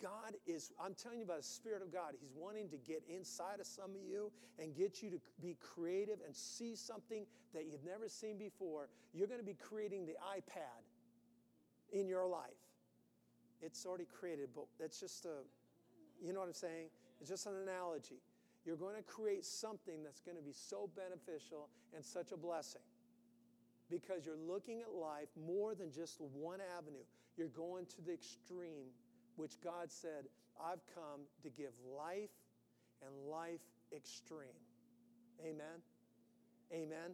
God 0.00 0.34
is, 0.46 0.72
I'm 0.78 0.94
telling 0.94 1.18
you 1.18 1.24
about 1.24 1.38
the 1.38 1.42
Spirit 1.42 1.82
of 1.82 1.92
God. 1.92 2.14
He's 2.20 2.34
wanting 2.36 2.68
to 2.68 2.76
get 2.76 3.02
inside 3.08 3.60
of 3.60 3.66
some 3.66 3.90
of 3.90 4.02
you 4.08 4.30
and 4.58 4.74
get 4.76 5.02
you 5.02 5.10
to 5.10 5.18
be 5.40 5.56
creative 5.60 6.18
and 6.24 6.36
see 6.36 6.76
something 6.76 7.26
that 7.54 7.64
you've 7.66 7.84
never 7.84 8.08
seen 8.08 8.38
before. 8.38 8.88
You're 9.14 9.26
going 9.26 9.40
to 9.40 9.46
be 9.46 9.54
creating 9.54 10.06
the 10.06 10.14
iPad 10.36 10.84
in 11.92 12.06
your 12.06 12.26
life. 12.26 12.50
It's 13.62 13.86
already 13.86 14.06
created, 14.20 14.50
but 14.54 14.66
that's 14.78 15.00
just 15.00 15.24
a, 15.24 15.38
you 16.22 16.32
know 16.32 16.40
what 16.40 16.48
I'm 16.48 16.54
saying? 16.54 16.88
It's 17.20 17.30
just 17.30 17.46
an 17.46 17.54
analogy. 17.62 18.20
You're 18.66 18.76
going 18.76 18.96
to 18.96 19.02
create 19.02 19.44
something 19.44 20.02
that's 20.02 20.20
going 20.20 20.36
to 20.36 20.42
be 20.42 20.52
so 20.52 20.90
beneficial 20.96 21.68
and 21.94 22.04
such 22.04 22.32
a 22.32 22.36
blessing 22.36 22.82
because 23.88 24.26
you're 24.26 24.34
looking 24.36 24.82
at 24.82 24.92
life 24.92 25.28
more 25.46 25.76
than 25.76 25.92
just 25.92 26.20
one 26.20 26.58
avenue. 26.76 27.04
You're 27.36 27.48
going 27.48 27.86
to 27.86 28.02
the 28.04 28.12
extreme, 28.12 28.88
which 29.36 29.52
God 29.62 29.92
said, 29.92 30.26
I've 30.60 30.80
come 30.94 31.20
to 31.44 31.50
give 31.50 31.70
life 31.96 32.30
and 33.06 33.30
life 33.30 33.60
extreme. 33.94 34.58
Amen? 35.40 35.80
Amen? 36.72 37.12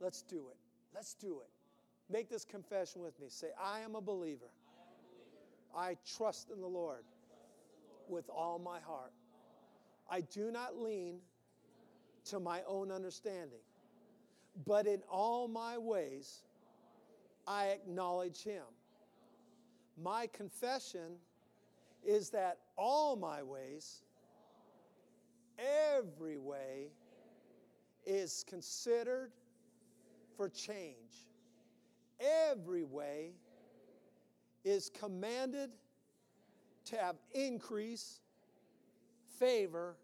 Let's 0.00 0.22
do 0.22 0.48
it. 0.50 0.56
Let's 0.94 1.14
do 1.14 1.40
it. 1.40 1.48
Make 2.12 2.28
this 2.28 2.44
confession 2.44 3.00
with 3.00 3.18
me. 3.20 3.28
Say, 3.30 3.48
I 3.58 3.80
am 3.80 3.94
a 3.94 4.00
believer. 4.02 4.50
I, 5.74 5.78
believer. 5.78 5.92
I 5.92 6.16
trust 6.16 6.50
in 6.50 6.60
the 6.60 6.66
Lord, 6.66 7.04
the 7.04 7.36
Lord. 7.36 8.24
with 8.24 8.28
all 8.28 8.58
my 8.58 8.80
heart. 8.80 9.12
I 10.10 10.22
do 10.22 10.50
not 10.50 10.76
lean 10.76 11.18
to 12.26 12.40
my 12.40 12.62
own 12.66 12.90
understanding, 12.90 13.60
but 14.66 14.86
in 14.86 15.02
all 15.08 15.46
my 15.46 15.78
ways 15.78 16.40
I 17.46 17.66
acknowledge 17.66 18.42
Him. 18.42 18.64
My 20.02 20.26
confession 20.26 21.16
is 22.04 22.30
that 22.30 22.58
all 22.76 23.16
my 23.16 23.42
ways, 23.42 24.02
every 25.58 26.38
way, 26.38 26.88
is 28.06 28.44
considered 28.48 29.32
for 30.36 30.48
change. 30.48 31.28
Every 32.18 32.84
way 32.84 33.32
is 34.64 34.90
commanded 34.90 35.70
to 36.86 36.96
have 36.96 37.16
increase 37.32 38.20
favor, 39.40 39.96